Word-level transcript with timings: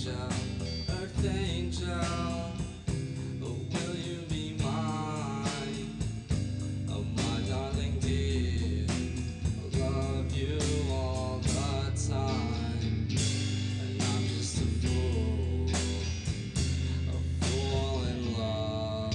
angel, 0.00 0.14
earth 0.88 1.26
angel. 1.26 1.88
Oh, 3.42 3.56
will 3.70 3.96
you 3.96 4.22
be 4.30 4.56
mine? 4.62 5.98
Oh, 6.88 7.04
my 7.16 7.40
darling 7.46 7.98
dear, 8.00 8.86
I 8.88 9.78
love 9.78 10.32
you 10.32 10.58
all 10.90 11.40
the 11.42 11.92
time. 12.08 13.08
And 13.10 14.02
I'm 14.02 14.26
just 14.28 14.62
a 14.62 14.66
fool, 14.80 15.68
a 17.08 17.44
fool 17.44 18.04
in 18.04 18.38
love. 18.38 19.14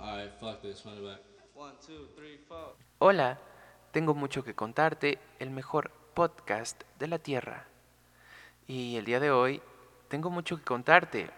Alright, 0.00 0.32
fuck 0.40 0.62
this, 0.62 0.84
run 0.84 0.96
it 0.96 1.04
back. 1.04 1.20
One, 1.54 1.74
two, 1.86 2.08
three, 2.16 2.38
four. 2.48 2.74
Hola, 2.98 3.38
tengo 3.92 4.14
mucho 4.14 4.42
que 4.42 4.54
contarte, 4.54 5.18
el 5.38 5.50
mejor 5.50 5.92
podcast 6.14 6.82
de 6.98 7.06
la 7.06 7.18
Tierra. 7.18 7.68
Y 8.66 8.96
el 8.96 9.04
día 9.04 9.20
de 9.20 9.30
hoy 9.30 9.62
tengo 10.14 10.30
mucho 10.30 10.56
que 10.56 10.62
contarte, 10.62 11.28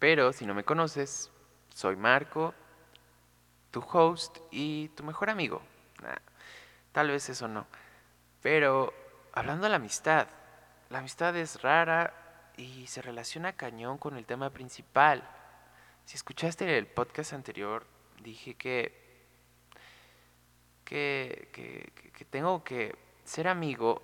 pero 0.00 0.32
si 0.32 0.44
no 0.44 0.54
me 0.54 0.64
conoces, 0.64 1.30
soy 1.72 1.94
Marco, 1.94 2.52
tu 3.70 3.78
host 3.80 4.38
y 4.50 4.88
tu 4.96 5.04
mejor 5.04 5.30
amigo. 5.30 5.62
Tal 6.90 7.06
vez 7.10 7.28
eso 7.28 7.46
no. 7.46 7.64
Pero 8.42 8.92
hablando 9.32 9.66
de 9.66 9.70
la 9.70 9.76
amistad, 9.76 10.26
la 10.90 10.98
amistad 10.98 11.36
es 11.36 11.62
rara 11.62 12.12
y 12.56 12.88
se 12.88 13.02
relaciona 13.02 13.52
cañón 13.52 13.98
con 13.98 14.16
el 14.16 14.26
tema 14.26 14.50
principal. 14.50 15.22
Si 16.06 16.16
escuchaste 16.16 16.76
el 16.76 16.88
podcast 16.88 17.34
anterior, 17.34 17.86
dije 18.20 18.54
que, 18.54 19.00
que- 20.84 21.92
que 22.12 22.24
tengo 22.24 22.64
que 22.64 22.96
ser 23.22 23.46
amigo 23.46 24.02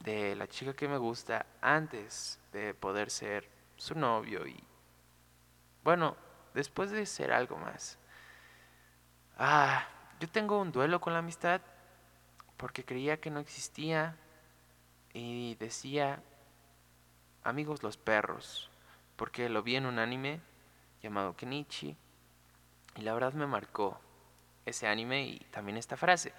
de 0.00 0.34
la 0.34 0.48
chica 0.48 0.74
que 0.74 0.88
me 0.88 0.98
gusta 0.98 1.46
antes 1.60 2.39
de 2.52 2.74
poder 2.74 3.10
ser 3.10 3.48
su 3.76 3.94
novio 3.94 4.46
y, 4.46 4.62
bueno, 5.82 6.16
después 6.54 6.90
de 6.90 7.06
ser 7.06 7.32
algo 7.32 7.56
más. 7.56 7.98
Ah, 9.38 9.86
yo 10.18 10.28
tengo 10.28 10.60
un 10.60 10.72
duelo 10.72 11.00
con 11.00 11.12
la 11.12 11.20
amistad 11.20 11.60
porque 12.56 12.84
creía 12.84 13.20
que 13.20 13.30
no 13.30 13.40
existía 13.40 14.16
y 15.12 15.54
decía 15.54 16.22
amigos 17.42 17.82
los 17.82 17.96
perros 17.96 18.70
porque 19.16 19.48
lo 19.48 19.62
vi 19.62 19.76
en 19.76 19.86
un 19.86 19.98
anime 19.98 20.40
llamado 21.02 21.36
Kenichi 21.36 21.94
y 22.96 23.02
la 23.02 23.12
verdad 23.12 23.34
me 23.34 23.46
marcó 23.46 24.00
ese 24.64 24.86
anime 24.86 25.24
y 25.24 25.38
también 25.50 25.76
esta 25.76 25.96
frase. 25.96 26.32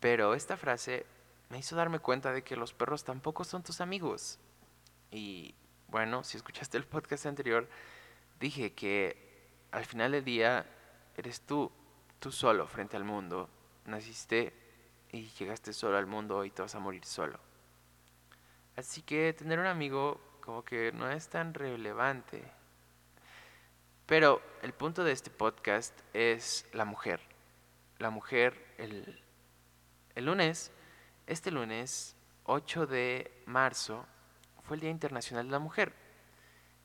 Pero 0.00 0.34
esta 0.34 0.56
frase 0.56 1.06
me 1.50 1.58
hizo 1.58 1.76
darme 1.76 2.00
cuenta 2.00 2.32
de 2.32 2.42
que 2.42 2.56
los 2.56 2.72
perros 2.72 3.04
tampoco 3.04 3.44
son 3.44 3.62
tus 3.62 3.80
amigos. 3.80 4.38
Y 5.14 5.54
bueno, 5.86 6.24
si 6.24 6.36
escuchaste 6.36 6.76
el 6.76 6.86
podcast 6.86 7.26
anterior, 7.26 7.68
dije 8.40 8.72
que 8.72 9.46
al 9.70 9.84
final 9.84 10.10
del 10.10 10.24
día 10.24 10.66
eres 11.16 11.42
tú, 11.42 11.70
tú 12.18 12.32
solo 12.32 12.66
frente 12.66 12.96
al 12.96 13.04
mundo. 13.04 13.48
Naciste 13.84 14.52
y 15.12 15.28
llegaste 15.38 15.72
solo 15.72 15.98
al 15.98 16.06
mundo 16.06 16.44
y 16.44 16.50
te 16.50 16.62
vas 16.62 16.74
a 16.74 16.80
morir 16.80 17.04
solo. 17.04 17.38
Así 18.74 19.02
que 19.02 19.32
tener 19.34 19.60
un 19.60 19.66
amigo 19.66 20.20
como 20.40 20.64
que 20.64 20.90
no 20.90 21.08
es 21.08 21.28
tan 21.28 21.54
relevante. 21.54 22.42
Pero 24.06 24.42
el 24.62 24.72
punto 24.72 25.04
de 25.04 25.12
este 25.12 25.30
podcast 25.30 25.96
es 26.12 26.66
la 26.72 26.84
mujer. 26.84 27.20
La 27.98 28.10
mujer, 28.10 28.74
el, 28.78 29.22
el 30.16 30.24
lunes, 30.24 30.72
este 31.28 31.52
lunes, 31.52 32.16
8 32.46 32.88
de 32.88 33.30
marzo, 33.46 34.08
fue 34.64 34.76
el 34.76 34.80
Día 34.80 34.90
Internacional 34.90 35.46
de 35.46 35.52
la 35.52 35.58
Mujer. 35.58 35.92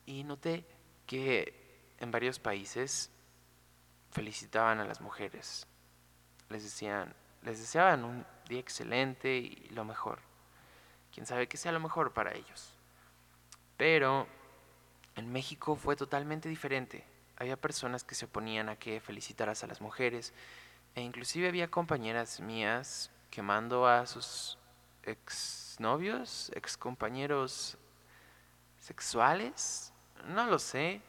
Y 0.06 0.24
noté 0.24 0.64
que 1.06 1.54
en 1.98 2.10
varios 2.10 2.38
países 2.38 3.10
felicitaban 4.10 4.80
a 4.80 4.84
las 4.84 5.00
mujeres. 5.00 5.66
Les 6.48 6.62
decían, 6.62 7.14
les 7.42 7.58
deseaban 7.58 8.04
un 8.04 8.26
día 8.48 8.60
excelente 8.60 9.36
y 9.36 9.68
lo 9.70 9.84
mejor. 9.84 10.18
Quién 11.12 11.26
sabe 11.26 11.48
qué 11.48 11.56
sea 11.56 11.72
lo 11.72 11.80
mejor 11.80 12.12
para 12.12 12.34
ellos. 12.34 12.74
Pero 13.76 14.26
en 15.16 15.32
México 15.32 15.76
fue 15.76 15.96
totalmente 15.96 16.48
diferente. 16.48 17.04
Había 17.36 17.56
personas 17.56 18.04
que 18.04 18.14
se 18.14 18.26
oponían 18.26 18.68
a 18.68 18.76
que 18.76 19.00
felicitaras 19.00 19.64
a 19.64 19.66
las 19.66 19.80
mujeres 19.80 20.34
e 20.94 21.00
inclusive 21.00 21.48
había 21.48 21.70
compañeras 21.70 22.40
mías 22.40 23.10
quemando 23.30 23.86
a 23.86 24.06
sus 24.06 24.58
exnovios, 25.04 26.50
excompañeros 26.54 27.78
sexuales, 28.78 29.92
no 30.26 30.46
lo 30.46 30.58
sé, 30.58 31.00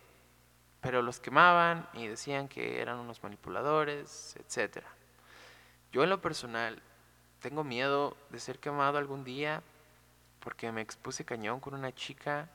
pero 0.82 1.02
los 1.02 1.20
quemaban 1.20 1.88
y 1.94 2.08
decían 2.08 2.48
que 2.48 2.82
eran 2.82 2.98
unos 2.98 3.22
manipuladores, 3.24 4.36
etc. 4.38 4.84
Yo 5.92 6.04
en 6.04 6.10
lo 6.10 6.22
personal 6.22 6.82
tengo 7.40 7.64
miedo 7.64 8.18
de 8.30 8.40
ser 8.40 8.60
quemado 8.60 8.98
algún 8.98 9.24
día 9.24 9.62
porque 10.40 10.72
me 10.72 10.82
expuse 10.82 11.24
cañón 11.24 11.60
con 11.60 11.74
una 11.74 11.94
chica, 11.94 12.50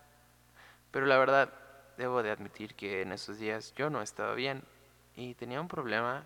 pero 0.90 1.06
la 1.06 1.18
verdad 1.18 1.52
debo 1.96 2.22
de 2.22 2.30
admitir 2.30 2.74
que 2.74 3.02
en 3.02 3.12
esos 3.12 3.38
días 3.38 3.72
yo 3.76 3.90
no 3.90 4.02
estaba 4.02 4.34
bien 4.34 4.62
y 5.14 5.34
tenía 5.34 5.60
un 5.60 5.68
problema 5.68 6.24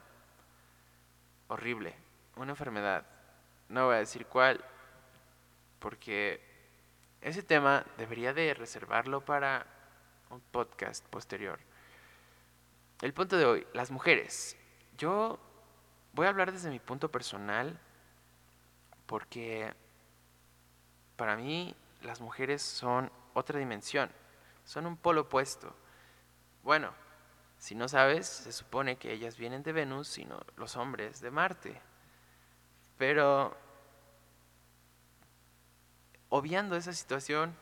horrible, 1.49 1.95
una 2.37 2.53
enfermedad. 2.53 3.05
No 3.69 3.87
voy 3.87 3.97
a 3.97 3.99
decir 3.99 4.27
cuál, 4.27 4.65
porque 5.81 6.41
ese 7.21 7.43
tema 7.43 7.85
debería 7.99 8.33
de 8.33 8.55
reservarlo 8.55 9.25
para 9.25 9.67
un 10.31 10.41
podcast 10.41 11.05
posterior. 11.07 11.59
El 13.01 13.13
punto 13.13 13.37
de 13.37 13.47
hoy, 13.47 13.67
las 13.73 13.91
mujeres. 13.91 14.57
Yo 14.97 15.41
voy 16.13 16.27
a 16.27 16.29
hablar 16.29 16.53
desde 16.53 16.71
mi 16.71 16.79
punto 16.79 17.11
personal 17.11 17.79
porque 19.07 19.75
para 21.17 21.37
mí 21.37 21.75
las 22.03 22.21
mujeres 22.21 22.63
son 22.63 23.11
otra 23.35 23.59
dimensión, 23.59 24.11
son 24.65 24.87
un 24.87 24.97
polo 24.97 25.23
opuesto. 25.23 25.75
Bueno, 26.63 26.93
si 27.59 27.75
no 27.75 27.89
sabes, 27.89 28.27
se 28.27 28.53
supone 28.53 28.97
que 28.97 29.13
ellas 29.13 29.37
vienen 29.37 29.63
de 29.63 29.73
Venus, 29.73 30.09
sino 30.09 30.41
los 30.57 30.77
hombres 30.77 31.21
de 31.21 31.31
Marte. 31.31 31.81
Pero 32.97 33.57
obviando 36.31 36.77
esa 36.77 36.93
situación, 36.93 37.55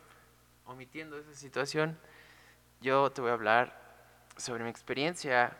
omitiendo 0.64 1.18
esa 1.18 1.34
situación, 1.34 1.98
yo 2.80 3.10
te 3.10 3.20
voy 3.20 3.30
a 3.30 3.34
hablar 3.34 3.76
sobre 4.36 4.62
mi 4.62 4.70
experiencia 4.70 5.56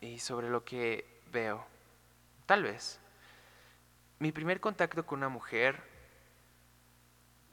y 0.00 0.18
sobre 0.18 0.48
lo 0.48 0.64
que 0.64 1.20
veo. 1.30 1.66
Tal 2.46 2.62
vez. 2.62 3.00
Mi 4.18 4.32
primer 4.32 4.60
contacto 4.60 5.04
con 5.04 5.18
una 5.18 5.28
mujer, 5.28 5.82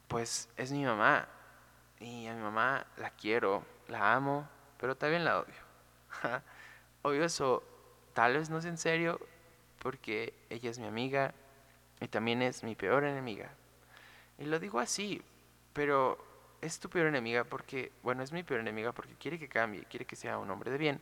pues 0.07 0.49
es 0.55 0.71
mi 0.71 0.85
mamá. 0.85 1.27
Y 1.99 2.27
a 2.27 2.33
mi 2.33 2.41
mamá 2.41 2.85
la 2.97 3.09
quiero, 3.09 3.65
la 3.87 4.13
amo, 4.13 4.47
pero 4.77 4.95
también 4.95 5.25
la 5.25 5.39
odio. 5.39 5.55
Obvio 7.01 7.23
eso, 7.23 7.63
tal 8.13 8.33
vez 8.33 8.49
no 8.49 8.59
es 8.59 8.65
en 8.65 8.77
serio, 8.77 9.19
porque 9.79 10.33
ella 10.49 10.69
es 10.69 10.79
mi 10.79 10.87
amiga 10.87 11.33
y 11.99 12.07
también 12.07 12.41
es 12.41 12.63
mi 12.63 12.75
peor 12.75 13.03
enemiga. 13.03 13.51
Y 14.37 14.45
lo 14.45 14.59
digo 14.59 14.79
así, 14.79 15.21
pero 15.73 16.17
es 16.61 16.79
tu 16.79 16.89
peor 16.89 17.07
enemiga 17.07 17.43
porque, 17.43 17.91
bueno, 18.03 18.23
es 18.23 18.31
mi 18.31 18.43
peor 18.43 18.59
enemiga 18.59 18.91
porque 18.91 19.15
quiere 19.15 19.39
que 19.39 19.47
cambie, 19.47 19.85
quiere 19.85 20.05
que 20.05 20.15
sea 20.15 20.37
un 20.37 20.49
hombre 20.49 20.71
de 20.71 20.77
bien. 20.77 21.01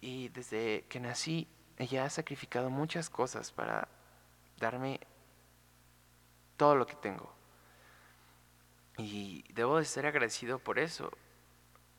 Y 0.00 0.28
desde 0.30 0.84
que 0.88 1.00
nací, 1.00 1.46
ella 1.76 2.04
ha 2.04 2.10
sacrificado 2.10 2.70
muchas 2.70 3.10
cosas 3.10 3.52
para 3.52 3.88
darme 4.58 5.00
todo 6.56 6.74
lo 6.74 6.86
que 6.86 6.96
tengo. 6.96 7.32
Y 8.96 9.44
debo 9.52 9.78
de 9.78 9.84
ser 9.84 10.06
agradecido 10.06 10.58
por 10.58 10.78
eso. 10.78 11.10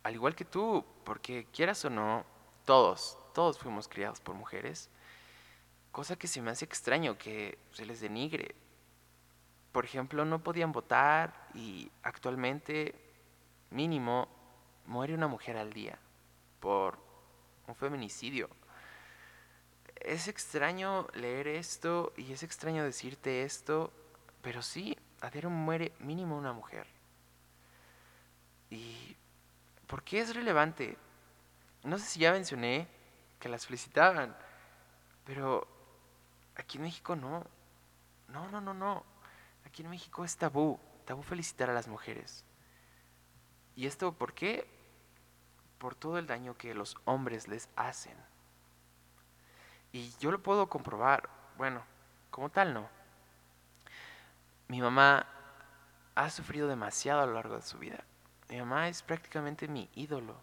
Al 0.04 0.16
igual 0.16 0.36
que 0.36 0.46
tú, 0.46 0.86
porque 1.04 1.48
quieras 1.52 1.84
o 1.86 1.90
no, 1.90 2.26
todos, 2.66 3.18
todos 3.34 3.58
fuimos 3.58 3.88
criados 3.88 4.20
por 4.20 4.36
mujeres. 4.36 4.90
Cosa 5.92 6.16
que 6.16 6.28
se 6.28 6.42
me 6.42 6.52
hace 6.52 6.66
extraño 6.66 7.18
que 7.18 7.58
se 7.72 7.86
les 7.86 8.02
denigre. 8.02 8.56
Por 9.72 9.86
ejemplo, 9.86 10.26
no 10.26 10.44
podían 10.44 10.72
votar 10.72 11.48
y 11.54 11.90
actualmente, 12.04 12.96
mínimo, 13.70 14.28
muere 14.86 15.14
una 15.14 15.28
mujer 15.28 15.58
al 15.58 15.72
día 15.72 15.98
por 16.60 16.98
un 17.68 17.76
feminicidio. 17.76 18.50
Es 19.96 20.28
extraño 20.28 21.08
leer 21.14 21.48
esto 21.48 22.12
y 22.18 22.34
es 22.34 22.44
extraño 22.44 22.84
decirte 22.84 23.44
esto, 23.44 23.94
pero 24.42 24.62
sí, 24.62 24.98
a 25.22 25.30
diario 25.30 25.50
muere 25.50 25.94
mínimo 26.00 26.38
una 26.38 26.54
mujer. 26.54 26.88
¿Y 28.70 29.16
por 29.88 30.04
qué 30.04 30.20
es 30.22 30.36
relevante? 30.36 30.98
No 31.84 31.98
sé 31.98 32.06
si 32.06 32.20
ya 32.20 32.32
mencioné 32.32 32.88
que 33.40 33.50
las 33.50 33.66
felicitaban, 33.66 34.36
pero 35.26 35.68
aquí 36.56 36.78
en 36.78 36.84
México 36.84 37.16
no. 37.16 37.46
No, 38.28 38.50
no, 38.50 38.62
no, 38.62 38.74
no. 38.74 39.11
Aquí 39.72 39.84
en 39.84 39.90
México 39.90 40.26
es 40.26 40.36
tabú, 40.36 40.78
tabú 41.06 41.24
felicitar 41.24 41.70
a 41.70 41.74
las 41.74 41.88
mujeres. 41.88 42.44
¿Y 43.74 43.88
esto 43.88 44.12
por 44.12 44.34
qué? 44.34 44.68
Por 45.78 45.96
todo 45.96 46.18
el 46.18 46.28
daño 46.28 46.58
que 46.58 46.74
los 46.74 46.98
hombres 47.06 47.48
les 47.48 47.70
hacen. 47.78 48.18
Y 49.94 50.12
yo 50.20 50.30
lo 50.30 50.44
puedo 50.44 50.68
comprobar. 50.68 51.30
Bueno, 51.58 51.82
como 52.32 52.50
tal 52.50 52.74
no. 52.74 52.90
Mi 54.68 54.82
mamá 54.82 55.26
ha 56.16 56.30
sufrido 56.30 56.68
demasiado 56.68 57.22
a 57.22 57.26
lo 57.26 57.36
largo 57.36 57.56
de 57.56 57.62
su 57.62 57.78
vida. 57.78 58.04
Mi 58.50 58.58
mamá 58.58 58.90
es 58.90 59.02
prácticamente 59.02 59.70
mi 59.70 59.90
ídolo. 59.96 60.36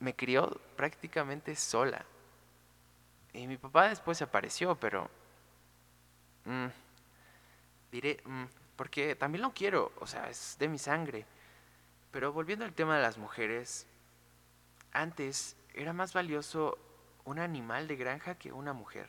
Me 0.00 0.16
crió 0.16 0.48
prácticamente 0.76 1.54
sola. 1.56 2.06
Y 3.34 3.46
mi 3.46 3.58
papá 3.58 3.90
después 3.90 4.22
apareció, 4.22 4.76
pero... 4.76 5.10
mm, 6.46 6.68
diré, 7.92 8.20
mm, 8.24 8.44
porque 8.74 9.14
también 9.14 9.42
lo 9.42 9.52
quiero, 9.52 9.92
o 10.00 10.06
sea, 10.06 10.28
es 10.28 10.56
de 10.58 10.68
mi 10.68 10.78
sangre. 10.78 11.26
Pero 12.10 12.32
volviendo 12.32 12.64
al 12.64 12.72
tema 12.72 12.96
de 12.96 13.02
las 13.02 13.18
mujeres, 13.18 13.86
antes 14.92 15.56
era 15.74 15.92
más 15.92 16.12
valioso 16.12 16.78
un 17.24 17.38
animal 17.38 17.86
de 17.86 17.96
granja 17.96 18.34
que 18.34 18.52
una 18.52 18.72
mujer. 18.72 19.08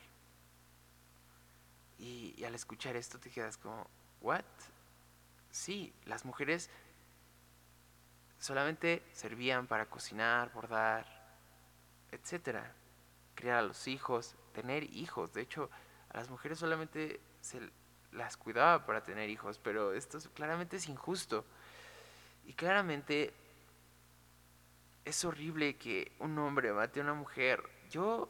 Y, 1.98 2.44
al 2.44 2.54
escuchar 2.54 2.96
esto 2.96 3.18
te 3.18 3.30
quedas 3.30 3.56
como, 3.56 3.88
¿what? 4.20 4.44
Sí, 5.50 5.94
las 6.04 6.24
mujeres 6.24 6.68
solamente 8.38 9.02
servían 9.12 9.66
para 9.66 9.86
cocinar, 9.86 10.52
bordar, 10.52 11.06
etcétera, 12.12 12.74
criar 13.34 13.58
a 13.58 13.62
los 13.62 13.88
hijos, 13.88 14.34
tener 14.52 14.84
hijos. 14.94 15.32
De 15.32 15.40
hecho, 15.40 15.70
a 16.10 16.18
las 16.18 16.28
mujeres 16.28 16.58
solamente 16.58 17.20
se 17.40 17.60
las 18.14 18.36
cuidaba 18.36 18.86
para 18.86 19.02
tener 19.02 19.28
hijos, 19.28 19.58
pero 19.58 19.92
esto 19.92 20.18
es- 20.18 20.28
claramente 20.28 20.76
es 20.76 20.88
injusto. 20.88 21.44
Y 22.46 22.52
claramente 22.54 23.32
es 25.04 25.24
horrible 25.24 25.76
que 25.76 26.12
un 26.18 26.38
hombre 26.38 26.72
mate 26.72 27.00
a 27.00 27.02
una 27.02 27.14
mujer. 27.14 27.62
Yo 27.90 28.28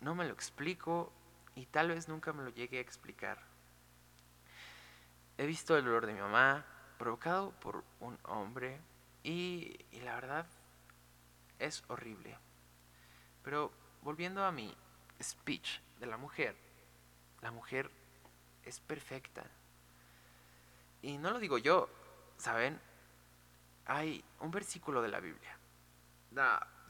no 0.00 0.14
me 0.14 0.24
lo 0.24 0.32
explico 0.32 1.12
y 1.54 1.66
tal 1.66 1.88
vez 1.88 2.08
nunca 2.08 2.32
me 2.32 2.42
lo 2.42 2.50
llegue 2.50 2.78
a 2.78 2.82
explicar. 2.82 3.38
He 5.38 5.46
visto 5.46 5.76
el 5.76 5.84
dolor 5.84 6.06
de 6.06 6.12
mi 6.14 6.20
mamá 6.20 6.64
provocado 6.98 7.52
por 7.60 7.82
un 8.00 8.18
hombre 8.24 8.78
y, 9.22 9.78
y 9.90 10.00
la 10.00 10.14
verdad 10.14 10.46
es 11.58 11.82
horrible. 11.88 12.36
Pero 13.42 13.72
volviendo 14.02 14.44
a 14.44 14.52
mi 14.52 14.74
speech 15.22 15.80
de 15.98 16.06
la 16.06 16.16
mujer, 16.16 16.56
la 17.40 17.50
mujer 17.50 17.90
es 18.64 18.80
perfecta. 18.80 19.44
Y 21.02 21.18
no 21.18 21.30
lo 21.30 21.38
digo 21.38 21.58
yo, 21.58 21.88
¿saben? 22.36 22.78
Hay 23.86 24.24
un 24.40 24.50
versículo 24.50 25.02
de 25.02 25.08
la 25.08 25.20
Biblia. 25.20 25.58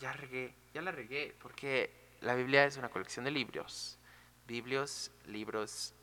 Ya 0.00 0.12
regué, 0.12 0.54
ya 0.74 0.82
la 0.82 0.92
regué, 0.92 1.34
porque 1.40 1.90
la 2.20 2.34
Biblia 2.34 2.64
es 2.64 2.76
una 2.76 2.88
colección 2.88 3.24
de 3.24 3.30
libros. 3.30 3.98
Biblios, 4.46 5.10
libros, 5.26 5.94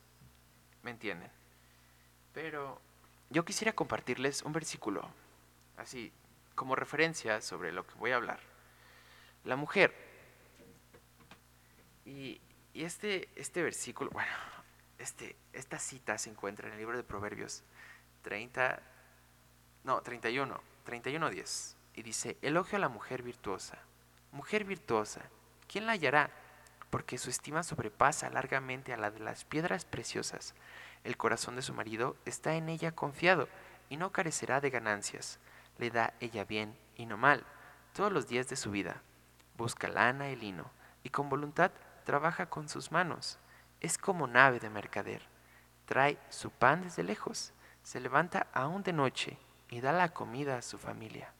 ¿me 0.83 0.91
entienden? 0.91 1.29
Pero 2.33 2.81
yo 3.29 3.43
quisiera 3.43 3.73
compartirles 3.73 4.41
un 4.43 4.53
versículo, 4.53 5.09
así 5.75 6.11
como 6.55 6.75
referencia 6.75 7.41
sobre 7.41 7.71
lo 7.71 7.85
que 7.85 7.95
voy 7.95 8.11
a 8.11 8.15
hablar. 8.15 8.39
La 9.43 9.55
mujer. 9.55 9.93
Y, 12.05 12.39
y 12.73 12.83
este, 12.83 13.29
este 13.35 13.61
versículo, 13.61 14.09
bueno, 14.11 14.31
este, 14.97 15.35
esta 15.53 15.79
cita 15.79 16.17
se 16.17 16.29
encuentra 16.29 16.67
en 16.67 16.73
el 16.73 16.79
libro 16.79 16.97
de 16.97 17.03
Proverbios 17.03 17.63
30, 18.23 18.81
no, 19.83 20.01
31, 20.01 20.59
31, 20.83 21.29
10. 21.29 21.77
Y 21.95 22.03
dice, 22.03 22.37
elogio 22.41 22.77
a 22.77 22.81
la 22.81 22.89
mujer 22.89 23.23
virtuosa. 23.23 23.77
Mujer 24.31 24.65
virtuosa, 24.65 25.21
¿quién 25.67 25.85
la 25.85 25.93
hallará? 25.93 26.29
Porque 26.89 27.17
su 27.17 27.29
estima 27.29 27.63
sobrepasa 27.63 28.29
largamente 28.29 28.93
a 28.93 28.97
la 28.97 29.11
de 29.11 29.19
las 29.19 29.45
piedras 29.45 29.85
preciosas. 29.85 30.53
El 31.03 31.17
corazón 31.17 31.55
de 31.55 31.61
su 31.61 31.73
marido 31.73 32.15
está 32.25 32.55
en 32.55 32.69
ella 32.69 32.91
confiado 32.91 33.47
y 33.89 33.97
no 33.97 34.11
carecerá 34.11 34.61
de 34.61 34.69
ganancias. 34.69 35.39
Le 35.77 35.89
da 35.89 36.13
ella 36.19 36.43
bien 36.43 36.77
y 36.95 37.05
no 37.05 37.17
mal 37.17 37.45
todos 37.93 38.11
los 38.11 38.27
días 38.27 38.47
de 38.47 38.55
su 38.55 38.71
vida. 38.71 39.01
Busca 39.57 39.87
lana 39.87 40.29
y 40.29 40.35
lino 40.35 40.69
y 41.03 41.09
con 41.09 41.29
voluntad 41.29 41.71
trabaja 42.05 42.47
con 42.47 42.69
sus 42.69 42.91
manos. 42.91 43.39
Es 43.81 43.97
como 43.97 44.27
nave 44.27 44.59
de 44.59 44.69
mercader. 44.69 45.21
Trae 45.85 46.17
su 46.29 46.49
pan 46.49 46.81
desde 46.81 47.03
lejos. 47.03 47.53
Se 47.83 47.99
levanta 47.99 48.47
aún 48.53 48.83
de 48.83 48.93
noche 48.93 49.37
y 49.69 49.81
da 49.81 49.91
la 49.91 50.13
comida 50.13 50.57
a 50.57 50.61
su 50.61 50.77
familia 50.77 51.33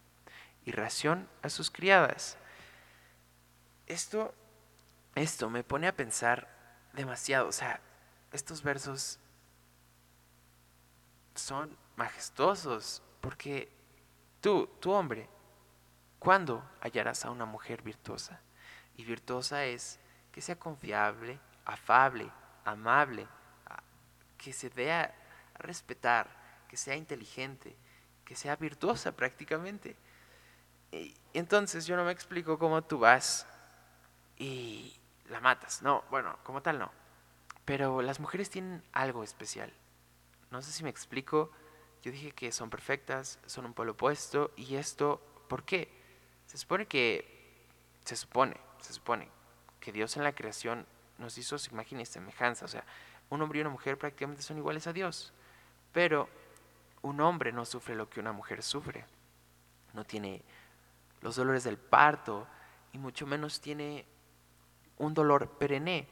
y 0.65 0.71
ración 0.71 1.29
a 1.41 1.49
sus 1.49 1.71
criadas. 1.71 2.37
Esto, 3.85 4.33
esto 5.15 5.49
me 5.49 5.63
pone 5.63 5.87
a 5.87 5.95
pensar 5.95 6.47
demasiado. 6.93 7.47
O 7.47 7.51
sea, 7.53 7.79
estos 8.33 8.61
versos 8.63 9.19
son 11.35 11.75
majestuosos 11.95 13.01
porque 13.21 13.71
tú, 14.41 14.67
tu 14.81 14.91
hombre, 14.91 15.29
¿cuándo 16.19 16.63
hallarás 16.81 17.25
a 17.25 17.31
una 17.31 17.45
mujer 17.45 17.81
virtuosa? 17.81 18.41
Y 18.95 19.05
virtuosa 19.05 19.63
es 19.63 19.99
que 20.31 20.41
sea 20.41 20.59
confiable, 20.59 21.39
afable, 21.73 22.31
amable, 22.65 23.27
que 24.37 24.53
se 24.53 24.69
dé 24.69 24.91
a 24.91 25.13
a 25.57 25.63
respetar, 25.63 26.27
que 26.67 26.77
sea 26.77 26.95
inteligente, 26.95 27.75
que 28.25 28.35
sea 28.35 28.55
virtuosa 28.55 29.11
prácticamente. 29.15 29.95
Y 30.91 31.13
entonces 31.33 31.85
yo 31.85 31.95
no 31.95 32.03
me 32.03 32.11
explico 32.11 32.57
cómo 32.57 32.83
tú 32.83 32.99
vas 32.99 33.45
y 34.37 34.95
la 35.29 35.39
matas. 35.39 35.81
No, 35.81 36.03
bueno, 36.09 36.37
como 36.43 36.61
tal 36.61 36.79
no. 36.79 36.91
Pero 37.65 38.01
las 38.01 38.19
mujeres 38.19 38.49
tienen 38.49 38.83
algo 38.93 39.23
especial. 39.23 39.73
No 40.51 40.61
sé 40.61 40.71
si 40.71 40.83
me 40.83 40.89
explico. 40.89 41.51
Yo 42.03 42.11
dije 42.11 42.31
que 42.31 42.51
son 42.51 42.69
perfectas, 42.69 43.39
son 43.45 43.65
un 43.65 43.73
polo 43.73 43.93
opuesto. 43.93 44.51
¿Y 44.55 44.75
esto 44.75 45.21
por 45.49 45.63
qué? 45.63 45.91
Se 46.45 46.57
supone 46.57 46.85
que. 46.85 47.35
Se 48.05 48.15
supone, 48.15 48.55
se 48.79 48.93
supone 48.93 49.29
que 49.81 49.91
Dios 49.91 50.15
en 50.15 50.23
la 50.23 50.33
creación 50.33 50.85
nos 51.17 51.37
hizo 51.37 51.57
su 51.57 51.71
imagen 51.71 51.99
y 51.99 52.05
semejanza. 52.05 52.65
O 52.65 52.67
sea, 52.67 52.83
un 53.29 53.41
hombre 53.41 53.59
y 53.59 53.61
una 53.61 53.69
mujer 53.69 53.97
prácticamente 53.97 54.41
son 54.41 54.57
iguales 54.57 54.87
a 54.87 54.93
Dios. 54.93 55.33
Pero 55.91 56.29
un 57.01 57.19
hombre 57.21 57.51
no 57.51 57.65
sufre 57.65 57.95
lo 57.95 58.09
que 58.09 58.19
una 58.19 58.31
mujer 58.31 58.63
sufre. 58.63 59.05
No 59.93 60.03
tiene 60.03 60.41
los 61.21 61.35
dolores 61.35 61.63
del 61.63 61.77
parto 61.77 62.47
y 62.93 62.97
mucho 62.97 63.25
menos 63.25 63.61
tiene 63.61 64.05
un 64.97 65.13
dolor 65.13 65.49
perenne. 65.57 66.07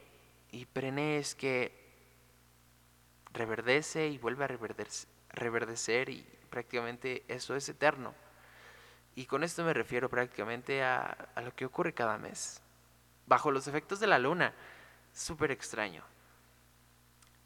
Y 0.50 0.64
perenne 0.66 1.18
es 1.18 1.34
que 1.34 1.84
reverdece 3.32 4.08
y 4.08 4.18
vuelve 4.18 4.44
a 4.44 4.48
reverdec- 4.48 5.06
reverdecer 5.30 6.08
y 6.08 6.26
prácticamente 6.50 7.24
eso 7.28 7.54
es 7.54 7.68
eterno. 7.68 8.14
Y 9.14 9.26
con 9.26 9.44
esto 9.44 9.64
me 9.64 9.72
refiero 9.72 10.08
prácticamente 10.08 10.82
a, 10.82 11.28
a 11.34 11.40
lo 11.40 11.54
que 11.54 11.64
ocurre 11.64 11.94
cada 11.94 12.18
mes. 12.18 12.60
Bajo 13.26 13.50
los 13.50 13.66
efectos 13.66 13.98
de 14.00 14.06
la 14.06 14.18
luna. 14.18 14.52
Súper 15.16 15.50
extraño. 15.50 16.04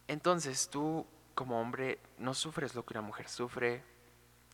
Entonces 0.08 0.68
tú 0.68 1.06
como 1.36 1.60
hombre 1.60 2.00
no 2.18 2.34
sufres 2.34 2.74
lo 2.74 2.84
que 2.84 2.94
una 2.94 3.00
mujer 3.00 3.28
sufre. 3.28 3.84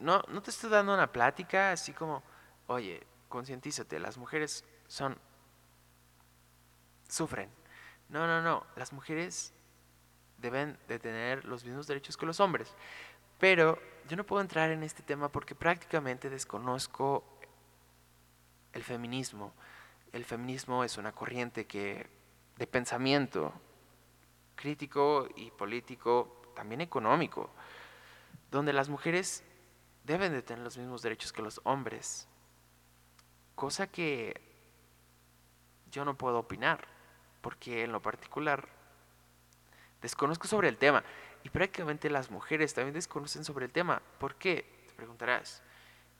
No, 0.00 0.20
no 0.28 0.42
te 0.42 0.50
estoy 0.50 0.68
dando 0.68 0.92
una 0.92 1.10
plática 1.10 1.72
así 1.72 1.94
como, 1.94 2.22
oye, 2.66 3.06
concientízate, 3.30 3.98
las 4.00 4.18
mujeres 4.18 4.66
son... 4.86 5.16
sufren. 7.08 7.48
No, 8.10 8.26
no, 8.26 8.42
no, 8.42 8.66
las 8.76 8.92
mujeres 8.92 9.54
deben 10.36 10.78
de 10.86 10.98
tener 10.98 11.46
los 11.46 11.64
mismos 11.64 11.86
derechos 11.86 12.18
que 12.18 12.26
los 12.26 12.38
hombres. 12.38 12.74
Pero 13.38 13.78
yo 14.10 14.18
no 14.18 14.26
puedo 14.26 14.42
entrar 14.42 14.70
en 14.70 14.82
este 14.82 15.02
tema 15.02 15.32
porque 15.32 15.54
prácticamente 15.54 16.28
desconozco 16.28 17.24
el 18.74 18.84
feminismo. 18.84 19.54
El 20.12 20.26
feminismo 20.26 20.84
es 20.84 20.98
una 20.98 21.12
corriente 21.12 21.66
que 21.66 22.14
de 22.56 22.66
pensamiento 22.66 23.52
crítico 24.54 25.28
y 25.36 25.50
político, 25.50 26.42
también 26.54 26.80
económico, 26.80 27.50
donde 28.50 28.72
las 28.72 28.88
mujeres 28.88 29.44
deben 30.04 30.32
de 30.32 30.42
tener 30.42 30.64
los 30.64 30.78
mismos 30.78 31.02
derechos 31.02 31.32
que 31.32 31.42
los 31.42 31.60
hombres, 31.64 32.28
cosa 33.54 33.86
que 33.86 34.40
yo 35.90 36.04
no 36.04 36.16
puedo 36.16 36.38
opinar, 36.38 36.86
porque 37.42 37.84
en 37.84 37.92
lo 37.92 38.00
particular 38.00 38.68
desconozco 40.00 40.48
sobre 40.48 40.68
el 40.68 40.78
tema 40.78 41.04
y 41.42 41.50
prácticamente 41.50 42.10
las 42.10 42.30
mujeres 42.30 42.74
también 42.74 42.94
desconocen 42.94 43.44
sobre 43.44 43.66
el 43.66 43.72
tema. 43.72 44.02
¿Por 44.18 44.34
qué? 44.36 44.64
Te 44.86 44.94
preguntarás. 44.94 45.62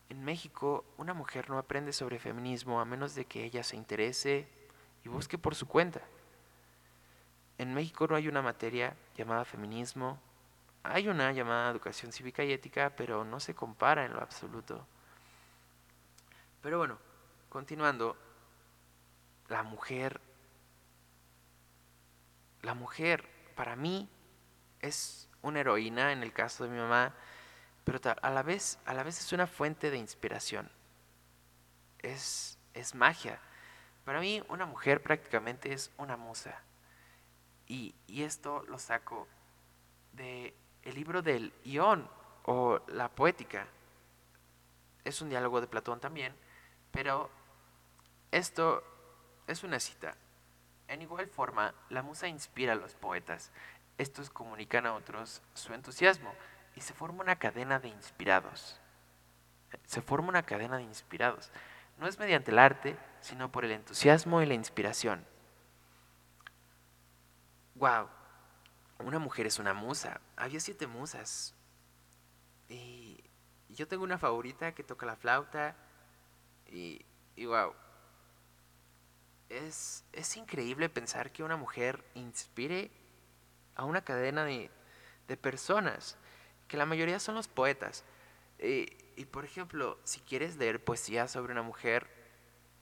En 0.08 0.24
México 0.24 0.84
una 0.98 1.14
mujer 1.14 1.50
no 1.50 1.58
aprende 1.58 1.92
sobre 1.92 2.18
feminismo 2.18 2.80
a 2.80 2.84
menos 2.84 3.14
de 3.14 3.24
que 3.24 3.44
ella 3.44 3.62
se 3.62 3.76
interese 3.76 4.48
y 5.04 5.08
busque 5.08 5.38
por 5.38 5.54
su 5.54 5.66
cuenta. 5.66 6.02
En 7.58 7.72
México 7.72 8.06
no 8.06 8.16
hay 8.16 8.28
una 8.28 8.42
materia 8.42 8.94
llamada 9.16 9.44
feminismo, 9.44 10.20
hay 10.82 11.08
una 11.08 11.32
llamada 11.32 11.70
educación 11.70 12.12
cívica 12.12 12.44
y 12.44 12.52
ética, 12.52 12.94
pero 12.94 13.24
no 13.24 13.40
se 13.40 13.54
compara 13.54 14.04
en 14.04 14.12
lo 14.12 14.20
absoluto. 14.20 14.86
Pero 16.62 16.78
bueno, 16.78 16.98
continuando, 17.48 18.16
la 19.48 19.62
mujer, 19.62 20.20
la 22.62 22.74
mujer 22.74 23.24
para 23.54 23.76
mí 23.76 24.08
es 24.80 25.28
una 25.42 25.60
heroína 25.60 26.12
en 26.12 26.22
el 26.22 26.32
caso 26.32 26.64
de 26.64 26.70
mi 26.70 26.78
mamá, 26.78 27.14
pero 27.84 28.00
a 28.20 28.30
la 28.30 28.42
vez, 28.42 28.78
a 28.84 28.94
la 28.94 29.02
vez 29.02 29.20
es 29.20 29.32
una 29.32 29.46
fuente 29.46 29.90
de 29.90 29.96
inspiración. 29.96 30.70
Es, 32.00 32.58
es 32.74 32.94
magia. 32.94 33.40
Para 34.04 34.20
mí 34.20 34.42
una 34.48 34.66
mujer 34.66 35.02
prácticamente 35.02 35.72
es 35.72 35.90
una 35.96 36.16
musa. 36.16 36.65
Y, 37.68 37.94
esto 38.08 38.62
lo 38.68 38.78
saco 38.78 39.26
de 40.12 40.54
el 40.82 40.94
libro 40.94 41.22
del 41.22 41.52
Ión 41.64 42.08
o 42.44 42.80
la 42.88 43.08
poética. 43.08 43.66
Es 45.04 45.20
un 45.20 45.28
diálogo 45.28 45.60
de 45.60 45.66
Platón 45.66 46.00
también, 46.00 46.34
pero 46.90 47.30
esto 48.30 48.82
es 49.46 49.64
una 49.64 49.80
cita. 49.80 50.16
En 50.88 51.02
igual 51.02 51.26
forma, 51.28 51.74
la 51.90 52.02
musa 52.02 52.28
inspira 52.28 52.72
a 52.72 52.76
los 52.76 52.94
poetas. 52.94 53.52
Estos 53.98 54.30
comunican 54.30 54.86
a 54.86 54.94
otros 54.94 55.42
su 55.54 55.74
entusiasmo 55.74 56.32
y 56.74 56.80
se 56.80 56.94
forma 56.94 57.22
una 57.22 57.36
cadena 57.36 57.78
de 57.78 57.88
inspirados. 57.88 58.80
Se 59.84 60.02
forma 60.02 60.28
una 60.28 60.44
cadena 60.44 60.76
de 60.76 60.84
inspirados. 60.84 61.50
No 61.98 62.06
es 62.06 62.18
mediante 62.18 62.50
el 62.50 62.58
arte, 62.58 62.96
sino 63.20 63.50
por 63.50 63.64
el 63.64 63.72
entusiasmo 63.72 64.42
y 64.42 64.46
la 64.46 64.54
inspiración. 64.54 65.24
Wow, 67.78 68.08
una 69.00 69.18
mujer 69.18 69.46
es 69.46 69.58
una 69.58 69.74
musa. 69.74 70.18
Había 70.34 70.60
siete 70.60 70.86
musas. 70.86 71.54
Y 72.70 73.22
yo 73.68 73.86
tengo 73.86 74.02
una 74.02 74.16
favorita 74.16 74.72
que 74.72 74.82
toca 74.82 75.04
la 75.04 75.16
flauta. 75.16 75.76
Y, 76.68 77.04
y 77.36 77.44
wow, 77.44 77.74
es, 79.50 80.04
es 80.12 80.36
increíble 80.38 80.88
pensar 80.88 81.32
que 81.32 81.42
una 81.42 81.56
mujer 81.56 82.02
inspire 82.14 82.90
a 83.74 83.84
una 83.84 84.00
cadena 84.00 84.46
de, 84.46 84.70
de 85.28 85.36
personas, 85.36 86.16
que 86.68 86.78
la 86.78 86.86
mayoría 86.86 87.20
son 87.20 87.34
los 87.34 87.46
poetas. 87.46 88.04
y 88.58 89.24
por 89.26 89.44
ejemplo, 89.44 89.98
si 90.04 90.20
quieres 90.20 90.56
leer 90.56 90.82
poesía 90.82 91.28
sobre 91.28 91.52
una 91.52 91.62
mujer, 91.62 92.08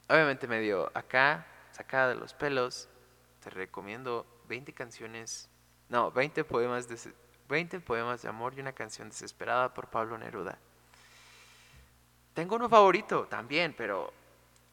obviamente 0.08 0.46
medio 0.46 0.92
acá, 0.96 1.48
sacada 1.72 2.10
de 2.10 2.14
los 2.14 2.32
pelos, 2.32 2.88
te 3.40 3.50
recomiendo 3.50 4.24
20 4.48 4.72
canciones, 4.72 5.48
no, 5.88 6.10
20 6.10 6.44
poemas 6.44 6.88
de, 6.88 7.12
20 7.48 7.80
poemas 7.80 8.22
de 8.22 8.28
amor 8.28 8.54
y 8.56 8.60
una 8.60 8.72
canción 8.72 9.08
desesperada 9.08 9.72
por 9.72 9.88
Pablo 9.88 10.18
Neruda. 10.18 10.58
Tengo 12.34 12.56
uno 12.56 12.68
favorito 12.68 13.26
también, 13.26 13.74
pero 13.76 14.12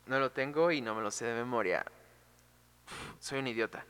no 0.07 0.19
lo 0.19 0.31
tengo 0.31 0.71
y 0.71 0.81
no 0.81 0.95
me 0.95 1.01
lo 1.01 1.11
sé 1.11 1.25
de 1.25 1.35
memoria. 1.35 1.85
soy 3.19 3.39
un 3.39 3.47
idiota. 3.47 3.85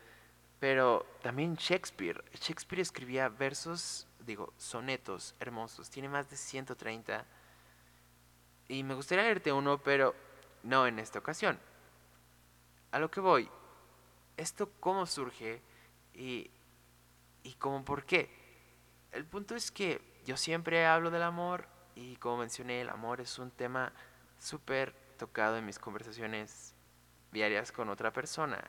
Pero 0.60 1.06
también 1.22 1.56
Shakespeare. 1.56 2.24
Shakespeare 2.34 2.82
escribía 2.82 3.30
versos, 3.30 4.08
digo, 4.20 4.54
sonetos 4.58 5.36
hermosos. 5.40 5.90
Tiene 5.90 6.10
más 6.10 6.30
de 6.30 6.38
130. 6.38 7.26
Y 8.68 8.84
me 8.84 8.94
gustaría 8.94 9.24
leerte 9.24 9.52
uno, 9.52 9.78
pero 9.80 10.14
no 10.64 10.86
en 10.86 11.00
esta 11.00 11.20
ocasión. 11.20 11.58
A 12.92 13.00
lo 13.00 13.10
que 13.10 13.22
voy, 13.22 13.50
esto 14.38 14.70
cómo 14.80 15.06
surge 15.06 15.62
y, 16.14 16.50
y 17.44 17.54
cómo 17.54 17.84
por 17.84 18.06
qué. 18.06 18.30
El 19.12 19.26
punto 19.26 19.56
es 19.56 19.72
que 19.72 20.02
yo 20.26 20.38
siempre 20.38 20.86
hablo 20.86 21.12
del 21.12 21.24
amor 21.24 21.68
y 21.96 22.16
como 22.18 22.38
mencioné, 22.38 22.82
el 22.82 22.90
amor 22.90 23.22
es 23.22 23.38
un 23.40 23.52
tema 23.52 23.92
súper 24.40 24.94
tocado 25.18 25.58
en 25.58 25.66
mis 25.66 25.80
conversaciones 25.80 26.74
diarias 27.32 27.72
con 27.72 27.90
otra 27.90 28.12
persona. 28.12 28.60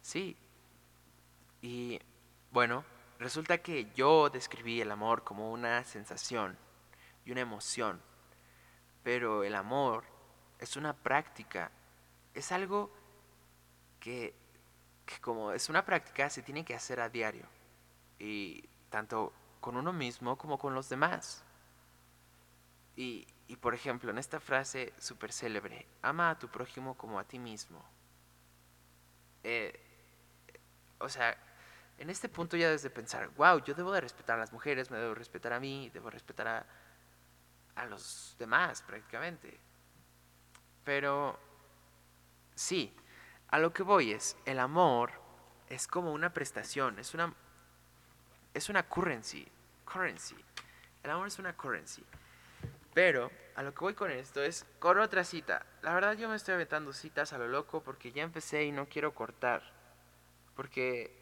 Sí. 0.00 0.36
Y 1.60 2.00
bueno, 2.50 2.84
resulta 3.18 3.58
que 3.58 3.90
yo 3.94 4.30
describí 4.30 4.80
el 4.80 4.90
amor 4.90 5.24
como 5.24 5.52
una 5.52 5.84
sensación 5.84 6.56
y 7.24 7.32
una 7.32 7.40
emoción. 7.40 8.00
Pero 9.02 9.44
el 9.44 9.54
amor 9.54 10.04
es 10.58 10.76
una 10.76 10.94
práctica, 10.94 11.70
es 12.34 12.52
algo 12.52 12.90
que, 14.00 14.34
que 15.06 15.20
como 15.20 15.52
es 15.52 15.68
una 15.68 15.84
práctica 15.84 16.28
se 16.28 16.42
tiene 16.42 16.64
que 16.64 16.74
hacer 16.74 17.00
a 17.00 17.08
diario. 17.08 17.46
Y 18.18 18.68
tanto 18.90 19.32
con 19.60 19.76
uno 19.76 19.92
mismo 19.92 20.36
como 20.36 20.58
con 20.58 20.74
los 20.74 20.88
demás. 20.88 21.44
Y, 22.96 23.26
y 23.46 23.56
por 23.56 23.74
ejemplo, 23.74 24.10
en 24.10 24.18
esta 24.18 24.40
frase 24.40 24.92
súper 24.98 25.32
célebre, 25.32 25.86
ama 26.02 26.30
a 26.30 26.38
tu 26.38 26.48
prójimo 26.48 26.96
como 26.96 27.18
a 27.18 27.24
ti 27.24 27.38
mismo. 27.38 27.82
Eh, 29.44 29.78
o 30.98 31.08
sea, 31.08 31.36
en 31.98 32.10
este 32.10 32.28
punto 32.28 32.56
ya 32.56 32.70
desde 32.70 32.90
pensar, 32.90 33.28
wow, 33.36 33.62
yo 33.62 33.74
debo 33.74 33.92
de 33.92 34.00
respetar 34.00 34.36
a 34.36 34.40
las 34.40 34.52
mujeres, 34.52 34.90
me 34.90 34.98
debo 34.98 35.14
respetar 35.14 35.52
a 35.52 35.60
mí, 35.60 35.90
debo 35.94 36.10
respetar 36.10 36.48
a, 36.48 36.66
a 37.76 37.86
los 37.86 38.34
demás 38.38 38.82
prácticamente. 38.82 39.58
Pero 40.84 41.38
sí, 42.54 42.94
a 43.48 43.58
lo 43.58 43.72
que 43.72 43.82
voy 43.82 44.12
es, 44.12 44.36
el 44.44 44.58
amor 44.58 45.10
es 45.68 45.86
como 45.86 46.12
una 46.12 46.32
prestación, 46.32 46.98
es 46.98 47.14
una, 47.14 47.32
es 48.54 48.68
una 48.68 48.82
currency, 48.84 49.46
currency. 49.84 50.36
El 51.02 51.10
amor 51.10 51.28
es 51.28 51.38
una 51.38 51.56
currency. 51.56 52.04
Pero 52.92 53.30
a 53.54 53.62
lo 53.62 53.74
que 53.74 53.80
voy 53.80 53.94
con 53.94 54.10
esto 54.10 54.42
es 54.42 54.66
con 54.78 54.98
otra 54.98 55.22
cita. 55.22 55.64
La 55.82 55.94
verdad 55.94 56.16
yo 56.16 56.28
me 56.28 56.36
estoy 56.36 56.54
aventando 56.54 56.92
citas 56.92 57.32
a 57.32 57.38
lo 57.38 57.46
loco 57.46 57.82
porque 57.82 58.10
ya 58.10 58.22
empecé 58.22 58.64
y 58.64 58.72
no 58.72 58.86
quiero 58.86 59.14
cortar. 59.14 59.62
Porque 60.54 61.14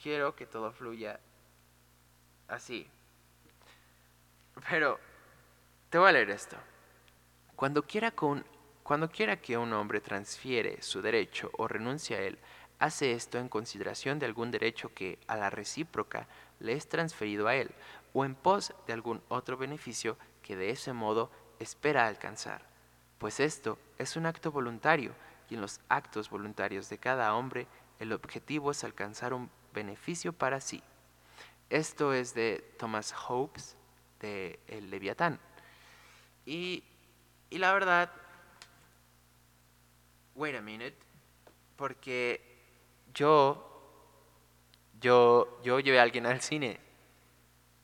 quiero 0.00 0.34
que 0.34 0.46
todo 0.46 0.72
fluya 0.72 1.20
así. 2.48 2.88
Pero 4.68 4.98
te 5.90 5.98
voy 5.98 6.08
a 6.08 6.12
leer 6.12 6.30
esto. 6.30 6.56
Cuando 7.54 7.82
quiera, 7.82 8.10
con, 8.10 8.44
cuando 8.86 9.10
quiera 9.10 9.40
que 9.40 9.58
un 9.58 9.72
hombre 9.72 10.00
transfiere 10.00 10.80
su 10.80 11.02
derecho 11.02 11.50
o 11.58 11.66
renuncia 11.66 12.18
a 12.18 12.20
él, 12.20 12.38
hace 12.78 13.10
esto 13.10 13.36
en 13.36 13.48
consideración 13.48 14.20
de 14.20 14.26
algún 14.26 14.52
derecho 14.52 14.94
que 14.94 15.18
a 15.26 15.34
la 15.34 15.50
recíproca 15.50 16.28
le 16.60 16.74
es 16.74 16.88
transferido 16.88 17.48
a 17.48 17.56
él 17.56 17.72
o 18.12 18.24
en 18.24 18.36
pos 18.36 18.72
de 18.86 18.92
algún 18.92 19.20
otro 19.26 19.56
beneficio 19.56 20.16
que 20.40 20.54
de 20.54 20.70
ese 20.70 20.92
modo 20.92 21.32
espera 21.58 22.06
alcanzar, 22.06 22.62
pues 23.18 23.40
esto 23.40 23.76
es 23.98 24.14
un 24.14 24.24
acto 24.24 24.52
voluntario 24.52 25.16
y 25.50 25.56
en 25.56 25.62
los 25.62 25.80
actos 25.88 26.30
voluntarios 26.30 26.88
de 26.88 26.98
cada 26.98 27.34
hombre 27.34 27.66
el 27.98 28.12
objetivo 28.12 28.70
es 28.70 28.84
alcanzar 28.84 29.34
un 29.34 29.50
beneficio 29.74 30.32
para 30.32 30.60
sí. 30.60 30.80
Esto 31.70 32.14
es 32.14 32.34
de 32.34 32.64
Thomas 32.78 33.12
Hobbes, 33.12 33.76
de 34.20 34.60
El 34.68 34.90
Leviatán. 34.90 35.40
Y, 36.44 36.84
y 37.50 37.58
la 37.58 37.72
verdad, 37.72 38.12
wait 40.36 40.54
a 40.54 40.60
minute, 40.60 40.96
porque 41.76 42.40
yo, 43.12 43.90
yo, 45.00 45.60
yo 45.62 45.80
llevé 45.80 45.98
a 45.98 46.02
alguien 46.02 46.26
al 46.26 46.40
cine 46.40 46.78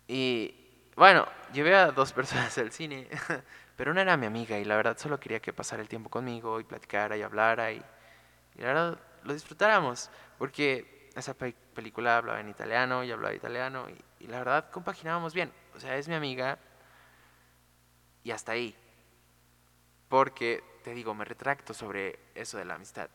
y 0.07 0.55
bueno, 0.95 1.27
llevé 1.53 1.75
a 1.75 1.91
dos 1.91 2.13
personas 2.15 2.57
al 2.59 2.71
cine, 2.71 3.09
pero 3.77 3.91
una 3.91 4.03
era 4.03 4.17
mi 4.17 4.27
amiga 4.27 4.59
y 4.59 4.65
la 4.65 4.77
verdad 4.77 4.99
solo 4.99 5.19
quería 5.19 5.41
que 5.41 5.53
pasara 5.53 5.83
el 5.83 5.89
tiempo 5.89 6.11
conmigo 6.11 6.61
y 6.61 6.65
platicara 6.65 7.17
y 7.17 7.23
hablara 7.23 7.73
y, 7.73 7.83
la 8.57 8.67
verdad 8.67 8.99
lo 9.25 9.33
disfrutáramos, 9.33 10.11
porque 10.39 11.11
esa 11.17 11.35
película 11.35 12.19
hablaba 12.19 12.41
en 12.41 12.49
italiano 12.49 13.03
y 13.03 13.11
hablaba 13.11 13.35
italiano 13.35 13.89
y, 13.89 14.25
y 14.25 14.27
la 14.29 14.39
verdad 14.39 14.71
compaginábamos 14.71 15.33
bien. 15.33 15.53
O 15.75 15.81
sea, 15.81 15.97
es 15.97 16.09
mi 16.09 16.15
amiga 16.15 16.59
y 18.25 18.31
hasta 18.31 18.53
ahí. 18.53 18.77
Porque, 20.09 20.63
te 20.83 20.95
digo, 20.95 21.15
me 21.15 21.25
retracto 21.25 21.73
sobre 21.73 22.19
eso 22.35 22.59
de 22.59 22.65
la 22.65 22.75
amistad. 22.75 23.09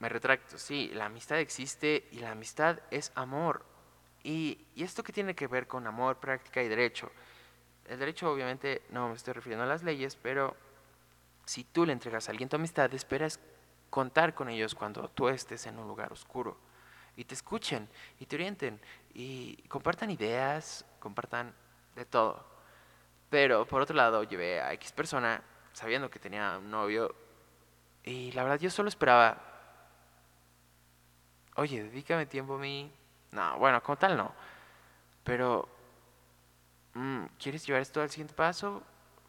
Me 0.00 0.08
retracto, 0.08 0.58
sí, 0.58 0.90
la 0.94 1.06
amistad 1.06 1.38
existe 1.38 2.08
y 2.12 2.18
la 2.18 2.32
amistad 2.32 2.78
es 2.90 3.10
amor. 3.14 3.64
Y, 4.22 4.66
esto 4.76 5.02
que 5.02 5.12
tiene 5.12 5.34
que 5.34 5.46
ver 5.46 5.66
con 5.66 5.86
amor, 5.86 6.18
práctica 6.18 6.62
y 6.62 6.68
derecho. 6.68 7.10
El 7.86 7.98
derecho 7.98 8.30
obviamente 8.30 8.82
no 8.90 9.08
me 9.08 9.14
estoy 9.14 9.34
refiriendo 9.34 9.64
a 9.64 9.68
las 9.68 9.82
leyes, 9.82 10.16
pero 10.16 10.56
si 11.46 11.64
tú 11.64 11.86
le 11.86 11.92
entregas 11.92 12.28
a 12.28 12.32
alguien 12.32 12.48
tu 12.48 12.56
amistad, 12.56 12.92
esperas 12.94 13.40
contar 13.90 14.34
con 14.34 14.48
ellos 14.48 14.74
cuando 14.74 15.08
tú 15.08 15.28
estés 15.28 15.66
en 15.66 15.78
un 15.78 15.88
lugar 15.88 16.12
oscuro. 16.12 16.58
Y 17.16 17.24
te 17.24 17.34
escuchen 17.34 17.88
y 18.20 18.26
te 18.26 18.36
orienten 18.36 18.80
y 19.14 19.56
compartan 19.68 20.10
ideas, 20.10 20.84
compartan 21.00 21.52
de 21.96 22.04
todo. 22.04 22.46
Pero 23.30 23.66
por 23.66 23.82
otro 23.82 23.96
lado, 23.96 24.22
llevé 24.22 24.60
a 24.60 24.72
X 24.74 24.92
persona 24.92 25.42
sabiendo 25.72 26.10
que 26.10 26.18
tenía 26.18 26.58
un 26.58 26.70
novio 26.70 27.14
y 28.04 28.32
la 28.32 28.42
verdad 28.42 28.58
yo 28.58 28.70
solo 28.70 28.88
esperaba, 28.88 29.38
oye, 31.56 31.84
dedícame 31.84 32.26
tiempo 32.26 32.54
a 32.54 32.58
mí, 32.58 32.92
no, 33.32 33.58
bueno, 33.58 33.82
como 33.82 33.96
tal 33.96 34.16
no. 34.16 34.32
Pero, 35.24 35.68
mm, 36.94 37.24
¿quieres 37.38 37.66
llevar 37.66 37.82
esto 37.82 38.00
al 38.00 38.10
siguiente 38.10 38.34
paso? 38.34 38.82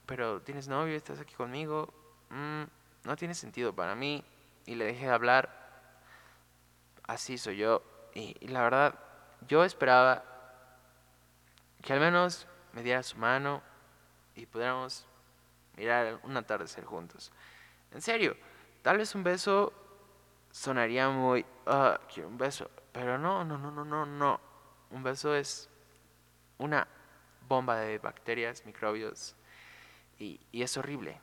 pero 0.10 0.42
tienes 0.42 0.68
novio, 0.68 0.98
estás 0.98 1.20
aquí 1.20 1.36
conmigo, 1.36 1.94
mm, 2.32 2.64
no 3.04 3.16
tiene 3.16 3.36
sentido 3.36 3.74
para 3.76 3.94
mí. 3.94 4.26
Y 4.66 4.74
le 4.74 4.86
dejé 4.86 5.06
de 5.06 5.12
hablar, 5.12 5.52
así 7.06 7.38
soy 7.38 7.58
yo. 7.58 7.84
Y, 8.16 8.36
y 8.40 8.48
la 8.48 8.64
verdad, 8.64 8.96
yo 9.48 9.64
esperaba 9.64 10.24
que 11.84 11.94
al 11.94 12.00
menos 12.00 12.48
me 12.74 12.82
diera 12.82 13.04
su 13.04 13.18
mano 13.18 13.62
y 14.36 14.48
pudiéramos 14.48 15.06
mirar 15.80 16.20
un 16.24 16.36
atardecer 16.36 16.84
juntos. 16.84 17.32
En 17.92 18.02
serio, 18.02 18.36
tal 18.82 18.98
vez 18.98 19.16
un 19.16 19.24
beso 19.24 19.74
sonaría 20.52 21.10
muy, 21.10 21.46
ah, 21.66 22.00
quiero 22.14 22.28
un 22.28 22.38
beso, 22.38 22.70
pero 22.92 23.18
no, 23.18 23.46
no, 23.46 23.58
no, 23.58 23.72
no, 23.72 23.86
no, 23.86 24.06
no. 24.06 24.42
Un 24.92 25.04
beso 25.04 25.34
es 25.34 25.70
una 26.58 26.86
bomba 27.48 27.78
de 27.78 27.98
bacterias, 27.98 28.66
microbios 28.66 29.36
y, 30.20 30.40
y 30.52 30.64
es 30.64 30.76
horrible. 30.76 31.20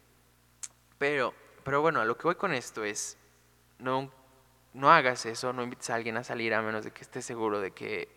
Pero, 0.98 1.34
pero 1.62 1.82
bueno, 1.82 2.00
a 2.00 2.06
lo 2.06 2.16
que 2.16 2.25
voy 2.25 2.36
con 2.36 2.54
esto 2.54 2.82
es, 2.82 3.18
no, 3.78 4.10
no 4.72 4.90
hagas 4.90 5.26
eso, 5.26 5.52
no 5.52 5.62
invites 5.62 5.90
a 5.90 5.96
alguien 5.96 6.16
a 6.16 6.25
salir 6.25 6.54
a 6.54 6.62
menos 6.62 6.84
de 6.84 6.92
que 6.92 7.02
estés 7.02 7.26
seguro 7.26 7.60
de 7.60 7.72
que 7.72 8.08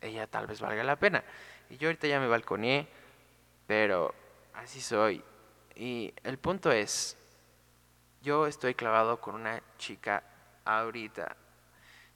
ella 0.00 0.26
tal 0.26 0.46
vez 0.46 0.60
valga 0.60 0.82
la 0.84 0.96
pena. 0.96 1.22
Y 1.68 1.76
yo 1.76 1.88
ahorita 1.88 2.06
ya 2.06 2.18
me 2.18 2.28
balconeé, 2.28 2.88
pero 3.66 4.14
así 4.54 4.80
soy. 4.80 5.22
Y 5.74 6.12
el 6.24 6.38
punto 6.38 6.70
es, 6.70 7.16
yo 8.22 8.46
estoy 8.46 8.74
clavado 8.74 9.20
con 9.20 9.34
una 9.34 9.62
chica 9.78 10.22
ahorita. 10.64 11.36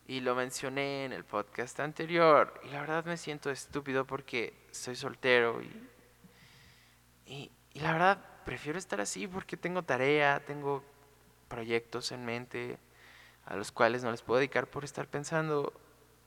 Y 0.06 0.20
lo 0.20 0.34
mencioné 0.34 1.06
en 1.06 1.12
el 1.12 1.24
podcast 1.24 1.80
anterior. 1.80 2.60
Y 2.64 2.68
la 2.68 2.80
verdad 2.80 3.04
me 3.04 3.16
siento 3.16 3.50
estúpido 3.50 4.06
porque 4.06 4.52
soy 4.70 4.96
soltero. 4.96 5.62
Y, 7.26 7.50
y, 7.72 7.80
la 7.80 7.92
verdad 7.92 8.18
prefiero 8.44 8.78
estar 8.78 9.00
así 9.00 9.26
porque 9.26 9.56
tengo 9.56 9.82
tarea, 9.82 10.44
tengo 10.44 10.84
proyectos 11.48 12.12
en 12.12 12.24
mente 12.24 12.78
a 13.46 13.56
los 13.56 13.72
cuales 13.72 14.04
no 14.04 14.10
les 14.10 14.22
puedo 14.22 14.38
dedicar 14.38 14.66
por 14.66 14.84
estar 14.84 15.08
pensando 15.08 15.72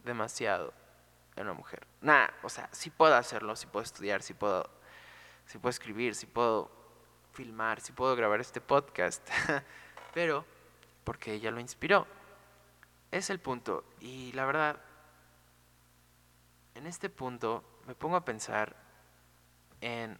demasiado 0.04 0.74
en 1.36 1.44
una 1.44 1.54
mujer. 1.54 1.86
Nada, 2.02 2.34
o 2.44 2.50
sea, 2.50 2.68
sí 2.72 2.90
puedo 2.90 3.16
hacerlo, 3.16 3.56
sí 3.56 3.68
puedo 3.68 3.84
estudiar, 3.84 4.24
sí 4.24 4.34
puedo, 4.34 4.70
sí 5.46 5.58
puedo 5.60 5.70
escribir, 5.70 6.16
sí 6.16 6.26
puedo 6.26 6.72
filmar, 7.38 7.80
sí 7.82 7.92
puedo 7.92 8.16
grabar 8.16 8.42
este 8.42 8.62
podcast, 8.62 9.22
pero 10.16 10.44
porque 11.04 11.34
ella 11.34 11.52
lo 11.52 11.60
inspiró. 11.60 12.08
Es 13.12 13.30
el 13.30 13.40
punto. 13.40 13.86
Y 14.02 14.32
la 14.34 14.46
verdad, 14.46 14.82
en 16.74 16.88
este 16.88 17.12
punto 17.12 17.64
me 17.86 17.94
pongo 17.94 18.16
a 18.16 18.26
pensar 18.26 18.76
en, 19.82 20.20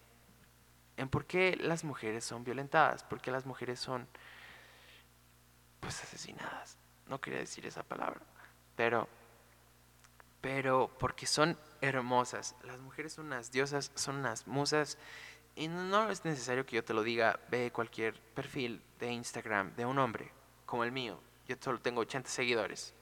en 0.96 1.10
por 1.10 1.26
qué 1.26 1.58
las 1.60 1.84
mujeres 1.84 2.24
son 2.24 2.44
violentadas, 2.44 3.04
por 3.04 3.20
qué 3.20 3.32
las 3.32 3.48
mujeres 3.48 3.80
son 3.80 4.08
pues 5.80 6.04
asesinadas. 6.04 6.78
No 7.08 7.20
quería 7.20 7.40
decir 7.40 7.66
esa 7.66 7.82
palabra, 7.82 8.22
pero 8.76 9.10
pero 10.40 10.96
porque 11.00 11.26
son 11.26 11.58
hermosas. 11.82 12.56
Las 12.64 12.80
mujeres 12.80 13.14
son 13.14 13.26
unas 13.26 13.52
diosas, 13.52 13.92
son 13.96 14.18
unas 14.18 14.46
musas. 14.46 15.00
Y 15.58 15.68
no 15.70 16.12
es 16.12 16.24
necesario 16.24 16.68
que 16.68 16.76
yo 16.76 16.84
te 16.84 16.94
lo 16.94 17.02
diga, 17.02 17.40
ve 17.50 17.72
cualquier 17.72 18.14
perfil 18.36 18.80
de 19.00 19.12
Instagram 19.12 19.76
de 19.76 19.88
un 19.88 19.98
hombre 19.98 20.32
como 20.68 20.84
el 20.84 20.92
mío. 20.92 21.20
Yo 21.48 21.56
solo 21.60 21.80
tengo 21.80 22.02
80 22.02 22.30
seguidores. 22.30 22.94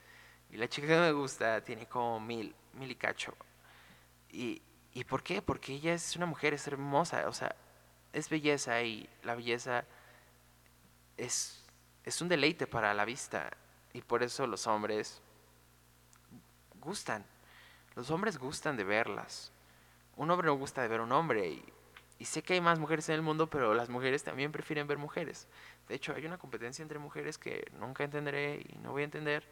Y 0.50 0.56
la 0.56 0.70
chica 0.70 0.88
que 0.88 0.98
me 0.98 1.12
gusta 1.12 1.62
tiene 1.66 1.86
como 1.86 2.18
mil, 2.22 2.56
mil 2.72 2.90
y 2.90 2.96
cacho. 2.96 3.36
¿Y, 4.32 4.62
¿Y 4.94 5.04
por 5.04 5.22
qué? 5.22 5.42
Porque 5.42 5.74
ella 5.74 5.94
es 5.94 6.16
una 6.16 6.28
mujer, 6.28 6.54
es 6.54 6.66
hermosa. 6.66 7.28
O 7.28 7.34
sea, 7.34 7.54
es 8.14 8.30
belleza 8.30 8.82
y 8.82 9.10
la 9.24 9.36
belleza 9.36 9.84
es, 11.18 11.62
es 12.06 12.22
un 12.22 12.30
deleite 12.30 12.68
para 12.68 12.94
la 12.94 13.04
vista. 13.04 13.52
Y 13.92 14.02
por 14.02 14.24
eso 14.24 14.48
los 14.48 14.66
hombres 14.66 15.22
gustan. 16.80 17.26
Los 17.96 18.10
hombres 18.12 18.38
gustan 18.38 18.78
de 18.78 18.86
verlas. 18.86 19.52
Un 20.16 20.32
hombre 20.32 20.48
no 20.48 20.56
gusta 20.56 20.82
de 20.82 20.88
ver 20.88 21.02
un 21.02 21.12
hombre 21.12 21.50
y, 21.50 21.75
y, 22.18 22.26
sé 22.26 22.42
que 22.44 22.54
hay 22.54 22.62
más 22.62 22.80
mujeres 22.80 23.10
en 23.10 23.16
el 23.16 23.22
mundo, 23.22 23.48
pero 23.50 23.74
las 23.74 23.90
mujeres 23.90 24.24
también 24.24 24.52
prefieren 24.52 24.88
ver 24.88 24.98
mujeres. 24.98 25.48
De 25.88 25.96
hecho, 25.96 26.14
hay 26.14 26.26
una 26.26 26.38
competencia 26.38 26.82
entre 26.82 27.00
mujeres 27.00 27.38
que 27.38 27.70
nunca 27.80 28.04
entenderé 28.04 28.66
y 28.68 28.78
no 28.78 28.92
voy 28.92 29.02
a 29.02 29.06
entender 29.06 29.48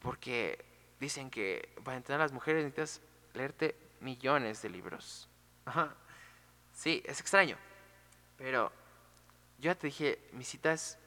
porque 0.00 0.64
dicen 1.00 1.30
que 1.30 1.68
para 1.84 1.96
entender 1.96 2.20
a 2.20 2.24
las 2.24 2.32
mujeres 2.32 2.64
necesitas 2.64 3.00
leerte 3.34 3.76
millones 4.00 4.62
de 4.62 4.70
libros. 4.70 5.28
Ajá. 5.64 5.94
Sí, 6.72 7.02
es 7.06 7.20
extraño. 7.20 7.56
Pero 8.36 8.70
yo 9.58 9.70
ya 9.70 9.74
te 9.74 9.86
dije, 9.86 10.18
mis 10.32 10.48
citas, 10.48 10.98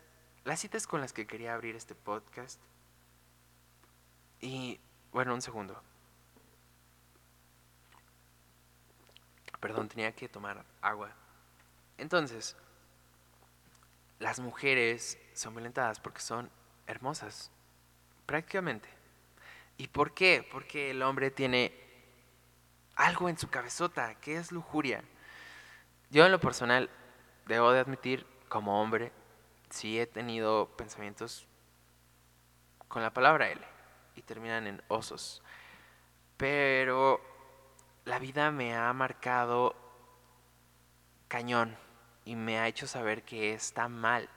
las 0.43 0.59
citas 0.59 0.87
con 0.87 1.01
las 1.01 1.13
que 1.13 1.27
quería 1.27 1.53
abrir 1.53 1.75
este 1.75 1.95
podcast. 1.95 2.59
Y 4.41 4.79
bueno, 5.11 5.33
un 5.33 5.41
segundo. 5.41 5.81
Perdón, 9.59 9.89
tenía 9.89 10.13
que 10.13 10.29
tomar 10.29 10.63
agua. 10.81 11.11
Entonces, 11.97 12.55
las 14.19 14.39
mujeres 14.39 15.17
son 15.33 15.53
violentadas 15.53 15.99
porque 15.99 16.21
son 16.21 16.49
hermosas, 16.87 17.51
prácticamente. 18.25 18.89
¿Y 19.77 19.87
por 19.87 20.13
qué? 20.13 20.47
Porque 20.51 20.91
el 20.91 21.01
hombre 21.01 21.31
tiene 21.31 21.73
algo 22.95 23.29
en 23.29 23.37
su 23.37 23.49
cabezota, 23.49 24.15
que 24.15 24.35
es 24.35 24.51
lujuria. 24.51 25.03
Yo 26.09 26.25
en 26.25 26.31
lo 26.31 26.39
personal, 26.39 26.89
debo 27.45 27.71
de 27.71 27.79
admitir, 27.79 28.25
como 28.49 28.81
hombre, 28.81 29.11
sí 29.69 29.99
he 29.99 30.07
tenido 30.07 30.67
pensamientos 30.75 31.47
con 32.87 33.01
la 33.01 33.13
palabra 33.13 33.49
L 33.49 33.61
y 34.15 34.21
terminan 34.21 34.67
en 34.67 34.81
osos. 34.87 35.41
Pero 36.35 37.21
la 38.09 38.17
vida 38.17 38.49
me 38.49 38.75
ha 38.75 38.91
marcado 38.91 39.75
cañón 41.27 41.77
y 42.25 42.35
me 42.35 42.57
ha 42.57 42.67
hecho 42.67 42.87
saber 42.87 43.21
que 43.21 43.53
está 43.53 43.87
mal. 43.87 44.27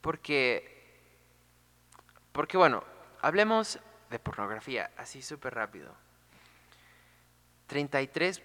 Porque, 0.00 1.02
porque 2.32 2.56
bueno, 2.56 2.82
hablemos 3.20 3.78
de 4.08 4.18
pornografía, 4.18 4.90
así 4.96 5.20
súper 5.20 5.54
rápido. 5.54 5.94
33 7.66 8.42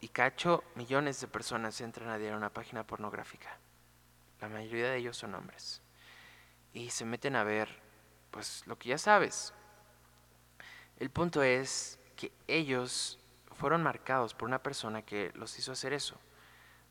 y 0.00 0.08
cacho 0.08 0.64
millones 0.74 1.20
de 1.20 1.28
personas 1.28 1.78
entran 1.82 2.08
a 2.08 2.16
diario 2.16 2.34
a 2.34 2.38
una 2.38 2.50
página 2.50 2.86
pornográfica. 2.86 3.58
La 4.40 4.48
mayoría 4.48 4.88
de 4.88 4.96
ellos 4.96 5.18
son 5.18 5.34
hombres. 5.34 5.82
Y 6.72 6.88
se 6.88 7.04
meten 7.04 7.36
a 7.36 7.44
ver 7.44 7.68
pues 8.30 8.66
lo 8.66 8.78
que 8.78 8.88
ya 8.88 8.98
sabes. 8.98 9.52
El 10.98 11.10
punto 11.10 11.42
es 11.42 11.98
que 12.14 12.32
ellos 12.48 13.18
fueron 13.52 13.82
marcados 13.82 14.34
por 14.34 14.48
una 14.48 14.62
persona 14.62 15.02
que 15.02 15.32
los 15.34 15.58
hizo 15.58 15.72
hacer 15.72 15.92
eso. 15.92 16.18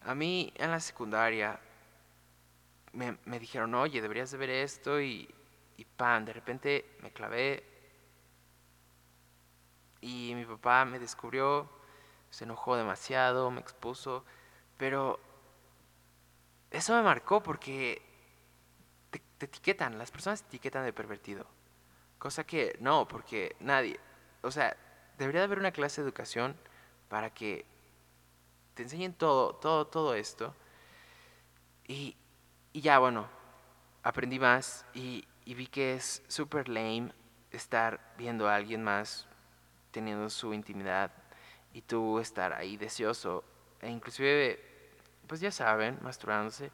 A 0.01 0.15
mí 0.15 0.53
en 0.55 0.71
la 0.71 0.79
secundaria 0.79 1.59
me, 2.93 3.17
me 3.25 3.39
dijeron, 3.39 3.73
oye, 3.75 4.01
deberías 4.01 4.31
de 4.31 4.37
ver 4.37 4.49
esto 4.49 5.01
y, 5.01 5.33
y 5.77 5.85
pan, 5.85 6.25
de 6.25 6.33
repente 6.33 6.97
me 7.01 7.11
clavé 7.11 7.63
y 10.01 10.33
mi 10.35 10.45
papá 10.45 10.83
me 10.85 10.99
descubrió, 10.99 11.69
se 12.29 12.43
enojó 12.43 12.75
demasiado, 12.75 13.49
me 13.51 13.61
expuso, 13.61 14.25
pero 14.77 15.19
eso 16.71 16.93
me 16.95 17.03
marcó 17.03 17.41
porque 17.41 18.01
etiquetan, 19.39 19.97
las 19.97 20.11
personas 20.11 20.41
te 20.41 20.47
etiquetan 20.47 20.85
de 20.85 20.93
pervertido. 20.93 21.45
Cosa 22.17 22.43
que 22.43 22.75
no, 22.79 23.07
porque 23.07 23.55
nadie, 23.59 23.99
o 24.41 24.51
sea, 24.51 24.75
debería 25.17 25.41
de 25.41 25.45
haber 25.45 25.59
una 25.59 25.71
clase 25.71 26.01
de 26.01 26.07
educación 26.07 26.55
para 27.09 27.33
que 27.33 27.65
te 28.73 28.83
enseñen 28.83 29.13
todo, 29.13 29.55
todo, 29.55 29.87
todo 29.87 30.15
esto. 30.15 30.55
Y, 31.87 32.15
y 32.71 32.81
ya, 32.81 32.99
bueno, 32.99 33.27
aprendí 34.03 34.39
más 34.39 34.85
y, 34.93 35.25
y 35.45 35.53
vi 35.53 35.67
que 35.67 35.95
es 35.95 36.23
súper 36.27 36.69
lame 36.69 37.11
estar 37.51 38.13
viendo 38.17 38.47
a 38.47 38.55
alguien 38.55 38.83
más 38.83 39.27
teniendo 39.91 40.29
su 40.29 40.53
intimidad 40.53 41.11
y 41.73 41.81
tú 41.81 42.19
estar 42.19 42.53
ahí 42.53 42.77
deseoso 42.77 43.43
e 43.83 43.89
inclusive, 43.89 44.59
pues 45.27 45.41
ya 45.41 45.51
saben, 45.51 45.99
masturbándose. 46.01 46.71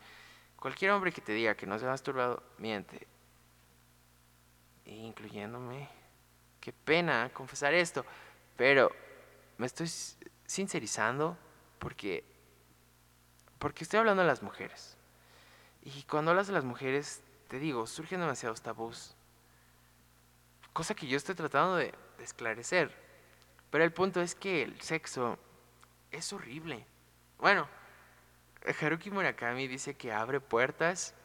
Cualquier 0.57 0.91
hombre 0.91 1.11
que 1.11 1.21
te 1.21 1.31
diga 1.33 1.55
que 1.55 1.65
no 1.65 1.79
se 1.79 1.85
ha 1.85 1.89
masturbado, 1.89 2.43
miente. 2.59 3.07
Incluyéndome. 4.85 5.89
Qué 6.61 6.71
pena 6.71 7.31
confesar 7.33 7.73
esto. 7.73 8.05
Pero 8.59 8.91
me 9.57 9.67
estoy 9.67 9.89
sincerizando 10.45 11.37
porque, 11.79 12.25
porque 13.57 13.85
estoy 13.85 13.99
hablando 13.99 14.21
de 14.21 14.27
las 14.27 14.43
mujeres. 14.43 14.97
Y 15.81 16.03
cuando 16.03 16.31
hablas 16.31 16.47
de 16.47 16.53
las 16.53 16.65
mujeres, 16.65 17.23
te 17.47 17.57
digo, 17.57 17.87
surgen 17.87 18.19
demasiados 18.19 18.61
tabús. 18.61 19.15
Cosa 20.73 20.93
que 20.93 21.07
yo 21.07 21.15
estoy 21.15 21.35
tratando 21.35 21.77
de, 21.77 21.93
esclarecer. 22.19 22.93
Pero 23.71 23.85
el 23.85 23.93
punto 23.93 24.19
es 24.19 24.35
que 24.35 24.63
el 24.63 24.81
sexo 24.81 25.39
es 26.11 26.33
horrible. 26.33 26.85
Bueno, 27.37 27.65
Haruki 28.81 29.09
Murakami 29.09 29.69
dice 29.69 29.93
que 29.93 30.11
abre 30.11 30.41
puertas 30.41 31.15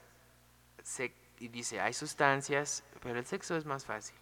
se- 0.85 1.13
y 1.41 1.49
dice, 1.49 1.81
hay 1.81 1.95
sustancias, 1.95 2.85
pero 3.03 3.19
el 3.19 3.27
sexo 3.27 3.57
es 3.57 3.65
más 3.65 3.85
fácil. 3.85 4.15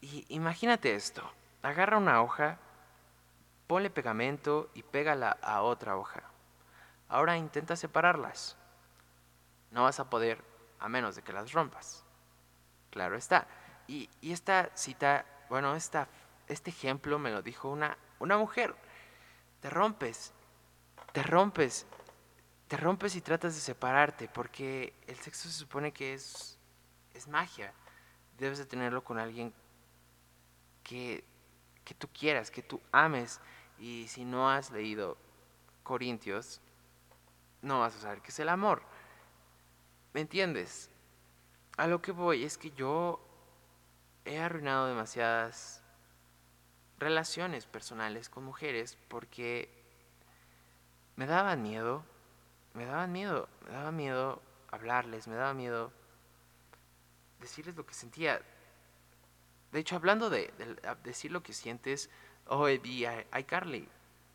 Y 0.00 0.24
imagínate 0.30 0.94
esto, 0.94 1.22
agarra 1.62 1.96
una 1.96 2.22
hoja, 2.22 2.58
ponle 3.66 3.90
pegamento 3.90 4.70
y 4.74 4.82
pégala 4.82 5.38
a 5.42 5.62
otra 5.62 5.96
hoja. 5.96 6.22
Ahora 7.08 7.36
intenta 7.36 7.76
separarlas. 7.76 8.56
No 9.70 9.84
vas 9.84 10.00
a 10.00 10.10
poder 10.10 10.42
a 10.78 10.88
menos 10.88 11.16
de 11.16 11.22
que 11.22 11.32
las 11.32 11.52
rompas. 11.52 12.04
Claro 12.90 13.16
está. 13.16 13.46
Y, 13.86 14.10
y 14.20 14.32
esta 14.32 14.70
cita, 14.74 15.24
bueno, 15.48 15.74
esta, 15.74 16.08
este 16.48 16.70
ejemplo 16.70 17.18
me 17.18 17.30
lo 17.30 17.42
dijo 17.42 17.68
una, 17.70 17.96
una 18.18 18.36
mujer. 18.36 18.74
Te 19.60 19.70
rompes, 19.70 20.32
te 21.12 21.22
rompes, 21.22 21.86
te 22.68 22.76
rompes 22.76 23.16
y 23.16 23.20
tratas 23.20 23.54
de 23.54 23.60
separarte, 23.60 24.28
porque 24.28 24.94
el 25.06 25.16
sexo 25.16 25.48
se 25.48 25.54
supone 25.54 25.92
que 25.92 26.14
es, 26.14 26.58
es 27.14 27.28
magia. 27.28 27.72
Debes 28.38 28.58
de 28.58 28.66
tenerlo 28.66 29.04
con 29.04 29.18
alguien 29.18 29.52
que, 30.82 31.24
que 31.84 31.94
tú 31.94 32.08
quieras, 32.08 32.50
que 32.50 32.62
tú 32.62 32.80
ames. 32.92 33.40
Y 33.78 34.06
si 34.08 34.24
no 34.24 34.50
has 34.50 34.70
leído 34.70 35.16
Corintios, 35.82 36.60
no 37.62 37.80
vas 37.80 37.96
a 37.96 38.00
saber 38.00 38.20
qué 38.22 38.30
es 38.30 38.38
el 38.38 38.48
amor. 38.48 38.82
¿Me 40.12 40.20
entiendes? 40.20 40.90
A 41.76 41.86
lo 41.86 42.02
que 42.02 42.12
voy 42.12 42.44
es 42.44 42.58
que 42.58 42.70
yo 42.72 43.20
he 44.24 44.38
arruinado 44.38 44.86
demasiadas 44.86 45.82
relaciones 46.98 47.66
personales 47.66 48.28
con 48.28 48.44
mujeres 48.44 48.96
porque 49.08 49.68
me 51.16 51.26
daban 51.26 51.62
miedo, 51.62 52.04
me 52.74 52.84
daban 52.84 53.10
miedo, 53.10 53.48
me 53.64 53.72
daba 53.72 53.90
miedo 53.90 54.42
hablarles, 54.70 55.26
me 55.26 55.34
daba 55.34 55.54
miedo 55.54 55.92
decirles 57.40 57.76
lo 57.76 57.84
que 57.84 57.94
sentía. 57.94 58.40
De 59.72 59.80
hecho, 59.80 59.96
hablando 59.96 60.28
de, 60.28 60.52
decir 61.02 61.32
lo 61.32 61.42
que 61.42 61.54
sientes, 61.54 62.10
hoy 62.46 62.76
vi 62.76 63.06
a 63.06 63.24
iCarly 63.38 63.88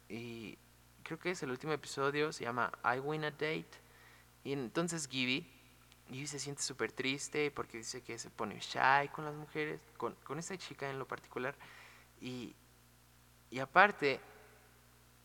y 0.09 0.57
creo 1.03 1.19
que 1.19 1.31
es 1.31 1.43
el 1.43 1.51
último 1.51 1.73
episodio, 1.73 2.33
se 2.33 2.43
llama 2.43 2.71
I 2.83 2.99
Win 2.99 3.23
a 3.23 3.31
Date. 3.31 3.69
Y 4.43 4.53
entonces 4.53 5.07
Gibby, 5.07 5.47
Gibby 6.09 6.25
se 6.25 6.39
siente 6.39 6.63
súper 6.63 6.91
triste 6.91 7.51
porque 7.51 7.77
dice 7.77 8.01
que 8.01 8.17
se 8.17 8.31
pone 8.31 8.59
shy 8.59 9.09
con 9.13 9.25
las 9.25 9.35
mujeres, 9.35 9.79
con, 9.97 10.15
con 10.23 10.39
esta 10.39 10.57
chica 10.57 10.89
en 10.89 10.97
lo 10.97 11.07
particular. 11.07 11.53
Y, 12.19 12.55
y 13.51 13.59
aparte, 13.59 14.19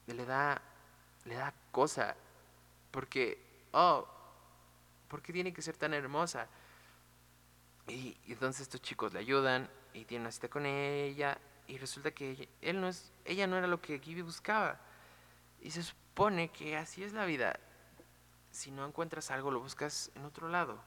le 0.06 0.26
da, 0.26 0.60
le 1.24 1.36
da 1.36 1.54
cosa, 1.70 2.14
porque, 2.90 3.38
oh, 3.72 4.06
¿por 5.08 5.22
qué 5.22 5.32
tiene 5.32 5.54
que 5.54 5.62
ser 5.62 5.78
tan 5.78 5.94
hermosa? 5.94 6.48
Y 7.88 8.14
entonces 8.28 8.62
estos 8.62 8.82
chicos 8.82 9.14
le 9.14 9.20
ayudan 9.20 9.70
y 9.94 10.04
tienen 10.04 10.22
una 10.22 10.32
cita 10.32 10.48
con 10.48 10.66
ella 10.66 11.38
y 11.66 11.78
resulta 11.78 12.10
que 12.10 12.48
él 12.60 12.80
no 12.80 12.88
es, 12.88 13.12
ella 13.24 13.46
no 13.46 13.56
era 13.56 13.66
lo 13.66 13.80
que 13.80 13.98
Gibby 13.98 14.22
buscaba. 14.22 14.78
Y 15.60 15.70
se 15.70 15.82
supone 15.82 16.50
que 16.50 16.76
así 16.76 17.04
es 17.04 17.12
la 17.12 17.24
vida. 17.24 17.58
Si 18.50 18.70
no 18.70 18.84
encuentras 18.86 19.30
algo, 19.30 19.50
lo 19.50 19.60
buscas 19.60 20.10
en 20.14 20.24
otro 20.24 20.48
lado. 20.48 20.78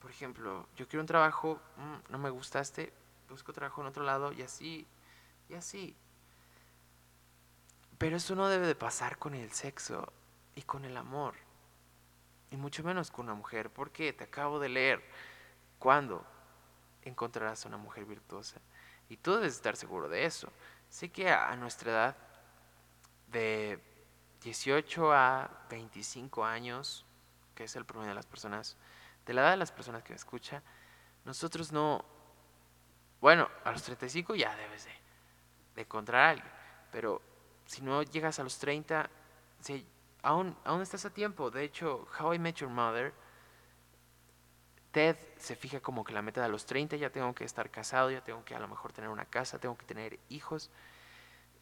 Por 0.00 0.10
ejemplo, 0.10 0.66
yo 0.76 0.86
quiero 0.86 1.00
un 1.00 1.06
trabajo, 1.06 1.60
mm, 1.76 2.12
no 2.12 2.18
me 2.18 2.30
gustaste, 2.30 2.92
busco 3.28 3.52
trabajo 3.52 3.80
en 3.80 3.88
otro 3.88 4.04
lado 4.04 4.32
y 4.32 4.42
así, 4.42 4.86
y 5.48 5.54
así. 5.54 5.96
Pero 7.98 8.16
eso 8.16 8.34
no 8.34 8.48
debe 8.48 8.66
de 8.66 8.74
pasar 8.74 9.18
con 9.18 9.34
el 9.34 9.50
sexo 9.52 10.12
y 10.54 10.62
con 10.62 10.84
el 10.84 10.96
amor. 10.96 11.34
Y 12.50 12.56
mucho 12.56 12.84
menos 12.84 13.10
con 13.10 13.26
una 13.26 13.34
mujer, 13.34 13.70
porque 13.70 14.12
te 14.12 14.24
acabo 14.24 14.60
de 14.60 14.68
leer. 14.68 15.02
¿Cuándo 15.78 16.24
encontrarás 17.08 17.64
una 17.64 17.76
mujer 17.76 18.04
virtuosa? 18.04 18.60
Y 19.08 19.16
tú 19.16 19.34
debes 19.34 19.54
estar 19.54 19.76
seguro 19.76 20.08
de 20.08 20.24
eso. 20.24 20.52
Sé 20.88 21.10
que 21.10 21.30
a 21.30 21.54
nuestra 21.56 21.90
edad, 21.90 22.16
de 23.28 23.80
18 24.42 25.12
a 25.12 25.50
25 25.68 26.44
años, 26.44 27.04
que 27.54 27.64
es 27.64 27.76
el 27.76 27.84
promedio 27.84 28.10
de 28.10 28.14
las 28.14 28.26
personas, 28.26 28.76
de 29.24 29.34
la 29.34 29.42
edad 29.42 29.50
de 29.50 29.56
las 29.56 29.72
personas 29.72 30.02
que 30.02 30.10
me 30.10 30.16
escuchan, 30.16 30.62
nosotros 31.24 31.72
no, 31.72 32.04
bueno, 33.20 33.48
a 33.64 33.72
los 33.72 33.82
35 33.82 34.34
ya 34.36 34.54
debes 34.56 34.84
de, 34.84 34.92
de 35.74 35.82
encontrar 35.82 36.22
a 36.22 36.30
alguien, 36.30 36.52
pero 36.92 37.20
si 37.66 37.82
no 37.82 38.02
llegas 38.02 38.38
a 38.38 38.44
los 38.44 38.58
30, 38.58 39.10
sí, 39.60 39.86
aún, 40.22 40.56
aún 40.64 40.82
estás 40.82 41.04
a 41.04 41.10
tiempo. 41.10 41.50
De 41.50 41.64
hecho, 41.64 42.06
How 42.18 42.34
I 42.34 42.38
Met 42.38 42.56
Your 42.56 42.70
Mother, 42.70 43.12
Ted 44.96 45.16
se 45.36 45.56
fija 45.56 45.80
como 45.80 46.04
que 46.04 46.14
la 46.14 46.22
meta 46.22 46.42
de 46.42 46.48
los 46.48 46.64
30 46.64 46.96
ya 46.96 47.10
tengo 47.10 47.34
que 47.34 47.44
estar 47.44 47.68
casado, 47.68 48.10
ya 48.10 48.24
tengo 48.24 48.42
que 48.46 48.54
a 48.54 48.58
lo 48.58 48.66
mejor 48.66 48.94
tener 48.94 49.10
una 49.10 49.26
casa, 49.26 49.58
tengo 49.58 49.76
que 49.76 49.84
tener 49.84 50.18
hijos 50.30 50.70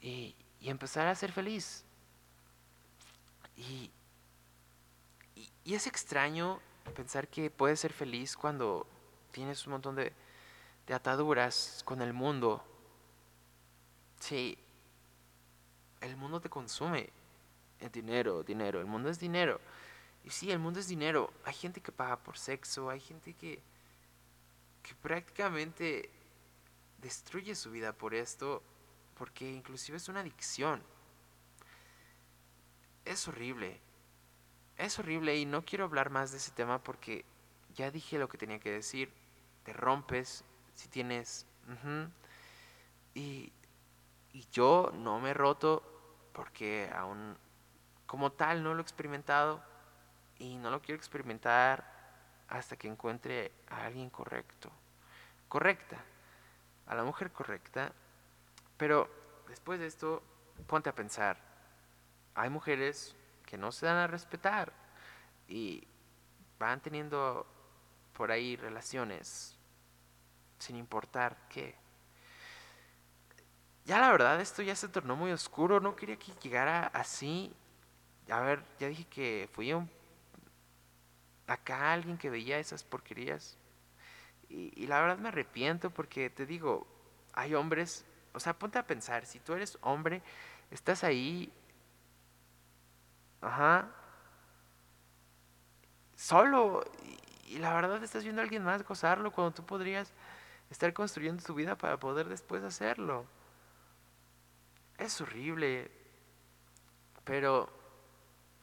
y, 0.01 0.37
empezar 0.61 1.09
a 1.09 1.15
ser 1.17 1.33
feliz. 1.33 1.85
Y, 3.57 3.91
y, 5.35 5.51
y 5.65 5.75
es 5.75 5.89
extraño 5.89 6.61
pensar 6.95 7.27
que 7.27 7.51
puedes 7.51 7.81
ser 7.81 7.93
feliz 7.93 8.37
cuando 8.37 8.87
tienes 9.33 9.67
un 9.67 9.73
montón 9.73 9.97
de, 9.97 10.13
de 10.87 10.95
ataduras 10.95 11.83
con 11.85 12.03
el 12.03 12.13
mundo. 12.13 12.63
Sí, 14.21 14.57
el 16.01 16.17
mundo 16.17 16.41
te 16.41 16.49
consume. 16.49 17.11
El 17.81 17.91
dinero, 17.91 18.45
dinero, 18.45 18.79
el 18.79 18.87
mundo 18.87 19.11
es 19.11 19.19
dinero. 19.19 19.61
Y 20.25 20.31
sí, 20.31 20.51
el 20.51 20.59
mundo 20.59 20.81
es 20.81 20.89
dinero. 20.89 21.33
Hay 21.45 21.53
gente 21.53 21.81
que 21.81 21.93
paga 21.93 22.17
por 22.17 22.39
sexo, 22.39 22.89
hay 22.89 23.01
gente 23.01 23.35
que, 23.35 23.61
que 24.83 24.95
prácticamente 24.95 26.11
destruye 26.99 27.55
su 27.55 27.71
vida 27.71 27.93
por 27.93 28.15
esto, 28.15 28.63
porque 29.19 29.51
inclusive 29.51 29.99
es 29.99 30.09
una 30.09 30.21
adicción. 30.21 30.83
Es 33.05 33.29
horrible. 33.29 33.81
Es 34.79 34.99
horrible 34.99 35.37
y 35.37 35.45
no 35.45 35.63
quiero 35.63 35.85
hablar 35.85 36.09
más 36.09 36.33
de 36.33 36.39
ese 36.39 36.51
tema 36.53 36.83
porque 36.83 37.25
ya 37.75 37.91
dije 37.91 38.19
lo 38.19 38.29
que 38.29 38.39
tenía 38.39 38.59
que 38.59 38.73
decir. 38.73 39.13
Te 39.63 39.75
rompes 39.75 40.43
si 40.75 40.89
tienes... 40.89 41.47
y, 43.15 43.53
y 44.33 44.47
yo 44.51 44.91
no 44.95 45.21
me 45.21 45.31
he 45.31 45.35
roto 45.35 45.83
porque 46.33 46.91
aún 46.95 47.37
como 48.07 48.33
tal 48.33 48.63
no 48.63 48.73
lo 48.73 48.81
he 48.81 48.83
experimentado 48.83 49.63
y 50.39 50.57
no 50.57 50.71
lo 50.71 50.81
quiero 50.81 50.99
experimentar 50.99 51.85
hasta 52.49 52.77
que 52.77 52.89
encuentre 52.89 53.53
a 53.69 53.87
alguien 53.87 54.11
correcto. 54.11 54.71
Correcta. 55.49 55.99
A 56.87 56.95
la 56.95 57.05
mujer 57.05 57.33
correcta. 57.33 57.93
Pero 58.77 59.09
después 59.49 59.81
de 59.81 59.87
esto, 59.87 60.23
ponte 60.67 60.91
a 60.91 60.95
pensar. 60.95 61.39
Hay 62.35 62.51
mujeres 62.51 63.15
que 63.47 63.57
no 63.57 63.73
se 63.73 63.87
dan 63.87 63.97
a 63.97 64.07
respetar 64.07 64.73
y 65.49 65.87
van 66.59 66.81
teniendo 66.81 67.47
por 68.13 68.31
ahí 68.31 68.57
relaciones 68.57 69.57
sin 70.59 70.77
importar 70.77 71.37
qué. 71.49 71.77
Ya 73.85 74.01
la 74.01 74.11
verdad, 74.11 74.41
esto 74.41 74.63
ya 74.63 74.75
se 74.75 74.89
tornó 74.89 75.15
muy 75.15 75.31
oscuro. 75.31 75.79
No 75.79 75.95
quería 75.95 76.17
que 76.17 76.33
llegara 76.43 76.87
así. 76.95 77.55
A 78.31 78.41
ver, 78.41 78.65
ya 78.79 78.89
dije 78.89 79.05
que 79.07 79.49
fui 79.53 79.73
un 79.75 79.91
acá 81.47 81.93
alguien 81.93 82.19
que 82.19 82.31
veía 82.31 82.59
esas 82.59 82.85
porquerías. 82.85 83.57
Y, 84.49 84.73
y 84.77 84.87
la 84.87 85.01
verdad 85.01 85.19
me 85.19 85.29
arrepiento 85.29 85.91
porque 85.91 86.31
te 86.31 86.47
digo, 86.47 86.87
hay 87.33 87.55
hombres, 87.55 88.05
o 88.33 88.41
sea, 88.41 88.53
ponte 88.59 88.79
a 88.79 88.87
pensar, 88.87 89.27
si 89.27 89.41
tú 89.41 89.55
eres 89.55 89.79
hombre, 89.83 90.23
estás 90.71 91.05
ahí, 91.05 91.53
ajá, 93.41 93.89
solo, 96.17 96.85
y, 97.47 97.57
y 97.57 97.59
la 97.59 97.75
verdad 97.75 98.03
estás 98.03 98.23
viendo 98.25 98.41
a 98.41 98.45
alguien 98.45 98.65
más 98.65 98.83
gozarlo 98.85 99.31
cuando 99.31 99.55
tú 99.55 99.65
podrías 99.65 100.13
estar 100.71 100.93
construyendo 100.93 101.43
tu 101.43 101.55
vida 101.55 101.77
para 101.77 101.99
poder 101.99 102.29
después 102.29 102.63
hacerlo. 102.63 103.27
Es 104.99 105.21
horrible, 105.21 105.91
pero 107.25 107.69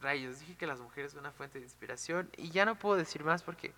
rayos, 0.02 0.40
dije 0.40 0.56
que 0.56 0.66
las 0.66 0.80
mujeres 0.80 1.12
son 1.12 1.20
una 1.20 1.32
fuente 1.32 1.58
de 1.58 1.64
inspiración 1.64 2.30
y 2.36 2.50
ya 2.50 2.64
no 2.64 2.74
puedo 2.74 2.96
decir 2.96 3.24
más 3.24 3.42
porque, 3.42 3.72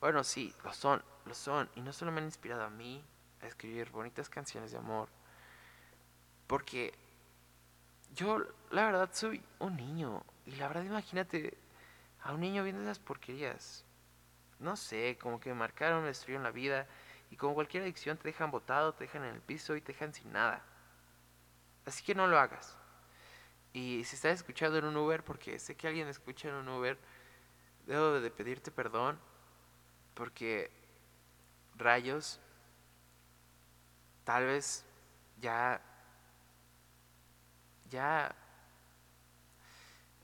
bueno, 0.00 0.24
sí, 0.24 0.54
lo 0.64 0.72
son, 0.72 1.02
lo 1.24 1.34
son. 1.34 1.68
Y 1.74 1.80
no 1.80 1.92
solo 1.92 2.12
me 2.12 2.18
han 2.18 2.26
inspirado 2.26 2.62
a 2.62 2.70
mí 2.70 3.04
a 3.42 3.46
escribir 3.46 3.90
bonitas 3.90 4.28
canciones 4.28 4.72
de 4.72 4.78
amor, 4.78 5.08
porque 6.46 6.94
yo, 8.14 8.38
la 8.70 8.86
verdad, 8.86 9.10
soy 9.12 9.42
un 9.58 9.76
niño. 9.76 10.24
Y 10.46 10.52
la 10.56 10.68
verdad, 10.68 10.84
imagínate 10.84 11.56
a 12.22 12.32
un 12.32 12.40
niño 12.40 12.64
viendo 12.64 12.82
esas 12.82 12.98
porquerías. 12.98 13.84
No 14.58 14.76
sé, 14.76 15.18
como 15.20 15.38
que 15.38 15.50
me 15.50 15.56
marcaron, 15.56 16.00
me 16.00 16.08
destruyeron 16.08 16.42
la 16.42 16.50
vida. 16.50 16.86
Y 17.30 17.36
como 17.36 17.54
cualquier 17.54 17.82
adicción, 17.82 18.16
te 18.16 18.28
dejan 18.28 18.50
botado, 18.50 18.94
te 18.94 19.04
dejan 19.04 19.24
en 19.24 19.34
el 19.34 19.40
piso 19.40 19.76
y 19.76 19.80
te 19.80 19.92
dejan 19.92 20.14
sin 20.14 20.32
nada. 20.32 20.62
Así 21.84 22.02
que 22.04 22.14
no 22.14 22.26
lo 22.26 22.38
hagas. 22.38 22.78
Y 23.76 24.04
si 24.04 24.16
estás 24.16 24.36
escuchando 24.36 24.78
en 24.78 24.86
un 24.86 24.96
Uber, 24.96 25.22
porque 25.22 25.58
sé 25.58 25.74
que 25.74 25.86
alguien 25.86 26.08
escucha 26.08 26.48
en 26.48 26.54
un 26.54 26.66
Uber, 26.66 26.96
debo 27.84 28.20
de 28.22 28.30
pedirte 28.30 28.70
perdón, 28.70 29.18
porque 30.14 30.70
rayos, 31.76 32.40
tal 34.24 34.46
vez 34.46 34.82
ya, 35.42 35.82
ya, 37.90 38.34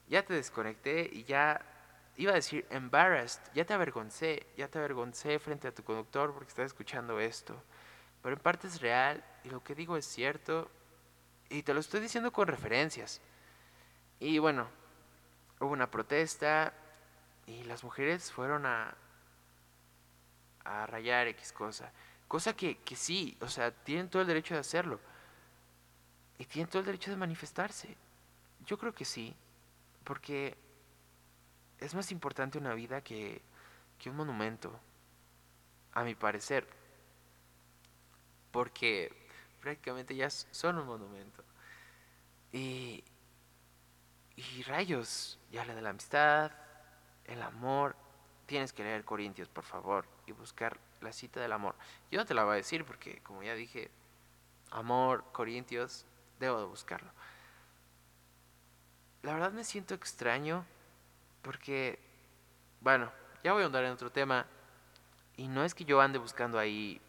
ya 0.09 0.25
te 0.25 0.33
desconecté 0.33 1.11
y 1.13 1.25
ya 1.25 1.61
iba 2.17 2.33
a 2.33 2.37
decir 2.37 2.65
embarrassed, 2.71 3.43
ya 3.53 3.67
te 3.67 3.75
avergoncé, 3.75 4.47
ya 4.57 4.69
te 4.69 4.79
avergoncé 4.79 5.39
frente 5.39 5.69
a 5.69 5.75
tu 5.75 5.85
conductor 5.85 6.33
porque 6.33 6.49
estás 6.49 6.69
escuchando 6.69 7.21
esto. 7.21 7.63
Pero 8.23 8.35
en 8.35 8.41
parte 8.41 8.67
es 8.67 8.81
real 8.81 9.23
y 9.45 9.51
lo 9.51 9.63
que 9.63 9.75
digo 9.75 9.99
es 9.99 10.07
cierto 10.07 10.71
y 11.51 11.63
te 11.63 11.75
lo 11.75 11.81
estoy 11.81 12.01
diciendo 12.01 12.33
con 12.33 12.49
referencias. 12.49 13.21
Y 14.23 14.39
bueno, 14.39 14.69
hubo 15.59 15.73
una 15.73 15.91
protesta 15.91 16.73
y 17.45 17.65
las 17.65 17.83
mujeres 17.83 18.31
fueron 18.31 18.67
a, 18.67 18.95
a 20.65 20.87
rayar 20.87 21.27
X 21.27 21.53
cosa. 21.53 21.91
Cosa 22.29 22.55
que, 22.55 22.79
que 22.79 22.95
sí, 22.95 23.37
o 23.41 23.49
sea, 23.49 23.73
tienen 23.73 24.09
todo 24.09 24.23
el 24.23 24.29
derecho 24.29 24.55
de 24.55 24.61
hacerlo. 24.61 25.01
Y 26.39 26.45
tienen 26.45 26.71
todo 26.71 26.79
el 26.79 26.87
derecho 26.87 27.11
de 27.11 27.17
manifestarse. 27.17 27.97
Yo 28.65 28.79
creo 28.79 28.95
que 28.95 29.05
sí, 29.05 29.35
porque 30.05 30.57
es 31.81 31.93
más 31.93 32.13
importante 32.13 32.59
una 32.59 32.75
vida 32.75 33.01
que, 33.03 33.43
que 33.99 34.09
un 34.09 34.15
monumento, 34.15 34.79
a 35.95 36.05
mi 36.05 36.15
parecer. 36.15 36.69
Porque 38.53 39.13
prácticamente 39.61 40.15
ya 40.15 40.31
son 40.31 40.79
un 40.79 40.87
monumento. 40.87 41.43
Y, 42.53 43.03
y 44.37 44.63
rayos, 44.63 45.39
ya 45.51 45.63
habla 45.63 45.75
de 45.75 45.83
la 45.83 45.91
amistad, 45.91 46.53
el 47.27 47.43
amor. 47.43 47.97
Tienes 48.47 48.73
que 48.73 48.83
leer 48.83 49.05
Corintios, 49.05 49.49
por 49.49 49.65
favor, 49.65 50.07
y 50.27 50.33
buscar 50.33 50.79
la 51.01 51.13
cita 51.13 51.41
del 51.41 51.53
amor. 51.53 51.75
Yo 52.11 52.19
no 52.19 52.27
te 52.27 52.35
la 52.35 52.45
voy 52.45 52.55
a 52.55 52.57
decir 52.57 52.85
porque, 52.85 53.21
como 53.23 53.43
ya 53.43 53.55
dije, 53.55 53.91
amor, 54.71 55.25
Corintios, 55.33 56.07
debo 56.39 56.59
de 56.59 56.67
buscarlo. 56.67 57.11
La 59.23 59.35
verdad 59.35 59.53
me 59.53 59.65
siento 59.65 59.95
extraño 59.95 60.65
porque, 61.43 61.99
bueno, 62.81 63.13
ya 63.45 63.53
voy 63.53 63.63
a 63.63 63.67
andar 63.67 63.85
en 63.85 63.93
otro 63.93 64.11
tema. 64.11 64.47
Y 65.37 65.49
no 65.49 65.65
es 65.65 65.75
que 65.75 65.85
yo 65.85 66.01
ande 66.01 66.19
buscando 66.19 66.59
ahí 66.59 67.01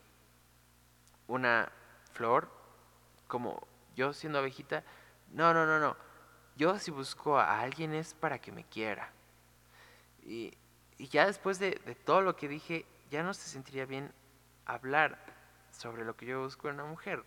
una 1.27 1.71
flor, 2.13 2.49
como 3.27 3.67
yo 3.95 4.13
siendo 4.13 4.39
abejita. 4.39 4.83
No, 5.31 5.53
no, 5.53 5.65
no, 5.65 5.79
no. 5.79 5.97
Yo 6.55 6.77
si 6.77 6.91
busco 6.91 7.39
a 7.39 7.61
alguien 7.61 7.93
es 7.93 8.13
para 8.13 8.39
que 8.39 8.51
me 8.51 8.63
quiera. 8.63 9.11
Y, 10.23 10.53
ya 10.97 11.25
después 11.25 11.57
de, 11.59 11.71
todo 12.05 12.21
lo 12.21 12.35
que 12.35 12.47
dije, 12.47 12.85
ya 13.09 13.23
no 13.23 13.33
se 13.33 13.49
sentiría 13.49 13.85
bien 13.85 14.13
hablar 14.65 15.17
sobre 15.71 16.05
lo 16.05 16.15
que 16.15 16.27
yo 16.27 16.43
busco 16.43 16.69
en 16.69 16.75
una 16.75 16.85
mujer. 16.85 17.23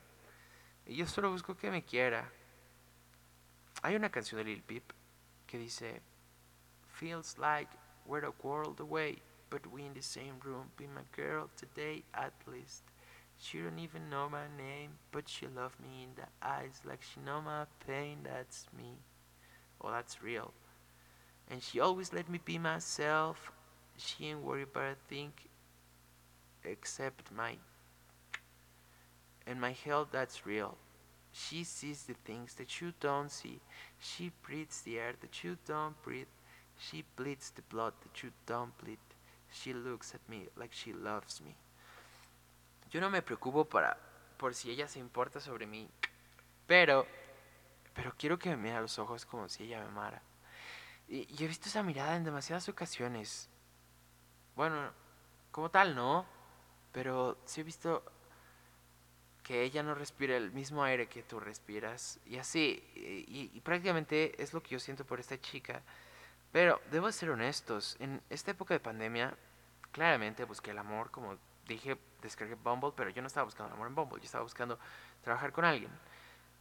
Y 0.87 0.97
yo 0.97 1.07
solo 1.07 1.31
busco 1.31 1.57
que 1.57 1.71
me 1.71 1.83
quiera. 1.83 2.31
Hay 3.83 3.97
una 3.97 4.11
canción 4.11 4.39
de 4.39 4.45
Lil 4.45 4.62
Peep 4.62 4.85
que 5.47 5.59
dice, 5.59 6.01
Feels 6.93 7.37
like 7.39 7.71
we're 8.07 8.27
a 8.27 8.33
world 8.43 8.81
away, 8.81 9.21
but 9.51 9.67
we 9.67 9.85
in 9.85 9.93
the 9.93 10.03
same 10.03 10.39
room. 10.45 10.71
Be 10.77 10.87
my 10.87 11.03
girl 11.15 11.51
today 11.57 12.05
at 12.15 12.33
least. 12.47 12.85
She 13.39 13.59
don't 13.59 13.79
even 13.79 14.09
know 14.09 14.31
my 14.31 14.47
name, 14.57 14.93
but 15.12 15.29
she 15.29 15.47
love 15.47 15.77
me 15.81 16.05
in 16.05 16.15
the 16.15 16.29
eyes 16.41 16.81
like 16.85 17.03
she 17.03 17.21
know 17.21 17.43
my 17.43 17.67
pain. 17.87 18.21
That's 18.23 18.67
me. 18.77 18.97
Oh, 19.81 19.91
that's 19.91 20.23
real. 20.23 20.53
And 21.51 21.62
she 21.62 21.81
always 21.81 22.12
let 22.12 22.29
me 22.29 22.41
be 22.45 22.59
myself. 22.59 23.53
She 23.97 24.27
ain't 24.27 24.43
worried 24.43 24.69
about 24.75 24.93
a 24.93 25.09
thing 25.09 25.33
except 26.65 27.31
my 27.33 27.57
and 29.47 29.61
my 29.61 29.73
health 29.73 30.09
that's 30.11 30.45
real. 30.45 30.77
She 31.33 31.65
sees 31.65 32.05
the 32.05 32.15
things 32.25 32.55
that 32.55 32.81
you 32.81 32.93
don't 32.99 33.31
see. 33.31 33.61
She 34.01 34.33
breathes 34.43 34.81
the 34.83 34.99
air 34.99 35.15
that 35.21 35.45
you 35.45 35.57
don't 35.67 36.01
breathe. 36.03 36.27
She 36.79 37.05
bleeds 37.15 37.51
the 37.51 37.62
blood 37.62 37.93
that 38.03 38.23
you 38.23 38.31
don't 38.47 38.77
bleed. 38.79 38.99
She 39.53 39.73
looks 39.73 40.15
at 40.15 40.29
me 40.29 40.49
like 40.57 40.73
she 40.73 40.93
loves 40.93 41.41
me. 41.41 41.55
Yo 42.91 43.01
no 43.01 43.11
me 43.11 43.21
preocupo 43.21 43.65
para 43.65 43.97
por 44.37 44.55
si 44.55 44.71
ella 44.71 44.89
se 44.89 44.99
importa 44.99 45.41
sobre 45.41 45.67
mí, 45.67 45.87
pero 46.67 47.07
pero 47.97 48.15
quiero 48.17 48.39
que 48.39 48.51
me 48.51 48.57
mire 48.57 48.77
a 48.77 48.81
los 48.83 48.99
ojos 48.99 49.25
como 49.25 49.49
si 49.49 49.65
ella 49.65 49.81
me 49.81 49.87
amara. 49.87 50.23
Y, 51.09 51.27
he 51.43 51.49
visto 51.49 51.69
esa 51.69 51.83
mirada 51.83 52.15
en 52.15 52.25
demasiadas 52.25 52.69
ocasiones. 52.69 53.49
Bueno, 54.55 54.93
como 55.51 55.71
tal 55.71 55.95
no, 55.97 56.27
pero 56.93 57.39
sí 57.47 57.63
he 57.63 57.65
visto 57.65 58.05
que 59.43 59.63
ella 59.63 59.83
no 59.83 59.95
respira 59.95 60.37
el 60.37 60.53
mismo 60.53 60.85
aire 60.85 61.09
que 61.09 61.23
tú 61.23 61.41
respiras 61.41 62.19
y 62.27 62.37
así 62.37 62.83
y, 62.95 63.51
y, 63.55 63.61
prácticamente 63.61 64.43
es 64.43 64.53
lo 64.53 64.61
que 64.61 64.71
yo 64.71 64.81
siento 64.81 65.05
por 65.07 65.21
esta 65.21 65.41
chica 65.41 65.83
pero 66.51 66.81
debo 66.91 67.13
ser 67.13 67.31
honestos 67.31 67.97
en 68.01 68.21
esta 68.29 68.51
época 68.51 68.75
de 68.75 68.81
pandemia 68.81 69.37
claramente 69.93 70.43
busqué 70.43 70.73
el 70.73 70.79
amor 70.79 71.13
como 71.13 71.39
dije 71.69 71.97
descargué 72.23 72.57
Bumble 72.57 72.91
pero 72.97 73.11
yo 73.11 73.23
no 73.23 73.29
estaba 73.29 73.45
buscando 73.45 73.69
el 73.69 73.75
amor 73.75 73.87
en 73.87 73.95
Bumble 73.95 74.19
yo 74.19 74.25
estaba 74.25 74.43
buscando 74.43 74.81
trabajar 75.23 75.53
con 75.53 75.65
alguien 75.65 75.93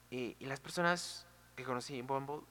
y, 0.09 0.35
las 0.45 0.59
personas 0.59 1.25
que 1.55 1.63
conocí 1.63 1.97
en 1.97 2.07
Bumble 2.07 2.41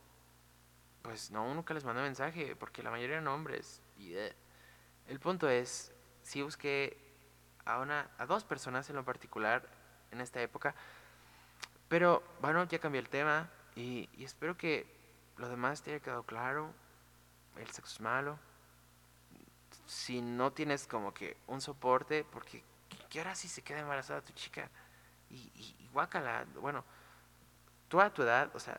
pues 1.02 1.30
no 1.30 1.54
nunca 1.54 1.74
les 1.74 1.84
mandé 1.84 2.02
mensaje 2.02 2.56
porque 2.56 2.82
la 2.82 2.90
mayoría 2.90 3.16
eran 3.16 3.28
hombres 3.28 3.82
y 3.98 4.14
eh, 4.14 4.34
el 5.06 5.20
punto 5.20 5.48
es 5.48 5.92
sí 6.22 6.42
busqué 6.42 6.98
a 7.66 7.78
una 7.78 8.10
a 8.18 8.26
dos 8.26 8.44
personas 8.44 8.88
en 8.90 8.96
lo 8.96 9.04
particular 9.04 9.68
en 10.10 10.20
esta 10.20 10.40
época. 10.40 10.74
Pero 11.88 12.22
bueno, 12.40 12.64
ya 12.64 12.78
cambié 12.78 13.00
el 13.00 13.08
tema 13.08 13.50
y, 13.76 14.08
espero 14.18 14.56
que 14.56 14.86
lo 15.36 15.48
demás 15.48 15.82
te 15.82 15.90
haya 15.90 16.00
quedado 16.00 16.22
claro. 16.22 16.72
El 17.56 17.70
sexo 17.70 17.94
es 17.94 18.00
malo. 18.00 18.38
Si 19.86 20.22
no 20.22 20.52
tienes 20.52 20.86
como 20.86 21.12
que 21.12 21.36
un 21.46 21.60
soporte, 21.60 22.24
porque 22.24 22.64
¿qué 23.10 23.20
hora 23.20 23.34
si 23.34 23.48
se 23.48 23.62
queda 23.62 23.80
embarazada 23.80 24.22
tu 24.22 24.32
chica? 24.32 24.70
Y, 25.30 25.50
y, 25.54 25.76
y 25.78 25.88
guácala, 25.88 26.46
bueno, 26.60 26.84
tú 27.94 28.00
a 28.00 28.10
tu 28.10 28.22
edad, 28.22 28.50
o 28.54 28.58
sea, 28.58 28.76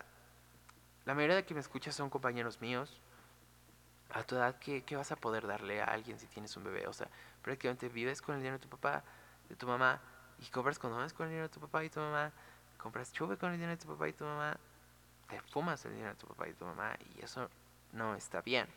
la 1.06 1.13
mayoría 1.13 1.38
de 1.38 1.45
que 1.45 1.54
me 1.54 1.62
escuchas 1.62 1.95
son 1.95 2.10
compañeros 2.10 2.60
míos. 2.60 2.99
A 4.10 4.23
tu 4.23 4.36
edad, 4.36 4.60
¿qué, 4.60 4.84
¿qué 4.84 4.97
vas 4.97 5.10
a 5.13 5.15
poder 5.15 5.47
darle 5.47 5.82
a 5.82 5.86
alguien 5.86 6.19
si 6.19 6.28
tienes 6.28 6.58
un 6.58 6.65
bebé? 6.65 6.86
O 6.86 6.91
sea, 6.91 7.08
prácticamente 7.41 7.88
vives 7.88 8.21
con 8.21 8.36
el 8.36 8.41
dinero 8.41 8.58
de 8.58 8.63
tu 8.63 8.67
papá, 8.67 9.04
de 9.47 9.56
tu 9.56 9.67
mamá, 9.67 10.01
y 10.39 10.47
compras 10.47 10.78
condones 10.78 11.13
con 11.13 11.28
el 11.28 11.30
dinero 11.30 11.47
de 11.47 11.54
tu 11.54 11.62
papá 11.62 11.86
y 11.86 11.89
tu 11.89 12.01
mamá, 12.01 12.30
compras 12.78 13.13
chuve 13.13 13.38
con 13.38 13.51
el 13.51 13.56
dinero 13.56 13.71
de 13.71 13.82
tu 13.82 13.88
papá 13.88 14.10
y 14.10 14.12
tu 14.12 14.25
mamá, 14.25 14.58
te 15.30 15.39
fumas 15.43 15.86
el 15.86 15.93
dinero 15.93 16.10
de 16.10 16.19
tu 16.19 16.28
papá 16.28 16.49
y 16.49 16.54
tu 16.54 16.65
mamá 16.65 16.97
y 17.15 17.23
eso 17.23 17.49
no 17.93 18.15
está 18.15 18.41
bien. 18.41 18.67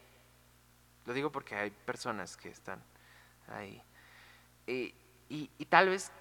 Lo 1.05 1.14
digo 1.14 1.33
porque 1.33 1.57
hay 1.57 1.70
personas 1.72 2.37
que 2.37 2.51
están 2.51 2.81
ahí. 3.48 3.83
Y, 4.68 4.94
y, 5.29 5.51
y 5.59 5.64
tal 5.64 5.88
vez 5.88 6.12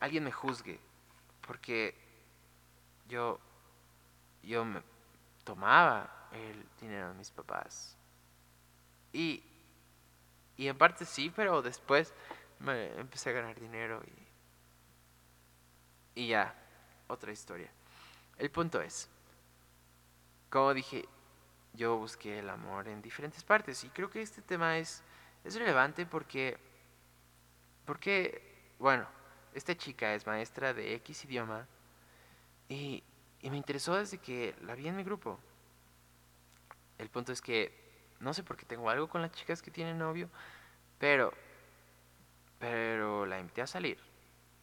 alguien 0.00 0.24
me 0.24 0.32
juzgue 0.32 0.80
porque 1.46 1.94
yo, 3.10 3.40
yo 4.42 4.64
me 4.64 4.82
tomaba 5.44 6.28
el 6.32 6.66
dinero 6.80 7.08
de 7.08 7.14
mis 7.14 7.30
papás. 7.30 7.96
Y, 9.12 9.42
y 10.56 10.68
en 10.68 10.78
parte 10.78 11.04
sí, 11.04 11.32
pero 11.34 11.62
después 11.62 12.12
me 12.58 12.88
empecé 12.98 13.30
a 13.30 13.32
ganar 13.34 13.58
dinero 13.58 14.02
y 14.06 14.30
y 16.14 16.28
ya, 16.28 16.54
otra 17.08 17.32
historia. 17.32 17.70
El 18.36 18.50
punto 18.50 18.80
es, 18.80 19.08
como 20.48 20.74
dije, 20.74 21.08
yo 21.72 21.96
busqué 21.96 22.40
el 22.40 22.50
amor 22.50 22.88
en 22.88 23.00
diferentes 23.00 23.44
partes 23.44 23.84
y 23.84 23.90
creo 23.90 24.10
que 24.10 24.22
este 24.22 24.42
tema 24.42 24.78
es, 24.78 25.02
es 25.44 25.54
relevante 25.54 26.06
porque, 26.06 26.58
porque, 27.84 28.74
bueno, 28.78 29.06
esta 29.54 29.76
chica 29.76 30.14
es 30.14 30.26
maestra 30.26 30.74
de 30.74 30.94
X 30.96 31.24
idioma 31.24 31.66
y, 32.68 33.02
y 33.42 33.50
me 33.50 33.56
interesó 33.56 33.94
desde 33.94 34.18
que 34.18 34.54
la 34.62 34.74
vi 34.74 34.88
en 34.88 34.96
mi 34.96 35.04
grupo. 35.04 35.38
El 36.98 37.08
punto 37.08 37.32
es 37.32 37.40
que 37.40 37.80
no 38.20 38.34
sé 38.34 38.42
por 38.42 38.56
qué 38.56 38.66
tengo 38.66 38.90
algo 38.90 39.08
con 39.08 39.22
las 39.22 39.32
chicas 39.32 39.62
que 39.62 39.70
tienen 39.70 39.98
novio, 39.98 40.28
pero, 40.98 41.32
pero 42.58 43.24
la 43.24 43.40
invité 43.40 43.62
a 43.62 43.66
salir 43.66 43.98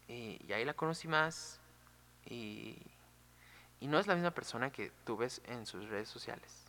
y, 0.08 0.52
ahí 0.54 0.63
la 0.63 0.76
conocí 0.76 1.08
más 1.08 1.60
y, 2.26 2.78
y, 3.80 3.88
no 3.88 3.98
es 3.98 4.08
la 4.08 4.13
misma 4.13 4.32
persona 4.32 4.72
que 4.72 4.92
tú 5.04 5.18
ves 5.18 5.42
en 5.46 5.66
sus 5.66 5.90
redes 5.90 6.08
sociales. 6.08 6.66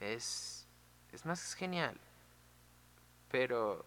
Es, 0.00 0.66
es 1.12 1.24
más 1.24 1.54
genial, 1.54 1.98
pero 3.30 3.86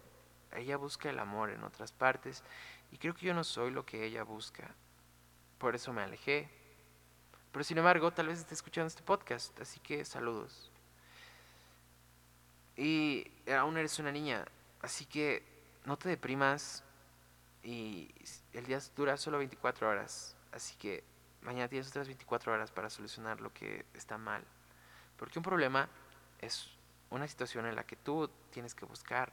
ella 0.56 0.76
busca 0.76 1.10
el 1.10 1.18
amor 1.20 1.50
en 1.50 1.62
otras 1.62 1.92
partes 1.92 2.42
y 2.90 2.98
creo 2.98 3.14
que 3.14 3.26
yo 3.26 3.34
no 3.34 3.44
soy 3.44 3.70
lo 3.70 3.86
que 3.86 4.04
ella 4.04 4.24
busca. 4.24 4.74
Por 5.58 5.76
eso 5.76 5.92
me 5.92 6.02
alejé. 6.02 6.59
Pero 7.52 7.64
sin 7.64 7.78
embargo, 7.78 8.12
tal 8.12 8.28
vez 8.28 8.38
esté 8.38 8.54
escuchando 8.54 8.88
este 8.88 9.02
podcast, 9.02 9.58
así 9.60 9.80
que 9.80 10.04
saludos. 10.04 10.70
Y 12.76 13.30
aún 13.52 13.76
eres 13.76 13.98
una 13.98 14.12
niña, 14.12 14.44
así 14.80 15.04
que 15.04 15.44
no 15.84 15.96
te 15.96 16.08
deprimas 16.08 16.84
y 17.62 18.14
el 18.52 18.64
día 18.64 18.78
dura 18.96 19.16
solo 19.16 19.38
24 19.38 19.88
horas, 19.88 20.36
así 20.52 20.76
que 20.76 21.04
mañana 21.42 21.68
tienes 21.68 21.88
otras 21.88 22.06
24 22.06 22.52
horas 22.52 22.70
para 22.70 22.88
solucionar 22.88 23.40
lo 23.40 23.52
que 23.52 23.84
está 23.94 24.16
mal. 24.16 24.44
Porque 25.16 25.38
un 25.38 25.42
problema 25.42 25.88
es 26.38 26.70
una 27.10 27.26
situación 27.26 27.66
en 27.66 27.74
la 27.74 27.84
que 27.84 27.96
tú 27.96 28.30
tienes 28.50 28.74
que 28.74 28.84
buscar 28.84 29.32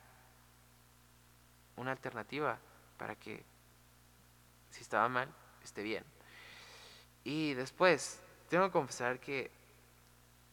una 1.75 1.91
alternativa 1.91 2.57
para 2.97 3.15
que 3.15 3.45
si 4.71 4.81
estaba 4.81 5.07
mal, 5.07 5.29
esté 5.63 5.83
bien. 5.83 6.03
Y 7.27 7.55
después, 7.55 8.21
tengo 8.47 8.67
que 8.67 8.71
confesar 8.71 9.19
que, 9.19 9.51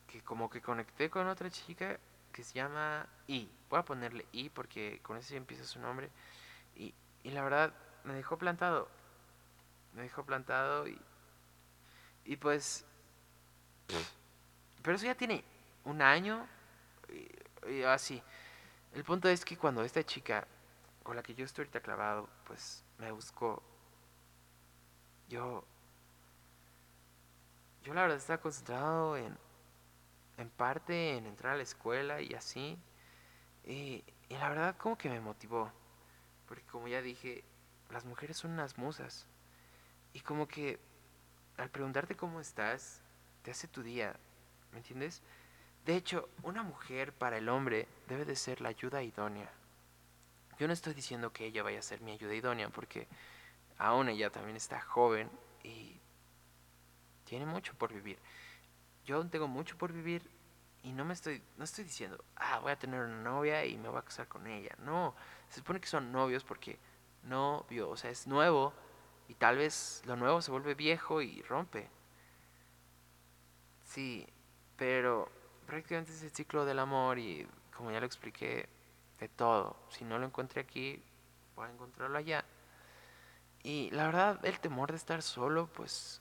que 0.08 0.20
como 0.22 0.50
que 0.50 0.60
conecté 0.60 1.08
con 1.08 1.28
otra 1.28 1.48
chica 1.48 2.00
que 2.32 2.42
se 2.42 2.54
llama 2.54 3.06
I. 3.28 3.48
Voy 3.70 3.78
a 3.78 3.84
ponerle 3.84 4.26
I 4.32 4.48
porque 4.48 4.98
con 5.00 5.16
ese 5.16 5.36
empieza 5.36 5.62
su 5.62 5.78
nombre. 5.78 6.10
Y, 6.74 6.92
y 7.22 7.30
la 7.30 7.44
verdad, 7.44 7.72
me 8.02 8.12
dejó 8.14 8.38
plantado. 8.38 8.88
Me 9.92 10.02
dejó 10.02 10.24
plantado 10.24 10.88
y, 10.88 11.00
y 12.24 12.34
pues... 12.34 12.84
Pero 14.82 14.96
eso 14.96 15.06
ya 15.06 15.14
tiene 15.14 15.44
un 15.84 16.02
año 16.02 16.44
y, 17.68 17.70
y 17.70 17.82
así. 17.84 18.20
El 18.94 19.04
punto 19.04 19.28
es 19.28 19.44
que 19.44 19.56
cuando 19.56 19.84
esta 19.84 20.02
chica 20.02 20.44
con 21.04 21.14
la 21.14 21.22
que 21.22 21.36
yo 21.36 21.44
estoy 21.44 21.62
ahorita 21.62 21.78
clavado, 21.78 22.28
pues 22.48 22.82
me 22.98 23.12
buscó, 23.12 23.62
yo 25.28 25.64
yo 27.84 27.94
la 27.94 28.02
verdad 28.02 28.16
estaba 28.16 28.40
concentrado 28.40 29.16
en, 29.16 29.36
en 30.38 30.50
parte 30.50 31.16
en 31.16 31.26
entrar 31.26 31.54
a 31.54 31.56
la 31.56 31.62
escuela 31.62 32.20
y 32.20 32.34
así. 32.34 32.78
Y, 33.64 34.04
y 34.28 34.34
la 34.34 34.48
verdad 34.48 34.76
como 34.76 34.96
que 34.96 35.10
me 35.10 35.20
motivó. 35.20 35.70
Porque 36.48 36.64
como 36.64 36.88
ya 36.88 37.02
dije, 37.02 37.44
las 37.90 38.04
mujeres 38.04 38.38
son 38.38 38.52
unas 38.52 38.78
musas. 38.78 39.26
Y 40.12 40.20
como 40.20 40.48
que 40.48 40.78
al 41.56 41.70
preguntarte 41.70 42.16
cómo 42.16 42.40
estás, 42.40 43.02
te 43.42 43.50
hace 43.50 43.68
tu 43.68 43.82
día. 43.82 44.16
¿Me 44.72 44.78
entiendes? 44.78 45.22
De 45.84 45.94
hecho, 45.94 46.28
una 46.42 46.62
mujer 46.62 47.12
para 47.12 47.36
el 47.36 47.48
hombre 47.48 47.86
debe 48.08 48.24
de 48.24 48.36
ser 48.36 48.60
la 48.60 48.70
ayuda 48.70 49.02
idónea. 49.02 49.50
Yo 50.58 50.66
no 50.66 50.72
estoy 50.72 50.94
diciendo 50.94 51.32
que 51.32 51.46
ella 51.46 51.62
vaya 51.62 51.80
a 51.80 51.82
ser 51.82 52.00
mi 52.00 52.12
ayuda 52.12 52.34
idónea 52.34 52.70
porque 52.70 53.06
aún 53.76 54.08
ella 54.08 54.30
también 54.30 54.56
está 54.56 54.80
joven 54.80 55.30
y 55.62 56.00
tiene 57.24 57.46
mucho 57.46 57.74
por 57.74 57.92
vivir. 57.92 58.18
Yo 59.04 59.24
tengo 59.28 59.48
mucho 59.48 59.76
por 59.76 59.92
vivir 59.92 60.28
y 60.82 60.92
no 60.92 61.04
me 61.04 61.14
estoy, 61.14 61.42
no 61.56 61.64
estoy 61.64 61.84
diciendo, 61.84 62.22
ah, 62.36 62.58
voy 62.60 62.72
a 62.72 62.78
tener 62.78 63.00
una 63.00 63.22
novia 63.22 63.64
y 63.64 63.76
me 63.76 63.88
voy 63.88 63.98
a 63.98 64.02
casar 64.02 64.28
con 64.28 64.46
ella. 64.46 64.74
No, 64.78 65.14
se 65.48 65.56
supone 65.60 65.80
que 65.80 65.88
son 65.88 66.12
novios 66.12 66.44
porque 66.44 66.78
novio, 67.24 67.90
o 67.90 67.96
sea, 67.96 68.10
es 68.10 68.26
nuevo 68.26 68.72
y 69.28 69.34
tal 69.34 69.56
vez 69.56 70.02
lo 70.04 70.16
nuevo 70.16 70.42
se 70.42 70.50
vuelve 70.50 70.74
viejo 70.74 71.22
y 71.22 71.42
rompe. 71.42 71.88
Sí, 73.84 74.26
pero 74.76 75.30
prácticamente 75.66 76.12
es 76.12 76.22
el 76.22 76.30
ciclo 76.30 76.64
del 76.64 76.78
amor 76.78 77.18
y 77.18 77.46
como 77.76 77.90
ya 77.90 78.00
lo 78.00 78.06
expliqué, 78.06 78.68
de 79.18 79.28
todo. 79.28 79.76
Si 79.88 80.04
no 80.04 80.18
lo 80.18 80.26
encontré 80.26 80.60
aquí, 80.60 81.02
voy 81.56 81.68
a 81.68 81.72
encontrarlo 81.72 82.18
allá. 82.18 82.44
Y 83.62 83.90
la 83.90 84.06
verdad, 84.06 84.44
el 84.44 84.60
temor 84.60 84.90
de 84.90 84.96
estar 84.96 85.22
solo, 85.22 85.66
pues 85.68 86.20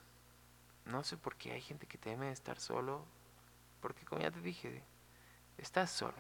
no 0.86 1.04
sé 1.04 1.18
por 1.18 1.36
qué 1.36 1.52
hay 1.54 1.62
gente 1.62 1.88
que 1.88 1.98
teme 1.98 2.32
estar 2.32 2.60
solo, 2.60 3.06
porque 3.82 4.06
como 4.06 4.22
ya 4.22 4.32
te 4.32 4.42
dije, 4.42 4.84
estás 5.58 5.92
solo. 5.92 6.16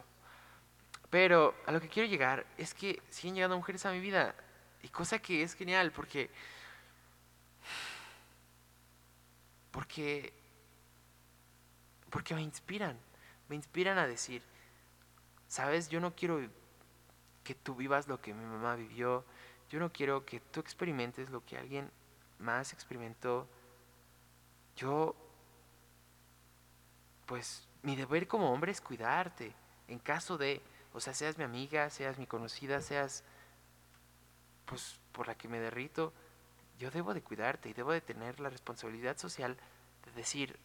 Pero 1.09 1.55
a 1.65 1.71
lo 1.71 1.79
que 1.79 1.89
quiero 1.89 2.09
llegar 2.09 2.45
es 2.57 2.73
que 2.73 3.01
siguen 3.09 3.35
llegando 3.35 3.57
mujeres 3.57 3.85
a 3.85 3.91
mi 3.91 3.99
vida, 3.99 4.35
y 4.81 4.89
cosa 4.89 5.19
que 5.19 5.43
es 5.43 5.53
genial, 5.53 5.91
porque... 5.91 6.29
Porque... 9.71 10.33
Porque 12.09 12.35
me 12.35 12.41
inspiran, 12.41 12.99
me 13.49 13.55
inspiran 13.55 13.97
a 13.97 14.05
decir, 14.05 14.43
sabes, 15.47 15.89
yo 15.89 15.99
no 15.99 16.15
quiero 16.15 16.47
que 17.43 17.55
tú 17.55 17.75
vivas 17.75 18.07
lo 18.07 18.21
que 18.21 18.33
mi 18.33 18.45
mamá 18.45 18.75
vivió, 18.75 19.25
yo 19.69 19.79
no 19.79 19.91
quiero 19.91 20.23
que 20.25 20.39
tú 20.39 20.59
experimentes 20.59 21.29
lo 21.31 21.43
que 21.43 21.57
alguien 21.57 21.89
más 22.37 22.73
experimentó 22.73 23.47
yo, 24.75 25.15
pues 27.25 27.67
mi 27.83 27.95
deber 27.95 28.27
como 28.27 28.51
hombre 28.51 28.71
es 28.71 28.81
cuidarte. 28.81 29.53
En 29.87 29.99
caso 29.99 30.37
de, 30.37 30.61
o 30.93 30.99
sea, 30.99 31.13
seas 31.13 31.37
mi 31.37 31.43
amiga, 31.43 31.89
seas 31.89 32.17
mi 32.17 32.25
conocida, 32.25 32.81
seas, 32.81 33.23
pues, 34.65 34.99
por 35.11 35.27
la 35.27 35.35
que 35.35 35.47
me 35.47 35.59
derrito, 35.59 36.13
yo 36.79 36.89
debo 36.91 37.13
de 37.13 37.21
cuidarte 37.21 37.69
y 37.69 37.73
debo 37.73 37.91
de 37.91 38.01
tener 38.01 38.39
la 38.39 38.49
responsabilidad 38.49 39.17
social 39.17 39.57
de 40.05 40.11
decir, 40.13 40.57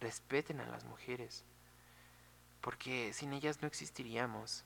respeten 0.00 0.60
a 0.60 0.66
las 0.66 0.84
mujeres, 0.84 1.44
porque 2.60 3.12
sin 3.12 3.32
ellas 3.32 3.60
no 3.62 3.68
existiríamos. 3.68 4.64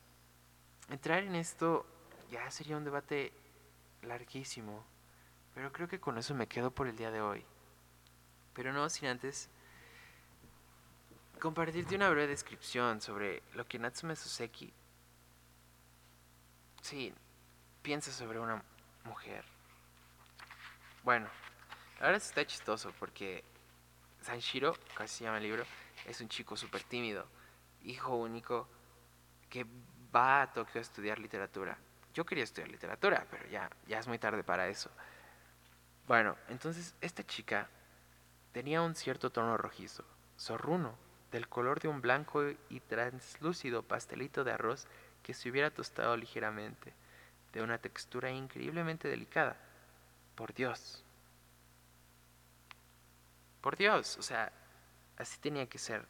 Entrar 0.89 1.23
en 1.23 1.35
esto 1.35 1.87
ya 2.31 2.51
sería 2.51 2.77
un 2.77 2.85
debate 2.85 3.33
larguísimo, 4.03 4.85
pero 5.55 5.73
creo 5.73 5.89
que 5.89 6.01
con 6.01 6.19
eso 6.19 6.35
me 6.35 6.47
quedo 6.47 6.71
por 6.71 6.87
el 6.87 6.97
día 6.97 7.11
de 7.11 7.21
hoy. 7.21 7.45
Pero 8.57 8.73
no 8.73 8.88
sin 8.88 9.09
antes 9.09 9.51
compartirte 11.38 11.95
una 11.95 12.09
breve 12.09 12.29
descripción 12.29 13.03
sobre 13.03 13.42
lo 13.53 13.69
que 13.69 13.79
Natsume 13.79 14.16
Soseki 14.16 14.73
sí 16.81 17.12
piensa 17.83 18.11
sobre 18.11 18.40
una 18.40 18.62
mujer. 19.05 19.45
Bueno, 21.05 21.29
ahora 22.01 22.16
está 22.16 22.47
chistoso 22.47 22.92
porque 22.99 23.45
Sanshiro, 24.23 24.75
casi 24.95 25.19
se 25.19 25.25
llama 25.25 25.37
el 25.37 25.45
libro, 25.45 25.64
es 26.07 26.21
un 26.23 26.29
chico 26.29 26.57
súper 26.57 26.83
tímido, 26.83 27.27
hijo 27.85 28.16
único, 28.16 28.69
que 29.51 29.66
va 30.14 30.42
a 30.42 30.53
Tokio 30.53 30.81
a 30.81 30.83
estudiar 30.83 31.19
literatura. 31.19 31.77
Yo 32.14 32.25
quería 32.25 32.45
estudiar 32.45 32.71
literatura, 32.71 33.27
pero 33.31 33.47
ya, 33.49 33.71
ya 33.87 33.99
es 33.99 34.09
muy 34.09 34.19
tarde 34.19 34.42
para 34.42 34.66
eso. 34.66 34.90
Bueno, 36.07 36.37
entonces 36.49 36.95
esta 37.01 37.25
chica 37.25 37.69
Tenía 38.57 38.81
un 38.81 38.95
cierto 38.95 39.29
tono 39.29 39.59
rojizo, 39.59 40.03
zorruno, 40.38 40.97
del 41.31 41.47
color 41.47 41.79
de 41.79 41.88
un 41.88 42.01
blanco 42.01 42.42
y 42.71 42.81
translúcido 42.81 43.83
pastelito 43.83 44.45
de 44.45 44.53
arroz 44.53 44.87
que 45.23 45.35
se 45.35 45.51
hubiera 45.51 45.71
tostado 45.71 46.16
ligeramente, 46.16 46.95
de 47.53 47.61
una 47.61 47.77
textura 47.77 48.31
increíblemente 48.31 49.09
delicada. 49.09 49.59
Por 50.37 50.55
Dios. 50.55 51.05
Por 53.61 53.77
Dios, 53.77 54.16
o 54.16 54.23
sea, 54.23 54.51
así 55.19 55.38
tenía 55.38 55.66
que 55.69 55.77
ser 55.77 56.07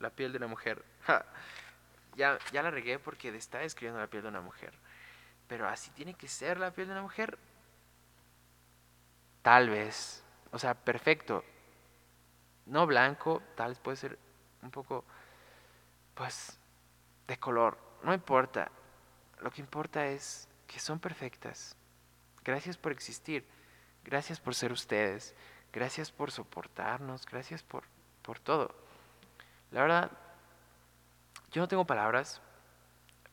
la 0.00 0.10
piel 0.10 0.32
de 0.32 0.38
una 0.38 0.48
mujer. 0.48 0.84
Ya, 2.16 2.38
ya 2.50 2.62
la 2.62 2.70
regué 2.70 2.98
porque 2.98 3.28
está 3.36 3.58
describiendo 3.58 4.00
la 4.00 4.08
piel 4.08 4.22
de 4.22 4.30
una 4.30 4.40
mujer. 4.40 4.72
Pero 5.46 5.68
así 5.68 5.90
tiene 5.90 6.14
que 6.14 6.26
ser 6.26 6.58
la 6.58 6.72
piel 6.72 6.86
de 6.88 6.94
una 6.94 7.02
mujer. 7.02 7.38
Tal 9.42 9.68
vez. 9.68 10.24
O 10.50 10.58
sea, 10.58 10.72
perfecto 10.74 11.44
no 12.66 12.86
blanco, 12.86 13.42
tal 13.54 13.70
vez 13.70 13.78
puede 13.78 13.96
ser 13.96 14.18
un 14.62 14.70
poco, 14.70 15.04
pues, 16.14 16.58
de 17.26 17.38
color. 17.38 17.78
No 18.02 18.12
importa. 18.12 18.70
Lo 19.40 19.50
que 19.50 19.60
importa 19.60 20.06
es 20.06 20.48
que 20.66 20.80
son 20.80 20.98
perfectas. 20.98 21.76
Gracias 22.44 22.76
por 22.76 22.92
existir. 22.92 23.46
Gracias 24.04 24.40
por 24.40 24.54
ser 24.54 24.72
ustedes. 24.72 25.34
Gracias 25.72 26.10
por 26.10 26.30
soportarnos. 26.30 27.26
Gracias 27.26 27.62
por, 27.62 27.84
por 28.22 28.40
todo. 28.40 28.74
La 29.70 29.82
verdad, 29.82 30.10
yo 31.52 31.60
no 31.60 31.68
tengo 31.68 31.86
palabras 31.86 32.40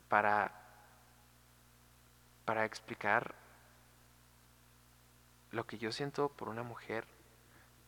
para, 0.10 0.52
para 2.46 2.66
explicar 2.66 3.34
lo 5.52 5.66
que 5.66 5.78
yo 5.78 5.92
siento 5.92 6.30
por 6.30 6.50
una 6.50 6.64
mujer. 6.64 7.06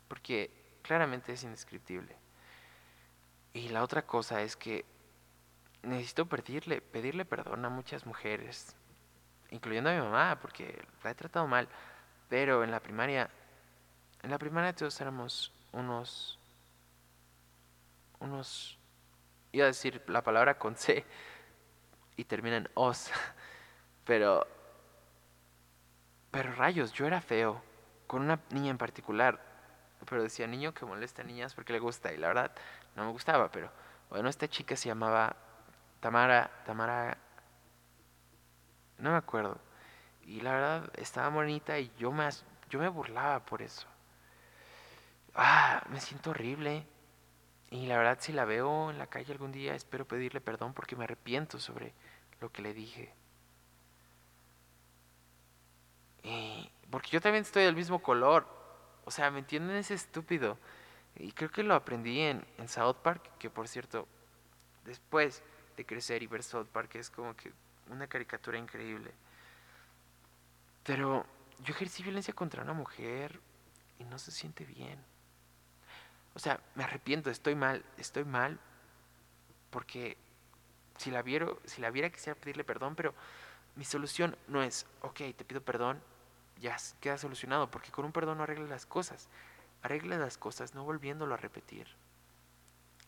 Porque 0.07 0.64
claramente 0.85 1.33
es 1.33 1.43
indescriptible. 1.43 2.15
Y 3.53 3.69
la 3.69 3.81
otra 3.81 4.05
cosa 4.05 4.41
es 4.41 4.55
que 4.55 4.85
necesito 5.81 6.27
pedirle, 6.27 6.79
pedirle 6.79 7.25
perdón 7.25 7.65
a 7.65 7.69
muchas 7.69 8.05
mujeres, 8.05 8.75
incluyendo 9.49 9.89
a 9.89 9.93
mi 9.93 9.99
mamá, 9.99 10.37
porque 10.39 10.85
la 11.03 11.09
he 11.09 11.15
tratado 11.15 11.47
mal. 11.47 11.67
Pero 12.29 12.63
en 12.63 12.69
la 12.69 12.79
primaria, 12.79 13.29
en 14.21 14.29
la 14.29 14.37
primaria 14.37 14.75
todos 14.75 14.99
éramos 15.01 15.51
unos, 15.71 16.39
unos, 18.19 18.77
iba 19.53 19.65
a 19.65 19.67
decir 19.67 20.03
la 20.07 20.21
palabra 20.21 20.59
con 20.59 20.75
C 20.75 21.03
y 22.15 22.25
termina 22.25 22.57
en 22.57 22.69
os, 22.75 23.09
pero, 24.05 24.45
pero 26.29 26.51
rayos, 26.53 26.93
yo 26.93 27.07
era 27.07 27.21
feo, 27.21 27.61
con 28.05 28.21
una 28.21 28.39
niña 28.51 28.69
en 28.69 28.77
particular 28.77 29.44
pero 30.05 30.23
decía 30.23 30.47
niño 30.47 30.73
que 30.73 30.85
molesta 30.85 31.21
a 31.21 31.25
niñas 31.25 31.53
porque 31.53 31.73
le 31.73 31.79
gusta. 31.79 32.13
Y 32.13 32.17
la 32.17 32.27
verdad, 32.27 32.51
no 32.95 33.05
me 33.05 33.11
gustaba, 33.11 33.51
pero 33.51 33.69
bueno, 34.09 34.29
esta 34.29 34.47
chica 34.47 34.75
se 34.75 34.89
llamaba 34.89 35.35
Tamara, 35.99 36.49
Tamara, 36.65 37.17
no 38.97 39.11
me 39.11 39.17
acuerdo. 39.17 39.59
Y 40.23 40.41
la 40.41 40.53
verdad, 40.53 40.91
estaba 40.95 41.29
bonita 41.29 41.77
y 41.79 41.91
yo 41.97 42.11
me, 42.11 42.27
yo 42.69 42.79
me 42.79 42.87
burlaba 42.87 43.45
por 43.45 43.61
eso. 43.61 43.87
Ah, 45.35 45.83
me 45.89 45.99
siento 45.99 46.31
horrible. 46.31 46.85
Y 47.69 47.87
la 47.87 47.97
verdad, 47.97 48.17
si 48.21 48.31
la 48.31 48.45
veo 48.45 48.89
en 48.91 48.97
la 48.97 49.07
calle 49.07 49.33
algún 49.33 49.51
día, 49.51 49.75
espero 49.75 50.07
pedirle 50.07 50.41
perdón 50.41 50.73
porque 50.73 50.95
me 50.95 51.03
arrepiento 51.03 51.59
sobre 51.59 51.93
lo 52.39 52.51
que 52.51 52.61
le 52.61 52.73
dije. 52.73 53.13
Porque 56.89 57.09
yo 57.09 57.21
también 57.21 57.43
estoy 57.43 57.63
del 57.63 57.75
mismo 57.75 58.01
color. 58.01 58.47
O 59.05 59.11
sea, 59.11 59.31
¿me 59.31 59.39
entienden? 59.39 59.77
Es 59.77 59.91
estúpido. 59.91 60.57
Y 61.15 61.31
creo 61.31 61.49
que 61.49 61.63
lo 61.63 61.75
aprendí 61.75 62.19
en, 62.19 62.43
South 62.67 62.97
Park, 63.01 63.37
que 63.39 63.49
por 63.49 63.67
cierto, 63.67 64.07
después 64.83 65.43
de 65.77 65.85
crecer 65.85 66.23
y 66.23 66.27
ver 66.27 66.43
South 66.43 66.67
Park 66.67 66.95
es 66.95 67.09
como 67.09 67.35
que 67.35 67.53
una 67.89 68.07
caricatura 68.07 68.57
increíble. 68.57 69.11
Pero 70.83 71.25
yo 71.63 71.73
ejercí 71.73 72.03
violencia 72.03 72.33
contra 72.33 72.63
una 72.63 72.73
mujer 72.73 73.39
y 73.99 74.03
no 74.03 74.19
se 74.19 74.31
siente 74.31 74.65
bien. 74.65 74.99
O 76.33 76.39
sea, 76.39 76.59
me 76.75 76.83
arrepiento, 76.83 77.29
estoy 77.29 77.55
mal, 77.55 77.85
estoy 77.97 78.25
mal 78.25 78.59
porque 79.69 80.17
si 80.97 81.11
la 81.11 81.21
viero, 81.21 81.61
si 81.65 81.81
la 81.81 81.91
viera 81.91 82.09
quisiera 82.09 82.37
pedirle 82.39 82.63
perdón, 82.63 82.95
pero 82.95 83.13
mi 83.75 83.85
solución 83.85 84.37
no 84.47 84.61
es, 84.61 84.85
ok, 85.01 85.17
te 85.35 85.45
pido 85.45 85.61
perdón, 85.61 86.01
ya 86.59 86.77
queda 86.99 87.17
solucionado, 87.17 87.69
porque 87.69 87.91
con 87.91 88.05
un 88.05 88.11
perdón 88.11 88.37
no 88.37 88.45
las 88.45 88.85
cosas. 88.85 89.29
Arreglas 89.81 90.19
las 90.19 90.37
cosas 90.37 90.73
no 90.73 90.83
volviéndolo 90.83 91.33
a 91.33 91.37
repetir. 91.37 91.87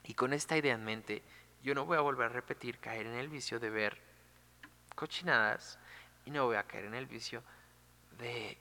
Y 0.03 0.13
con 0.13 0.33
esta 0.33 0.57
idea 0.57 0.75
en 0.75 0.83
mente, 0.83 1.23
yo 1.63 1.73
no 1.73 1.85
voy 1.85 1.97
a 1.97 2.01
volver 2.01 2.27
a 2.27 2.33
repetir 2.33 2.79
caer 2.79 3.07
en 3.07 3.15
el 3.15 3.29
vicio 3.29 3.59
de 3.59 3.69
ver 3.69 4.01
cochinadas 4.95 5.79
y 6.25 6.31
no 6.31 6.45
voy 6.45 6.55
a 6.55 6.63
caer 6.63 6.85
en 6.85 6.95
el 6.95 7.07
vicio 7.07 7.43
de, 8.17 8.57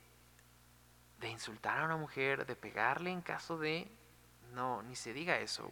de 1.19 1.29
insultar 1.29 1.79
a 1.79 1.85
una 1.85 1.97
mujer, 1.97 2.45
de 2.45 2.55
pegarle 2.55 3.11
en 3.11 3.21
caso 3.21 3.57
de... 3.57 3.89
No, 4.53 4.81
ni 4.83 4.95
se 4.95 5.13
diga 5.13 5.39
eso. 5.39 5.71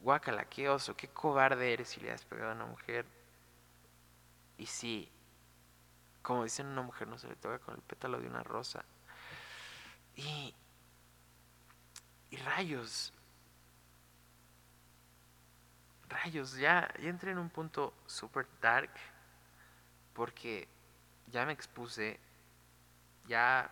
Guácala, 0.00 0.44
qué 0.44 0.68
oso, 0.68 0.96
qué 0.96 1.08
cobarde 1.08 1.72
eres 1.72 1.88
si 1.88 2.00
le 2.00 2.12
has 2.12 2.24
pegado 2.24 2.50
a 2.50 2.54
una 2.54 2.66
mujer. 2.66 3.06
Y 4.58 4.66
sí, 4.66 5.10
como 6.24 6.42
dicen 6.42 6.66
una 6.66 6.82
mujer 6.82 7.06
no 7.06 7.18
se 7.18 7.28
le 7.28 7.36
toca 7.36 7.58
con 7.58 7.74
el 7.74 7.82
pétalo 7.82 8.18
de 8.18 8.26
una 8.26 8.42
rosa. 8.42 8.82
Y, 10.16 10.54
y 12.30 12.36
rayos, 12.38 13.12
rayos, 16.08 16.56
ya, 16.56 16.88
entré 16.98 17.32
en 17.32 17.38
un 17.38 17.50
punto 17.50 17.92
super 18.06 18.48
dark 18.62 18.90
porque 20.14 20.66
ya 21.30 21.44
me 21.44 21.52
expuse, 21.52 22.18
ya, 23.26 23.70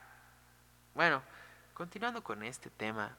bueno, 0.94 1.22
continuando 1.72 2.22
con 2.22 2.42
este 2.42 2.68
tema, 2.68 3.16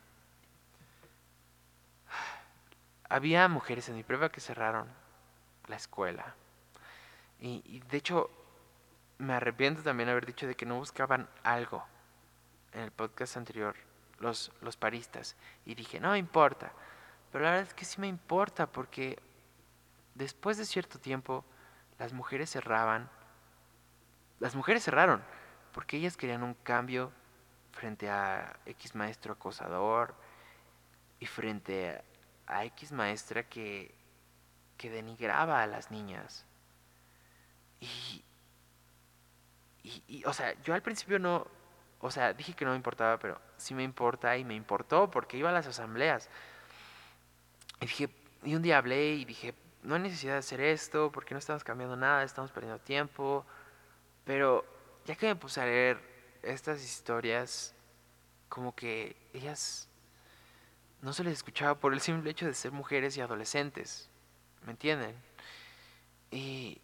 había 3.10 3.48
mujeres 3.48 3.90
en 3.90 3.96
mi 3.96 4.04
prueba 4.04 4.30
que 4.30 4.42
cerraron 4.42 4.88
la 5.68 5.76
escuela. 5.76 6.36
Y, 7.40 7.82
de 7.90 7.98
hecho, 7.98 8.30
me 9.18 9.34
arrepiento 9.34 9.84
también 9.84 10.10
haber 10.10 10.26
dicho 10.26 10.48
de 10.48 10.56
que 10.56 10.66
no 10.66 10.76
buscaban 10.76 11.30
algo 11.44 11.86
en 12.74 12.82
el 12.82 12.92
podcast 12.92 13.38
anterior, 13.38 13.76
los, 14.20 14.52
los 14.62 14.78
paristas. 14.78 15.36
Y 15.66 15.76
dije, 15.76 16.00
no 16.00 16.12
me 16.12 16.18
importa. 16.18 16.72
Pero 17.32 17.46
la 17.46 17.52
verdad 17.52 17.68
es 17.68 17.74
que 17.74 17.86
sí 17.86 18.00
me 18.00 18.08
importa 18.08 18.68
porque 18.68 19.20
después 20.16 20.58
de 20.58 20.66
cierto 20.66 21.00
tiempo 21.00 21.46
las 22.00 22.14
mujeres 22.14 22.50
cerraban. 22.50 23.10
Las 24.40 24.56
mujeres 24.56 24.84
cerraron 24.84 25.24
porque 25.74 25.98
ellas 25.98 26.18
querían 26.18 26.44
un 26.44 26.54
cambio 26.54 27.12
frente 27.72 28.10
a 28.10 28.60
X 28.66 28.94
maestro 28.96 29.34
acosador 29.34 30.16
y 31.20 31.26
frente 31.26 32.04
a 32.46 32.66
X 32.66 32.92
maestra 32.92 33.48
que, 33.50 33.94
que 34.78 34.90
denigraba 34.90 35.62
a 35.62 35.68
las 35.68 35.92
niñas. 35.92 36.46
Y, 37.80 38.24
y, 39.84 40.04
y, 40.08 40.26
o 40.26 40.34
sea, 40.34 40.54
yo 40.64 40.74
al 40.74 40.82
principio 40.82 41.20
no, 41.20 41.46
o 42.00 42.12
sea, 42.12 42.34
dije 42.34 42.54
que 42.54 42.66
no 42.66 42.72
me 42.72 42.78
importaba, 42.78 43.18
pero 43.20 43.40
sí 43.58 43.74
me 43.74 43.84
importa 43.84 44.36
y 44.38 44.44
me 44.44 44.56
importó 44.56 45.10
porque 45.10 45.38
iba 45.38 45.50
a 45.50 45.54
las 45.54 45.68
asambleas. 45.68 46.30
Y 47.80 47.86
dije, 47.86 48.10
y 48.44 48.56
un 48.56 48.62
día 48.62 48.78
hablé 48.78 49.14
y 49.14 49.26
dije, 49.26 49.54
no 49.84 49.96
hay 49.96 50.02
necesidad 50.02 50.34
de 50.34 50.40
hacer 50.40 50.62
esto, 50.62 51.12
porque 51.12 51.34
no 51.34 51.40
estamos 51.40 51.64
cambiando 51.64 51.96
nada, 51.96 52.24
estamos 52.24 52.52
perdiendo 52.52 52.80
tiempo. 52.80 53.46
Pero 54.26 54.66
ya 55.06 55.16
que 55.16 55.28
me 55.28 55.36
puse 55.36 55.62
a 55.62 55.66
leer 55.66 55.98
estas 56.42 56.84
historias, 56.84 57.74
como 58.50 58.76
que 58.76 59.16
ellas 59.34 59.88
no 61.02 61.14
se 61.14 61.24
les 61.24 61.34
escuchaba 61.34 61.76
por 61.76 61.94
el 61.94 62.00
simple 62.00 62.30
hecho 62.30 62.46
de 62.46 62.54
ser 62.54 62.72
mujeres 62.72 63.18
y 63.18 63.22
adolescentes, 63.22 64.10
¿me 64.66 64.72
entienden? 64.72 65.16
Y, 66.32 66.82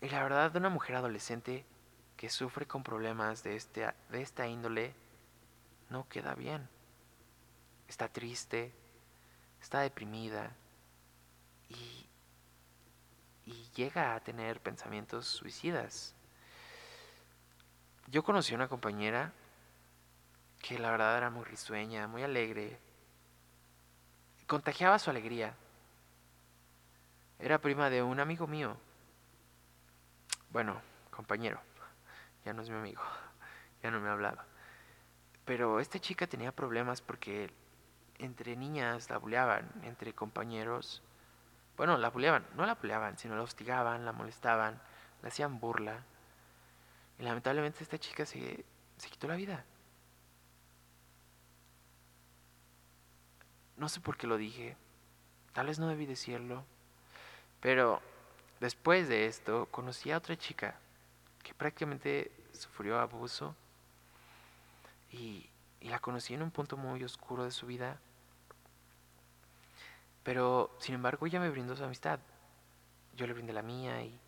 y 0.00 0.08
la 0.08 0.22
verdad, 0.22 0.52
de 0.52 0.58
una 0.58 0.68
mujer 0.68 0.96
adolescente 0.96 1.64
que 2.16 2.30
sufre 2.30 2.66
con 2.66 2.82
problemas 2.82 3.42
de, 3.42 3.56
este, 3.56 3.92
de 4.10 4.22
esta 4.22 4.46
índole, 4.46 4.94
no 5.90 6.08
queda 6.08 6.34
bien. 6.34 6.68
Está 7.88 8.08
triste, 8.08 8.72
está 9.60 9.80
deprimida 9.80 10.50
y, 11.68 12.06
y 13.46 13.70
llega 13.74 14.14
a 14.14 14.20
tener 14.20 14.60
pensamientos 14.60 15.26
suicidas. 15.26 16.14
Yo 18.08 18.22
conocí 18.22 18.52
a 18.52 18.56
una 18.56 18.68
compañera 18.68 19.32
que 20.62 20.78
la 20.78 20.90
verdad 20.90 21.16
era 21.16 21.30
muy 21.30 21.44
risueña, 21.44 22.06
muy 22.06 22.22
alegre, 22.22 22.78
contagiaba 24.46 24.98
su 24.98 25.10
alegría. 25.10 25.54
Era 27.38 27.58
prima 27.58 27.90
de 27.90 28.02
un 28.02 28.18
amigo 28.18 28.46
mío. 28.46 28.76
Bueno, 30.50 30.80
compañero. 31.10 31.60
Ya 32.44 32.52
no 32.52 32.62
es 32.62 32.70
mi 32.70 32.76
amigo. 32.76 33.02
Ya 33.82 33.90
no 33.90 34.00
me 34.00 34.08
hablaba. 34.08 34.44
Pero 35.44 35.80
esta 35.80 35.98
chica 35.98 36.26
tenía 36.26 36.52
problemas 36.52 37.00
porque 37.00 37.50
entre 38.18 38.56
niñas 38.56 39.08
la 39.10 39.18
buleaban, 39.18 39.70
entre 39.84 40.14
compañeros. 40.14 41.02
Bueno, 41.76 41.96
la 41.96 42.10
buleaban, 42.10 42.46
no 42.56 42.66
la 42.66 42.74
buleaban, 42.74 43.18
sino 43.18 43.36
la 43.36 43.42
hostigaban, 43.42 44.04
la 44.04 44.12
molestaban, 44.12 44.80
la 45.22 45.28
hacían 45.28 45.60
burla. 45.60 46.02
Y 47.18 47.22
lamentablemente 47.22 47.82
esta 47.82 47.98
chica 47.98 48.26
se, 48.26 48.64
se 48.96 49.10
quitó 49.10 49.28
la 49.28 49.36
vida. 49.36 49.64
No 53.76 53.88
sé 53.88 54.00
por 54.00 54.16
qué 54.16 54.26
lo 54.26 54.36
dije. 54.36 54.76
Tal 55.52 55.66
vez 55.66 55.78
no 55.78 55.88
debí 55.88 56.06
decirlo. 56.06 56.64
Pero 57.60 58.02
después 58.60 59.08
de 59.08 59.26
esto 59.26 59.66
conocí 59.70 60.10
a 60.10 60.18
otra 60.18 60.36
chica 60.36 60.74
que 61.42 61.54
prácticamente 61.54 62.32
sufrió 62.52 62.98
abuso 62.98 63.54
y, 65.12 65.48
la 65.82 66.00
conocí 66.00 66.34
en 66.34 66.42
un 66.42 66.50
punto 66.50 66.76
muy 66.76 67.04
oscuro 67.04 67.44
de 67.44 67.52
su 67.52 67.66
vida. 67.66 67.98
Pero 70.24 70.76
sin 70.80 70.96
embargo 70.96 71.24
ella 71.26 71.38
me 71.38 71.50
brindó 71.50 71.76
su 71.76 71.84
amistad. 71.84 72.18
Yo 73.14 73.26
le 73.26 73.32
brindé 73.32 73.52
la 73.52 73.62
mía 73.62 74.02
y, 74.02 74.18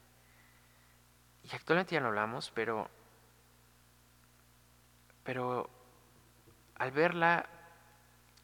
y 1.43 1.55
actualmente 1.55 1.97
ya 1.97 2.01
no 2.01 2.07
hablamos, 2.07 2.53
pero, 2.55 2.89
pero 5.25 5.69
al 6.77 6.93
verla 6.93 7.47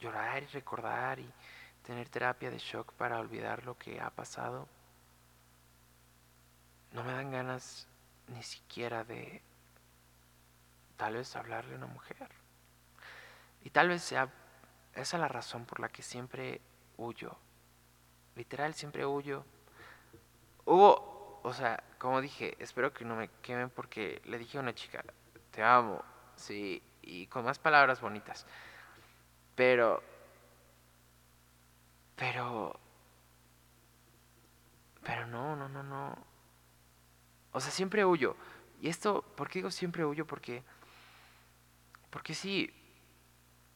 llorar 0.01 0.43
y 0.43 0.47
recordar 0.47 1.19
y 1.21 1.33
tener 1.83 2.09
terapia 2.09 2.51
de 2.51 2.59
shock 2.59 2.93
para 2.95 3.21
olvidar 3.21 3.65
lo 3.65 3.79
que 3.79 4.01
ha 4.01 4.11
pasado, 4.11 4.69
no 6.97 7.05
me 7.05 7.13
dan 7.13 7.31
ganas 7.31 7.87
ni 8.29 8.43
siquiera 8.43 9.05
de 9.05 9.43
tal 10.97 11.15
vez 11.15 11.37
hablarle 11.37 11.75
a 11.75 11.77
una 11.77 11.87
mujer. 11.87 12.27
Y 13.63 13.69
tal 13.69 13.89
vez 13.89 14.03
sea 14.03 14.33
esa 14.95 15.19
la 15.19 15.29
razón 15.29 15.67
por 15.67 15.79
la 15.79 15.91
que 15.91 16.03
siempre 16.03 16.63
huyo. 16.97 17.37
Literal, 18.35 18.73
siempre 18.73 19.05
huyo. 19.05 19.45
Hubo, 20.65 21.41
o 21.43 21.53
sea, 21.53 21.85
como 21.99 22.23
dije, 22.23 22.57
espero 22.61 22.95
que 22.95 23.05
no 23.05 23.15
me 23.15 23.29
quemen 23.43 23.69
porque 23.69 24.23
le 24.25 24.39
dije 24.39 24.57
a 24.57 24.63
una 24.63 24.75
chica, 24.75 25.05
te 25.51 25.63
amo, 25.63 26.03
sí, 26.35 26.83
y 27.03 27.27
con 27.27 27.45
más 27.45 27.59
palabras 27.59 28.01
bonitas. 28.01 28.47
Pero, 29.55 30.03
pero, 32.17 32.81
pero 35.05 35.27
no, 35.27 35.55
no, 35.57 35.69
no, 35.69 35.83
no. 35.83 36.36
O 37.57 37.61
sea, 37.61 37.71
siempre 37.71 38.05
huyo. 38.05 38.37
Y 38.83 38.91
esto, 38.91 39.23
¿por 39.35 39.49
qué 39.49 39.61
digo 39.61 39.71
siempre 39.71 40.05
huyo? 40.05 40.27
Porque, 40.27 40.63
porque 42.11 42.35
sí, 42.35 42.71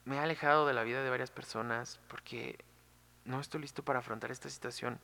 me 0.05 0.17
he 0.17 0.19
alejado 0.19 0.67
de 0.67 0.73
la 0.73 0.83
vida 0.83 1.01
de 1.01 1.09
varias 1.09 1.31
personas 1.31 1.99
porque 2.07 2.63
no 3.25 3.39
estoy 3.39 3.59
listo 3.61 3.83
para 3.83 3.97
afrontar 3.97 4.29
esta 4.29 4.51
situación. 4.51 4.99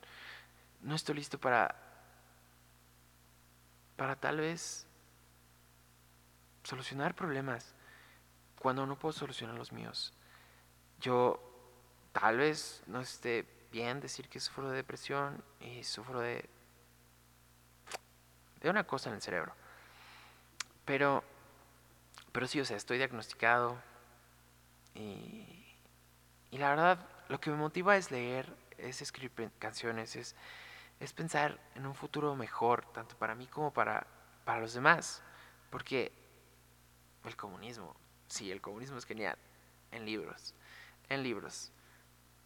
No 0.81 0.93
estoy 0.93 1.15
listo 1.15 1.39
para 1.39 1.75
para 3.95 4.15
tal 4.15 4.37
vez 4.37 4.85
solucionar 6.63 7.15
problemas 7.15 7.73
cuando 8.59 8.85
no 8.85 8.99
puedo 8.99 9.11
solucionar 9.11 9.55
los 9.55 9.71
míos. 9.71 10.13
Yo 11.01 11.41
tal 12.11 12.37
vez 12.37 12.83
no 12.85 13.01
esté 13.01 13.43
bien 13.71 14.01
decir 14.01 14.29
que 14.29 14.39
sufro 14.39 14.69
de 14.69 14.75
depresión 14.75 15.43
y 15.61 15.83
sufro 15.83 16.19
de 16.19 16.47
de 18.61 18.69
una 18.69 18.85
cosa 18.85 19.09
en 19.09 19.15
el 19.15 19.21
cerebro. 19.21 19.53
Pero 20.85 21.23
pero 22.31 22.47
sí, 22.47 22.59
o 22.59 22.65
sea, 22.65 22.77
estoy 22.77 22.97
diagnosticado 22.97 23.77
y 24.95 25.65
y 26.51 26.57
la 26.57 26.69
verdad 26.69 26.99
lo 27.29 27.39
que 27.39 27.49
me 27.49 27.57
motiva 27.57 27.97
es 27.97 28.11
leer, 28.11 28.53
es 28.77 29.01
escribir 29.01 29.51
canciones, 29.59 30.15
es 30.15 30.35
es 30.99 31.13
pensar 31.13 31.59
en 31.75 31.85
un 31.85 31.93
futuro 31.93 32.35
mejor, 32.35 32.85
tanto 32.91 33.15
para 33.17 33.35
mí 33.35 33.47
como 33.47 33.71
para, 33.71 34.07
para 34.45 34.59
los 34.61 34.73
demás. 34.73 35.21
Porque 35.69 36.11
el 37.25 37.35
comunismo, 37.35 37.95
sí, 38.27 38.51
el 38.51 38.61
comunismo 38.61 38.97
es 38.97 39.05
genial, 39.05 39.37
en 39.91 40.05
libros, 40.05 40.53
en 41.09 41.23
libros. 41.23 41.71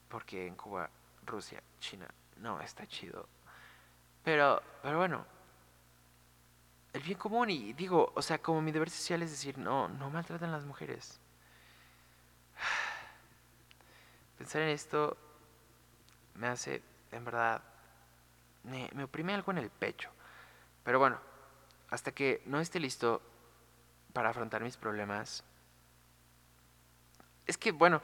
Porque 0.09 0.47
en 0.47 0.55
Cuba, 0.55 0.89
Rusia, 1.25 1.61
China, 1.79 2.07
no, 2.37 2.59
está 2.59 2.85
chido. 2.87 3.27
Pero, 4.23 4.61
pero 4.81 4.97
bueno, 4.97 5.25
el 6.93 7.01
bien 7.01 7.17
común 7.17 7.49
y 7.49 7.73
digo, 7.73 8.11
o 8.15 8.21
sea, 8.21 8.41
como 8.41 8.61
mi 8.61 8.71
deber 8.71 8.89
social 8.89 9.21
es 9.21 9.31
decir, 9.31 9.57
no, 9.57 9.87
no 9.87 10.09
maltratan 10.09 10.51
las 10.51 10.65
mujeres. 10.65 11.19
Pensar 14.37 14.63
en 14.63 14.69
esto 14.69 15.17
me 16.35 16.47
hace, 16.47 16.81
en 17.11 17.25
verdad, 17.25 17.61
me, 18.63 18.89
me 18.93 19.03
oprime 19.03 19.33
algo 19.33 19.51
en 19.51 19.59
el 19.59 19.69
pecho. 19.69 20.09
Pero 20.83 20.99
bueno, 20.99 21.19
hasta 21.89 22.11
que 22.11 22.41
no 22.45 22.59
esté 22.59 22.79
listo 22.79 23.21
para 24.13 24.29
afrontar 24.29 24.63
mis 24.63 24.77
problemas. 24.77 25.43
Es 27.45 27.57
que, 27.57 27.71
bueno, 27.71 28.01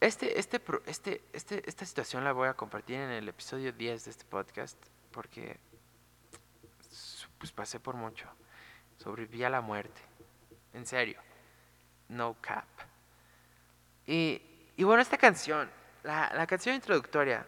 este, 0.00 0.38
este, 0.38 0.60
este, 0.86 1.22
este, 1.32 1.68
esta 1.68 1.86
situación 1.86 2.24
la 2.24 2.32
voy 2.32 2.48
a 2.48 2.54
compartir 2.54 2.96
en 2.96 3.10
el 3.10 3.28
episodio 3.28 3.72
10 3.72 4.04
de 4.04 4.10
este 4.10 4.24
podcast 4.24 4.76
porque 5.12 5.60
pues 7.42 7.50
pasé 7.50 7.80
por 7.80 7.96
mucho. 7.96 8.28
Sobreviví 8.98 9.42
a 9.42 9.50
la 9.50 9.60
muerte. 9.60 10.00
En 10.74 10.86
serio. 10.86 11.20
No 12.06 12.36
cap. 12.40 12.68
Y, 14.06 14.40
y 14.76 14.84
bueno, 14.84 15.02
esta 15.02 15.18
canción, 15.18 15.68
la, 16.04 16.32
la 16.34 16.46
canción 16.46 16.76
introductoria, 16.76 17.44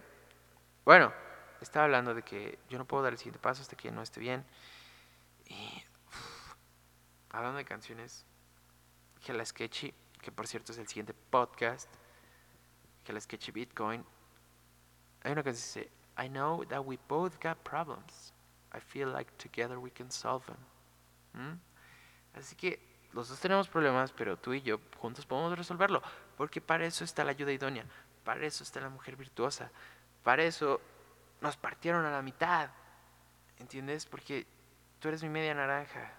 bueno, 0.84 1.12
estaba 1.60 1.84
hablando 1.84 2.12
de 2.12 2.24
que 2.24 2.58
yo 2.68 2.76
no 2.76 2.84
puedo 2.86 3.04
dar 3.04 3.12
el 3.12 3.18
siguiente 3.18 3.38
paso 3.38 3.62
hasta 3.62 3.76
que 3.76 3.92
no 3.92 4.02
esté 4.02 4.18
bien. 4.18 4.44
Y 5.46 5.84
hablando 7.30 7.58
de 7.58 7.64
canciones, 7.64 8.26
que 9.24 9.32
la 9.32 9.46
Sketchy, 9.46 9.94
que 10.20 10.32
por 10.32 10.48
cierto 10.48 10.72
es 10.72 10.78
el 10.78 10.88
siguiente 10.88 11.14
podcast, 11.14 11.88
que 13.04 13.12
la 13.12 13.20
Sketchy 13.20 13.52
Bitcoin, 13.52 14.04
hay 15.22 15.30
una 15.30 15.44
canción 15.44 15.84
que 15.84 15.88
dice, 15.88 15.92
I 16.18 16.28
know 16.28 16.64
that 16.64 16.80
we 16.84 16.98
both 17.06 17.40
got 17.40 17.58
problems. 17.58 18.33
I 18.74 18.80
feel 18.80 19.12
like 19.12 19.30
together 19.36 19.78
we 19.78 19.90
can 19.90 20.10
solve 20.10 20.44
them. 20.46 20.56
¿Mm? 21.34 21.58
Así 22.38 22.56
que 22.56 22.80
los 23.12 23.28
dos 23.28 23.38
tenemos 23.38 23.68
problemas, 23.68 24.12
pero 24.12 24.36
tú 24.36 24.52
y 24.54 24.62
yo 24.62 24.80
juntos 24.98 25.24
podemos 25.24 25.56
resolverlo. 25.56 26.02
Porque 26.36 26.60
para 26.60 26.84
eso 26.84 27.04
está 27.04 27.24
la 27.24 27.30
ayuda 27.30 27.52
idónea. 27.52 27.84
Para 28.24 28.44
eso 28.44 28.64
está 28.64 28.80
la 28.80 28.88
mujer 28.88 29.16
virtuosa. 29.16 29.70
Para 30.24 30.42
eso 30.42 30.80
nos 31.40 31.56
partieron 31.56 32.04
a 32.04 32.10
la 32.10 32.22
mitad. 32.22 32.70
¿Entiendes? 33.58 34.06
Porque 34.06 34.46
tú 34.98 35.08
eres 35.08 35.22
mi 35.22 35.28
media 35.28 35.54
naranja. 35.54 36.12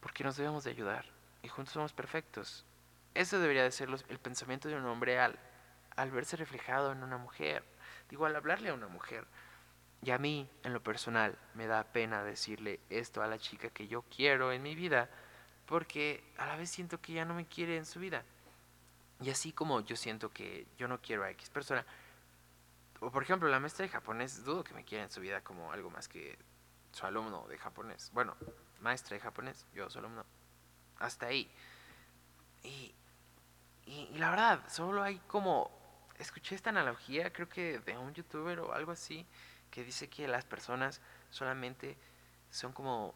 Porque 0.00 0.24
nos 0.24 0.36
debemos 0.36 0.64
de 0.64 0.70
ayudar. 0.70 1.04
Y 1.42 1.48
juntos 1.48 1.74
somos 1.74 1.92
perfectos. 1.92 2.64
Eso 3.14 3.38
debería 3.38 3.62
de 3.62 3.70
ser 3.70 3.88
el 4.08 4.18
pensamiento 4.18 4.68
de 4.68 4.74
un 4.74 4.84
hombre 4.86 5.20
al, 5.20 5.38
al 5.94 6.10
verse 6.10 6.36
reflejado 6.36 6.90
en 6.90 7.04
una 7.04 7.16
mujer. 7.16 7.64
Digo, 8.10 8.26
al 8.26 8.34
hablarle 8.34 8.70
a 8.70 8.74
una 8.74 8.88
mujer. 8.88 9.26
Y 10.06 10.12
a 10.12 10.18
mí, 10.18 10.48
en 10.62 10.72
lo 10.72 10.80
personal, 10.80 11.36
me 11.54 11.66
da 11.66 11.82
pena 11.82 12.22
decirle 12.22 12.78
esto 12.90 13.24
a 13.24 13.26
la 13.26 13.40
chica 13.40 13.70
que 13.70 13.88
yo 13.88 14.02
quiero 14.02 14.52
en 14.52 14.62
mi 14.62 14.76
vida, 14.76 15.10
porque 15.66 16.22
a 16.38 16.46
la 16.46 16.54
vez 16.54 16.70
siento 16.70 17.00
que 17.00 17.12
ya 17.12 17.24
no 17.24 17.34
me 17.34 17.46
quiere 17.46 17.76
en 17.76 17.84
su 17.84 17.98
vida. 17.98 18.22
Y 19.20 19.30
así 19.30 19.50
como 19.50 19.80
yo 19.80 19.96
siento 19.96 20.30
que 20.30 20.68
yo 20.78 20.86
no 20.86 21.00
quiero 21.00 21.24
a 21.24 21.30
X 21.30 21.50
persona, 21.50 21.84
o 23.00 23.10
por 23.10 23.24
ejemplo, 23.24 23.48
la 23.48 23.58
maestra 23.58 23.84
de 23.84 23.88
japonés, 23.88 24.44
dudo 24.44 24.62
que 24.62 24.74
me 24.74 24.84
quiera 24.84 25.02
en 25.02 25.10
su 25.10 25.20
vida 25.20 25.40
como 25.40 25.72
algo 25.72 25.90
más 25.90 26.06
que 26.06 26.38
su 26.92 27.04
alumno 27.04 27.44
de 27.48 27.58
japonés. 27.58 28.12
Bueno, 28.14 28.36
maestra 28.82 29.16
de 29.16 29.20
japonés, 29.20 29.66
yo 29.74 29.90
su 29.90 29.98
alumno. 29.98 30.24
Hasta 31.00 31.26
ahí. 31.26 31.50
Y, 32.62 32.94
y, 33.86 34.16
la 34.18 34.30
verdad, 34.30 34.68
solo 34.68 35.02
hay 35.02 35.18
como... 35.26 35.68
Escuché 36.16 36.54
esta 36.54 36.70
analogía, 36.70 37.32
creo 37.32 37.48
que 37.48 37.80
de 37.80 37.98
un 37.98 38.14
youtuber 38.14 38.60
o 38.60 38.72
algo 38.72 38.92
así, 38.92 39.26
que 39.76 39.84
dice 39.84 40.08
que 40.08 40.26
las 40.26 40.46
personas 40.46 41.02
solamente 41.28 41.98
son 42.50 42.72
como 42.72 43.14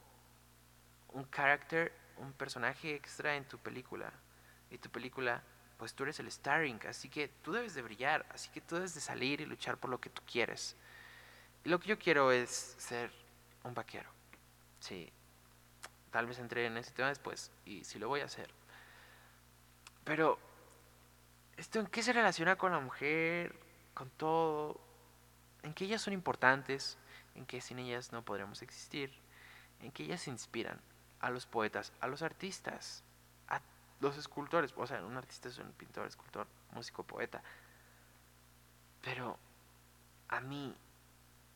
un 1.09 1.25
character, 1.31 1.91
un 2.19 2.35
personaje 2.35 2.95
extra 2.95 3.35
en 3.35 3.47
tu 3.47 3.57
película. 3.57 4.13
Y 4.71 4.77
tu 4.77 4.91
película 4.91 5.43
pues 5.79 5.95
tú 5.95 6.03
eres 6.03 6.21
el 6.21 6.31
starring, 6.31 6.79
así 6.87 7.09
que 7.09 7.29
tú 7.29 7.53
debes 7.53 7.73
de 7.73 7.81
brillar, 7.81 8.27
así 8.29 8.51
que 8.51 8.61
tú 8.61 8.75
debes 8.75 8.95
de 8.95 9.01
salir 9.01 9.41
y 9.41 9.47
luchar 9.47 9.79
por 9.79 9.89
lo 9.89 9.99
que 9.99 10.11
tú 10.11 10.21
quieres. 10.31 10.77
Y 11.65 11.71
lo 11.71 11.81
que 11.81 11.89
yo 11.89 11.99
quiero 11.99 12.31
es 12.31 12.75
ser 12.77 13.11
un 13.65 13.73
vaquero. 13.73 14.11
Sí, 14.81 15.11
tal 16.11 16.27
vez 16.27 16.39
entré 16.41 16.67
en 16.67 16.77
ese 16.77 16.91
tema 16.91 17.09
después 17.09 17.51
y 17.65 17.85
sí 17.85 17.99
lo 17.99 18.09
voy 18.09 18.21
a 18.21 18.27
hacer. 18.27 18.51
Pero, 20.05 20.39
¿esto 21.57 21.81
en 21.81 21.87
qué 21.87 22.03
se 22.03 22.13
relaciona 22.13 22.57
con 22.57 22.73
la 22.73 22.81
mujer? 22.81 23.59
Con 23.95 24.11
todo. 24.11 24.90
En 25.63 25.75
que 25.75 25.85
ellas 25.85 26.03
son 26.03 26.13
importantes, 26.13 26.99
en 27.35 27.47
que 27.47 27.61
sin 27.61 27.79
ellas 27.79 28.13
no 28.13 28.25
podremos 28.25 28.63
existir, 28.63 29.13
en 29.81 29.93
que 29.93 30.05
ellas 30.05 30.27
inspiran 30.29 30.81
a 31.21 31.31
los 31.31 31.47
poetas, 31.47 31.93
a 32.01 32.07
los 32.07 32.23
artistas, 32.23 33.05
los 34.01 34.17
escultores, 34.17 34.73
o 34.77 34.87
sea, 34.87 35.05
un 35.05 35.19
artista 35.19 35.51
es 35.51 35.59
un 35.59 35.73
pintor, 35.73 36.07
escultor, 36.07 36.47
músico, 36.73 37.03
poeta. 37.03 37.43
Pero 39.03 39.39
a 40.29 40.41
mí 40.41 40.75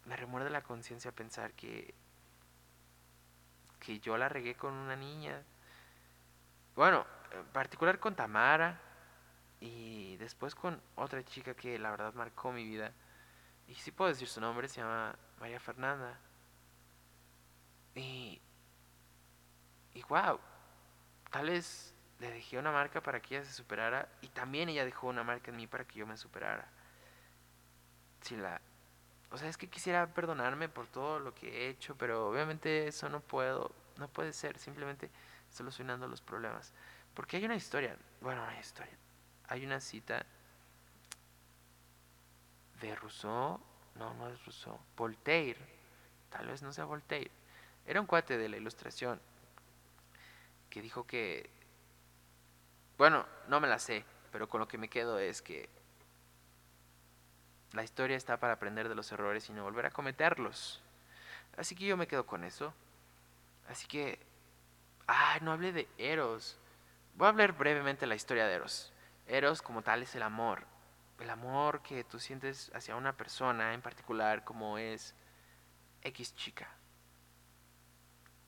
me 0.04 0.14
remuerde 0.14 0.50
la 0.50 0.62
conciencia 0.62 1.10
pensar 1.10 1.52
que 1.54 1.94
que 3.84 4.00
yo 4.00 4.16
la 4.16 4.28
regué 4.28 4.54
con 4.54 4.72
una 4.72 4.96
niña. 4.96 5.42
Bueno, 6.74 7.04
en 7.32 7.44
particular 7.46 7.98
con 7.98 8.16
Tamara 8.16 8.80
y 9.60 10.16
después 10.16 10.54
con 10.54 10.80
otra 10.96 11.22
chica 11.22 11.54
que 11.54 11.78
la 11.78 11.90
verdad 11.90 12.14
marcó 12.14 12.50
mi 12.50 12.64
vida. 12.64 12.92
Y 13.68 13.74
sí 13.74 13.90
puedo 13.90 14.10
decir 14.10 14.28
su 14.28 14.40
nombre, 14.40 14.68
se 14.68 14.80
llama 14.80 15.16
María 15.40 15.60
Fernanda. 15.60 16.18
Y 17.94 18.40
y 19.94 20.02
wow, 20.04 20.40
tal 21.30 21.50
vez 21.50 21.94
le 22.18 22.30
dejé 22.30 22.58
una 22.58 22.72
marca 22.72 23.00
para 23.00 23.20
que 23.20 23.36
ella 23.36 23.44
se 23.44 23.52
superara 23.52 24.08
y 24.22 24.28
también 24.28 24.68
ella 24.68 24.84
dejó 24.84 25.06
una 25.06 25.22
marca 25.22 25.50
en 25.50 25.56
mí 25.56 25.66
para 25.66 25.84
que 25.84 26.00
yo 26.00 26.06
me 26.06 26.16
superara. 26.16 26.68
Si 28.22 28.36
la 28.36 28.60
o 29.34 29.36
sea, 29.36 29.48
es 29.48 29.56
que 29.56 29.68
quisiera 29.68 30.06
perdonarme 30.14 30.68
por 30.68 30.86
todo 30.86 31.18
lo 31.18 31.34
que 31.34 31.48
he 31.48 31.68
hecho, 31.68 31.96
pero 31.96 32.28
obviamente 32.28 32.86
eso 32.86 33.08
no 33.08 33.18
puedo, 33.18 33.72
no 33.96 34.06
puede 34.06 34.32
ser, 34.32 34.58
simplemente 34.58 35.10
solucionando 35.50 36.06
los 36.06 36.20
problemas. 36.20 36.72
Porque 37.14 37.38
hay 37.38 37.44
una 37.44 37.56
historia, 37.56 37.96
bueno, 38.20 38.44
hay 38.44 38.60
historia. 38.60 38.96
Hay 39.48 39.66
una 39.66 39.80
cita 39.80 40.24
de 42.88 42.96
Rousseau, 42.96 43.60
no, 43.96 44.14
no 44.14 44.28
es 44.28 44.44
Rousseau, 44.44 44.78
Voltaire, 44.96 45.60
tal 46.30 46.46
vez 46.46 46.62
no 46.62 46.72
sea 46.72 46.84
Voltaire. 46.84 47.30
Era 47.86 48.00
un 48.00 48.06
cuate 48.06 48.38
de 48.38 48.48
la 48.48 48.56
ilustración 48.56 49.20
que 50.70 50.80
dijo 50.80 51.06
que 51.06 51.50
bueno, 52.96 53.26
no 53.48 53.60
me 53.60 53.66
la 53.66 53.78
sé, 53.78 54.04
pero 54.30 54.48
con 54.48 54.60
lo 54.60 54.68
que 54.68 54.78
me 54.78 54.88
quedo 54.88 55.18
es 55.18 55.42
que 55.42 55.68
la 57.72 57.82
historia 57.82 58.16
está 58.16 58.38
para 58.38 58.52
aprender 58.52 58.88
de 58.88 58.94
los 58.94 59.10
errores 59.10 59.48
y 59.48 59.52
no 59.52 59.64
volver 59.64 59.86
a 59.86 59.90
cometerlos. 59.90 60.80
Así 61.56 61.74
que 61.74 61.86
yo 61.86 61.96
me 61.96 62.06
quedo 62.06 62.24
con 62.24 62.44
eso. 62.44 62.72
Así 63.68 63.86
que... 63.88 64.20
Ah, 65.06 65.38
no 65.42 65.52
hablé 65.52 65.72
de 65.72 65.88
Eros. 65.98 66.56
Voy 67.16 67.26
a 67.26 67.30
hablar 67.30 67.52
brevemente 67.52 68.02
de 68.02 68.06
la 68.06 68.14
historia 68.14 68.46
de 68.46 68.54
Eros. 68.54 68.92
Eros 69.26 69.60
como 69.60 69.82
tal 69.82 70.02
es 70.02 70.14
el 70.14 70.22
amor. 70.22 70.64
El 71.20 71.30
amor 71.30 71.82
que 71.82 72.04
tú 72.04 72.18
sientes 72.18 72.70
hacia 72.74 72.96
una 72.96 73.16
persona 73.16 73.74
en 73.74 73.82
particular 73.82 74.44
como 74.44 74.78
es 74.78 75.14
X 76.02 76.34
chica. 76.34 76.68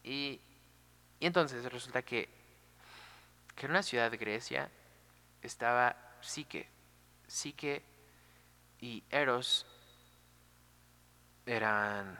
Y, 0.02 0.40
y 1.20 1.26
entonces 1.26 1.64
resulta 1.70 2.02
que 2.02 2.36
que 3.56 3.64
en 3.66 3.72
una 3.72 3.82
ciudad 3.82 4.10
de 4.10 4.18
Grecia 4.18 4.70
estaba 5.42 5.96
Psique. 6.20 6.68
Psique 7.26 7.82
y 8.80 9.02
Eros 9.10 9.66
eran 11.46 12.18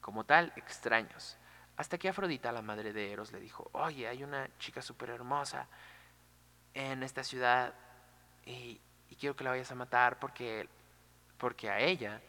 como 0.00 0.24
tal 0.24 0.52
extraños. 0.56 1.36
Hasta 1.76 1.98
que 1.98 2.08
Afrodita, 2.08 2.50
la 2.50 2.62
madre 2.62 2.92
de 2.92 3.12
Eros, 3.12 3.30
le 3.30 3.40
dijo, 3.40 3.68
oye, 3.72 4.08
hay 4.08 4.24
una 4.24 4.48
chica 4.58 4.80
súper 4.80 5.10
hermosa 5.10 5.68
en 6.74 7.02
esta 7.02 7.22
ciudad 7.22 7.74
y, 8.46 8.80
quiero 9.14 9.36
que 9.36 9.44
la 9.44 9.50
vayas 9.50 9.70
a 9.70 9.74
matar 9.74 10.18
porque, 10.18 10.68
porque 11.38 11.70
a 11.70 11.78
ella, 11.80 12.20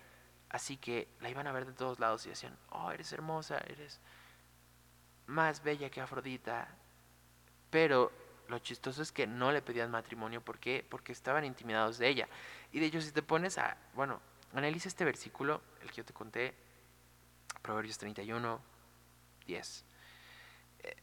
así 0.49 0.77
que 0.77 1.07
la 1.21 1.29
iban 1.29 1.47
a 1.47 1.51
ver 1.51 1.65
de 1.65 1.73
todos 1.73 1.99
lados 1.99 2.25
y 2.25 2.29
decían, 2.29 2.57
oh, 2.69 2.91
eres 2.91 3.11
hermosa, 3.11 3.57
eres 3.67 3.99
más 5.27 5.63
bella 5.63 5.89
que 5.89 6.01
Afrodita. 6.01 6.67
Pero 7.69 8.11
lo 8.47 8.59
chistoso 8.59 9.01
es 9.01 9.11
que 9.11 9.25
no 9.25 9.51
le 9.51 9.61
pedían 9.61 9.89
matrimonio, 9.89 10.41
¿por 10.41 10.59
qué? 10.59 10.85
Porque 10.87 11.11
estaban 11.11 11.45
intimidados 11.45 11.97
de 11.97 12.07
ella. 12.07 12.27
Y 12.71 12.79
de 12.79 12.87
hecho, 12.87 13.01
si 13.01 13.11
te 13.11 13.23
pones 13.23 13.57
a, 13.57 13.77
bueno, 13.93 14.21
analiza 14.53 14.87
este 14.87 15.05
versículo, 15.05 15.61
el 15.81 15.89
que 15.89 15.97
yo 15.97 16.05
te 16.05 16.13
conté, 16.13 16.53
Proverbios 17.61 17.97
31, 17.97 18.61
10. 19.47 19.85
Eh, 20.79 20.95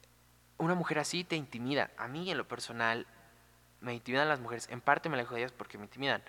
una 0.58 0.74
mujer 0.74 0.98
así 0.98 1.24
te 1.24 1.36
intimida. 1.36 1.90
A 1.96 2.06
mí, 2.06 2.30
en 2.30 2.36
lo 2.36 2.46
personal, 2.46 3.06
me 3.80 3.94
intimidan 3.94 4.28
las 4.28 4.40
mujeres. 4.40 4.68
En 4.70 4.80
parte 4.80 5.08
me 5.08 5.16
alejo 5.16 5.34
de 5.34 5.42
ellas 5.42 5.52
porque 5.52 5.78
me 5.78 5.84
intimidan. 5.84 6.22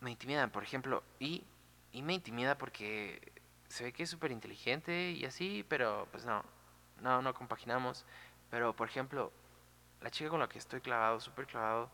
Me 0.00 0.10
intimidan, 0.10 0.50
por 0.50 0.62
ejemplo, 0.62 1.02
y, 1.18 1.44
y 1.92 2.02
me 2.02 2.14
intimida 2.14 2.58
porque 2.58 3.32
se 3.68 3.84
ve 3.84 3.92
que 3.92 4.02
es 4.02 4.10
súper 4.10 4.32
inteligente 4.32 5.12
y 5.12 5.24
así, 5.24 5.64
pero 5.68 6.08
pues 6.10 6.24
no, 6.24 6.44
no, 7.00 7.22
no 7.22 7.34
compaginamos. 7.34 8.04
Pero, 8.50 8.74
por 8.74 8.88
ejemplo, 8.88 9.32
la 10.00 10.10
chica 10.10 10.30
con 10.30 10.40
la 10.40 10.48
que 10.48 10.58
estoy 10.58 10.80
clavado, 10.80 11.20
súper 11.20 11.46
clavado, 11.46 11.90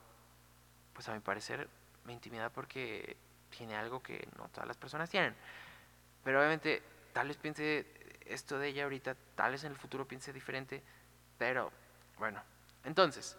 pues 0.92 1.08
a 1.08 1.14
mi 1.14 1.20
parecer 1.20 1.68
me 2.04 2.12
intimida 2.12 2.50
porque 2.50 3.16
tiene 3.50 3.76
algo 3.76 4.02
que 4.02 4.28
no 4.36 4.48
todas 4.48 4.66
las 4.66 4.76
personas 4.76 5.10
tienen. 5.10 5.34
Pero 6.24 6.38
obviamente, 6.38 6.82
tal 7.12 7.28
vez 7.28 7.36
piense 7.36 7.86
esto 8.26 8.58
de 8.58 8.68
ella 8.68 8.84
ahorita, 8.84 9.16
tal 9.34 9.52
vez 9.52 9.64
en 9.64 9.72
el 9.72 9.78
futuro 9.78 10.06
piense 10.06 10.32
diferente, 10.32 10.82
pero 11.38 11.70
bueno. 12.18 12.42
Entonces, 12.84 13.36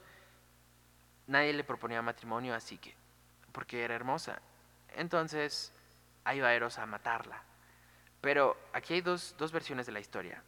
nadie 1.30 1.54
le 1.54 1.64
proponía 1.64 2.02
matrimonio, 2.02 2.54
así 2.56 2.78
que, 2.78 2.94
porque 3.52 3.84
era 3.84 3.96
hermosa. 3.96 4.42
Entonces, 4.96 5.72
ahí 6.24 6.40
va 6.40 6.54
Eros 6.54 6.78
a 6.80 6.86
matarla. 6.86 7.42
Pero 8.20 8.58
aquí 8.74 8.96
hay 8.96 9.02
dos, 9.02 9.36
dos 9.38 9.52
versiones 9.52 9.86
de 9.86 9.92
la 9.94 10.00
historia. 10.00 10.44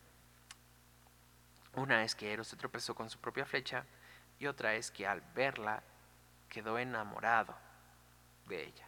Una 1.76 2.04
es 2.04 2.16
que 2.16 2.34
Eros 2.34 2.48
se 2.48 2.58
tropezó 2.58 2.96
con 2.96 3.10
su 3.10 3.20
propia 3.20 3.46
flecha 3.46 3.86
y 4.40 4.48
otra 4.48 4.74
es 4.74 4.92
que 4.92 5.08
al 5.08 5.22
verla 5.34 5.84
quedó 6.50 6.78
enamorado 6.78 7.56
de 8.48 8.64
ella. 8.64 8.88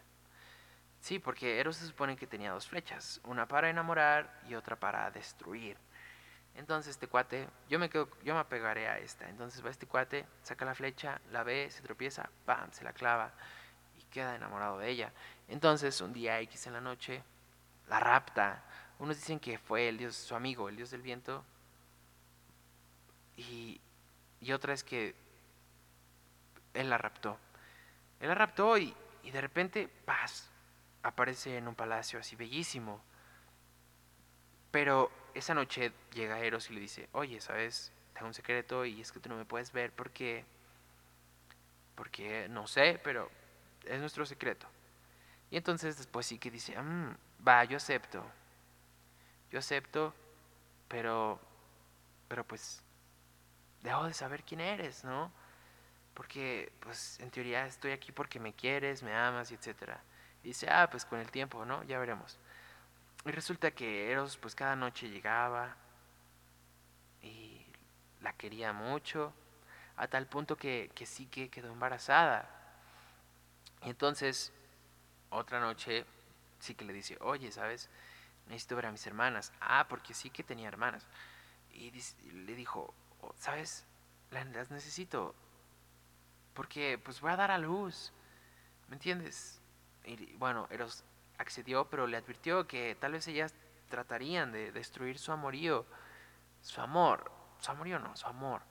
Sí, 1.00 1.20
porque 1.20 1.60
Eros 1.60 1.78
se 1.78 1.86
supone 1.86 2.18
que 2.18 2.28
tenía 2.28 2.52
dos 2.52 2.68
flechas, 2.68 3.22
una 3.24 3.48
para 3.48 3.70
enamorar 3.70 4.41
y 4.50 4.56
otra 4.56 4.76
para 4.76 5.10
destruir. 5.12 5.78
Entonces 6.56 6.91
este 6.91 7.08
cuate, 7.08 7.47
yo 7.68 7.80
me 7.80 7.89
quedo, 7.89 8.08
yo 8.24 8.34
me 8.34 8.39
apegaré 8.39 8.88
a 8.88 8.99
esta. 8.99 9.28
Entonces 9.30 9.66
va 9.66 9.70
este 9.70 9.88
cuate, 9.88 10.26
saca 10.43 10.66
la 10.66 10.76
flecha, 10.76 11.20
la 11.32 11.43
ve, 11.43 11.70
se 11.72 11.82
tropieza, 11.82 12.30
¡pam! 12.45 12.72
se 12.72 12.84
la 12.84 12.93
clava 12.93 13.34
y 13.97 14.04
queda 14.04 14.36
enamorado 14.36 14.78
de 14.78 14.89
ella. 14.89 15.12
Entonces 15.47 15.99
un 16.01 16.14
día 16.14 16.39
X 16.41 16.68
en 16.68 16.74
la 16.74 16.82
noche 16.82 17.24
la 17.88 17.99
rapta. 17.99 18.64
Unos 18.99 19.18
dicen 19.18 19.39
que 19.39 19.58
fue 19.58 19.89
el 19.89 19.97
dios, 19.97 20.16
su 20.16 20.36
amigo, 20.36 20.70
el 20.70 20.76
dios 20.76 20.91
del 20.91 21.01
viento. 21.01 21.43
Y, 23.36 23.82
y 24.39 24.51
otra 24.51 24.74
es 24.74 24.84
que 24.84 25.16
él 26.74 26.89
la 26.89 26.97
raptó. 26.97 27.38
Él 28.20 28.30
la 28.30 28.36
raptó 28.36 28.78
y, 28.78 28.95
y 29.24 29.32
de 29.32 29.41
repente, 29.41 29.88
paz, 29.88 30.49
aparece 31.01 31.58
en 31.58 31.68
un 31.68 31.76
palacio 31.76 32.20
así 32.20 32.36
bellísimo. 32.36 33.01
Pero 34.72 35.12
esa 35.34 35.54
noche 35.54 35.92
llega 36.14 36.40
Eros 36.40 36.70
y 36.70 36.74
le 36.74 36.80
dice, 36.80 37.10
oye, 37.12 37.42
¿sabes? 37.42 37.92
Tengo 38.14 38.28
un 38.28 38.34
secreto 38.34 38.86
y 38.86 39.02
es 39.02 39.12
que 39.12 39.20
tú 39.20 39.30
no 39.30 39.36
me 39.36 39.46
puedes 39.46 39.72
ver 39.72 39.92
porque... 39.92 40.46
Porque 41.96 42.48
no 42.50 42.68
sé, 42.68 43.00
pero 43.04 43.30
es 43.86 44.00
nuestro 44.00 44.26
secreto. 44.26 44.68
Y 45.52 45.58
entonces 45.58 45.98
después 45.98 46.26
sí 46.26 46.40
que 46.40 46.50
dice, 46.50 46.80
mm, 46.80 47.16
va, 47.48 47.64
yo 47.66 47.78
acepto. 47.78 48.24
Yo 49.52 49.60
acepto, 49.60 50.14
pero... 50.88 51.40
Pero 52.28 52.44
pues... 52.44 52.82
Debo 53.82 54.06
de 54.06 54.14
saber 54.14 54.44
quién 54.44 54.62
eres, 54.62 55.04
¿no? 55.04 55.32
Porque, 56.14 56.72
pues, 56.80 57.20
en 57.20 57.30
teoría 57.32 57.66
estoy 57.66 57.92
aquí 57.92 58.12
porque 58.12 58.40
me 58.40 58.54
quieres, 58.54 59.04
me 59.04 59.14
amas, 59.14 59.52
y 59.52 59.56
etcétera. 59.56 60.02
Y 60.44 60.50
dice, 60.50 60.68
ah, 60.70 60.90
pues 60.90 61.06
con 61.06 61.20
el 61.20 61.30
tiempo, 61.32 61.66
¿no? 61.66 61.84
Ya 61.84 62.00
veremos. 62.00 62.40
Y 63.26 63.32
resulta 63.32 63.71
que 63.71 64.11
Eros 64.11 64.38
pues 64.38 64.55
cada 64.55 64.76
noche 64.76 65.09
llegaba 65.09 65.76
y 67.21 67.65
la 68.21 68.34
quería 68.34 68.74
mucho, 68.74 69.34
a 69.95 70.07
tal 70.07 70.28
punto 70.28 70.57
que, 70.57 70.91
que 70.93 71.05
sí 71.05 71.28
que 71.28 71.49
quedó 71.49 71.71
embarazada. 71.71 72.49
Y 73.84 73.89
entonces, 73.89 74.51
otra 75.30 75.59
noche, 75.59 76.05
sí 76.59 76.76
que 76.76 76.86
le 76.86 76.93
dice, 76.93 77.17
oye, 77.21 77.51
¿sabes? 77.51 77.89
Necesito 78.47 78.76
ver 78.76 78.88
a 78.88 78.91
mis 78.91 79.05
hermanas. 79.07 79.51
Ah, 79.59 79.88
porque 79.88 80.13
sí 80.13 80.30
que 80.30 80.43
tenía 80.43 80.67
hermanas. 80.67 81.05
Y, 81.71 81.91
le 82.32 82.55
dijo, 82.55 82.93
oh, 83.21 83.34
¿sabes? 83.38 83.86
Las 84.32 84.71
necesito. 84.71 85.36
Porque 86.53 86.99
pues 87.03 87.21
voy 87.21 87.32
a 87.32 87.36
dar 87.36 87.51
a 87.51 87.57
luz. 87.57 88.11
¿Me 88.88 88.95
entiendes? 88.95 89.61
Y 90.05 90.34
bueno, 90.34 90.67
Eros 90.69 91.03
accedió, 91.44 91.89
pero 91.89 92.08
le 92.08 92.18
advirtió 92.18 92.68
que 92.68 92.96
tal 92.96 93.14
vez 93.14 93.28
ellas 93.28 93.54
tratarían 93.89 94.52
de 94.52 94.72
destruir 94.72 95.20
su 95.20 95.32
amorío, 95.32 95.86
su 96.62 96.82
amor, 96.82 97.32
su 97.60 97.72
amorío 97.72 98.00
no, 98.00 98.16
su 98.16 98.28
amor. 98.28 98.62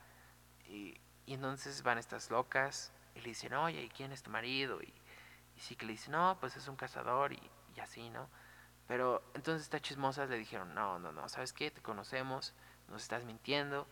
Y, 0.67 1.01
entonces 1.27 1.83
van 1.83 1.99
estas 1.99 2.31
locas 2.31 2.93
y 3.15 3.21
le 3.21 3.29
dicen, 3.29 3.55
oye, 3.55 3.83
¿y 3.83 3.89
quién 3.89 4.13
es 4.13 4.23
tu 4.23 4.31
marido? 4.31 4.83
Y, 4.83 4.93
sí 5.57 5.77
que 5.77 5.87
le 5.87 5.93
dicen, 5.93 6.13
no, 6.13 6.37
pues 6.41 6.57
es 6.57 6.67
un 6.67 6.77
cazador 6.77 7.33
y, 7.33 7.51
y 7.77 7.81
así, 7.81 8.11
¿no? 8.11 8.29
Pero 8.89 9.23
entonces 9.35 9.63
estas 9.63 9.81
chismosas 9.81 10.29
le 10.29 10.37
dijeron, 10.37 10.75
no, 10.75 10.99
no, 10.99 11.13
no, 11.13 11.29
¿sabes 11.29 11.53
qué? 11.53 11.71
Te 11.71 11.81
conocemos, 11.81 12.53
nos 12.89 13.03
estás 13.03 13.25
mintiendo. 13.25 13.87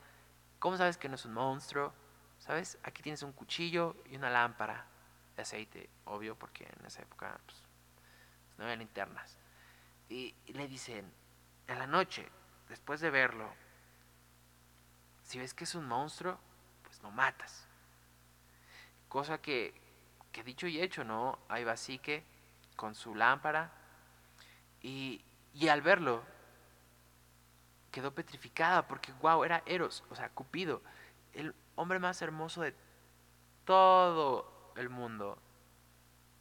¿Cómo 0.59 0.77
sabes 0.77 0.97
que 0.99 1.09
no 1.09 1.15
es 1.15 1.25
un 1.25 1.33
monstruo? 1.33 1.95
¿Sabes? 2.39 2.79
Aquí 2.83 3.03
tienes 3.03 3.23
un 3.23 3.33
cuchillo 3.33 3.97
y 4.07 4.17
una 4.17 4.31
lámpara 4.31 4.87
de 5.37 5.43
aceite, 5.43 5.89
obvio, 6.05 6.37
porque 6.37 6.69
en 6.79 6.87
esa 6.87 7.03
época 7.03 7.39
pues, 7.47 7.63
no 8.61 8.67
había 8.67 8.77
linternas. 8.77 9.39
Y, 10.11 10.35
le 10.49 10.69
dicen, 10.69 11.11
en 11.67 11.79
la 11.79 11.87
noche, 11.87 12.29
después 12.69 13.01
de 13.01 13.11
verlo, 13.11 13.51
si 15.23 15.39
ves 15.39 15.55
que 15.55 15.65
es 15.65 15.75
un 15.75 15.89
monstruo, 15.89 16.39
pues 16.83 17.03
lo 17.03 17.11
matas. 17.11 17.67
Cosa 19.09 19.41
que, 19.41 19.81
que 20.31 20.45
dicho 20.45 20.67
y 20.67 20.81
hecho, 20.81 21.05
¿no? 21.05 21.39
Ahí 21.49 21.65
va 21.65 21.77
Psique 21.77 22.23
con 22.77 22.95
su 22.95 23.15
lámpara 23.15 23.73
y, 24.83 25.25
y 25.55 25.69
al 25.69 25.81
verlo 25.81 26.23
quedó 27.91 28.15
petrificada 28.15 28.87
porque, 28.87 29.13
wow, 29.23 29.43
era 29.43 29.63
Eros, 29.65 30.05
o 30.11 30.15
sea, 30.15 30.29
Cupido, 30.29 30.83
el 31.33 31.55
hombre 31.77 31.99
más 31.99 32.21
hermoso 32.21 32.61
de 32.61 32.75
todo 33.65 34.73
el 34.77 34.91
mundo. 34.91 35.39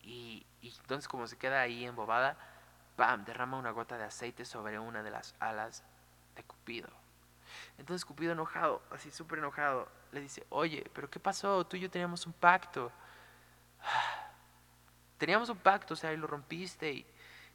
Y, 0.01 0.45
y 0.61 0.75
entonces 0.81 1.07
como 1.07 1.27
se 1.27 1.37
queda 1.37 1.61
ahí 1.61 1.85
embobada, 1.85 2.37
¡pam! 2.95 3.23
derrama 3.25 3.57
una 3.57 3.71
gota 3.71 3.97
de 3.97 4.03
aceite 4.03 4.45
sobre 4.45 4.79
una 4.79 5.03
de 5.03 5.11
las 5.11 5.35
alas 5.39 5.83
de 6.35 6.43
Cupido. 6.43 6.89
Entonces 7.77 8.05
Cupido 8.05 8.33
enojado, 8.33 8.81
así 8.91 9.11
súper 9.11 9.39
enojado, 9.39 9.87
le 10.11 10.21
dice, 10.21 10.45
oye, 10.49 10.89
pero 10.93 11.09
¿qué 11.09 11.19
pasó? 11.19 11.65
Tú 11.65 11.77
y 11.77 11.81
yo 11.81 11.89
teníamos 11.89 12.25
un 12.25 12.33
pacto. 12.33 12.91
Teníamos 15.17 15.49
un 15.49 15.57
pacto, 15.57 15.93
o 15.93 15.97
sea, 15.97 16.13
y 16.13 16.17
lo 16.17 16.27
rompiste. 16.27 16.91
Y, 16.91 17.05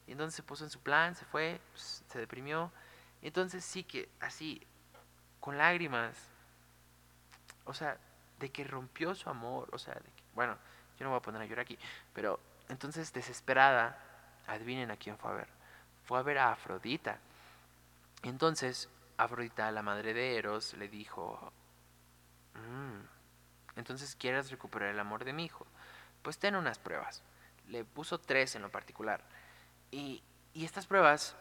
entonces 0.06 0.34
se 0.34 0.42
puso 0.42 0.64
en 0.64 0.70
su 0.70 0.80
plan, 0.80 1.14
se 1.14 1.24
fue, 1.24 1.60
pues, 1.72 2.04
se 2.08 2.18
deprimió. 2.18 2.70
Y 3.22 3.28
entonces 3.28 3.64
sí 3.64 3.84
que 3.84 4.08
así, 4.20 4.66
con 5.40 5.56
lágrimas, 5.56 6.28
o 7.64 7.72
sea, 7.72 7.98
de 8.38 8.50
que 8.50 8.64
rompió 8.64 9.14
su 9.14 9.30
amor, 9.30 9.68
o 9.72 9.78
sea, 9.78 9.94
de 9.94 10.10
que, 10.10 10.22
bueno, 10.34 10.58
yo 10.98 11.04
no 11.04 11.10
voy 11.10 11.18
a 11.18 11.22
poner 11.22 11.40
a 11.40 11.46
llorar 11.46 11.64
aquí, 11.64 11.78
pero 12.12 12.38
entonces, 12.68 13.12
desesperada, 13.12 13.98
adivinen 14.46 14.90
a 14.90 14.96
quién 14.96 15.18
fue 15.18 15.30
a 15.30 15.34
ver. 15.34 15.48
Fue 16.04 16.18
a 16.18 16.22
ver 16.22 16.38
a 16.38 16.52
Afrodita. 16.52 17.18
Entonces, 18.22 18.88
Afrodita, 19.16 19.70
la 19.70 19.82
madre 19.82 20.14
de 20.14 20.36
Eros, 20.36 20.74
le 20.74 20.88
dijo, 20.88 21.52
mm, 22.54 23.78
entonces 23.78 24.16
quieres 24.16 24.50
recuperar 24.50 24.90
el 24.90 25.00
amor 25.00 25.24
de 25.24 25.32
mi 25.32 25.44
hijo. 25.44 25.66
Pues 26.22 26.38
ten 26.38 26.56
unas 26.56 26.78
pruebas. 26.78 27.22
Le 27.68 27.84
puso 27.84 28.18
tres 28.18 28.54
en 28.54 28.62
lo 28.62 28.70
particular. 28.70 29.22
Y, 29.90 30.22
y 30.52 30.64
estas 30.64 30.86
pruebas 30.86 31.36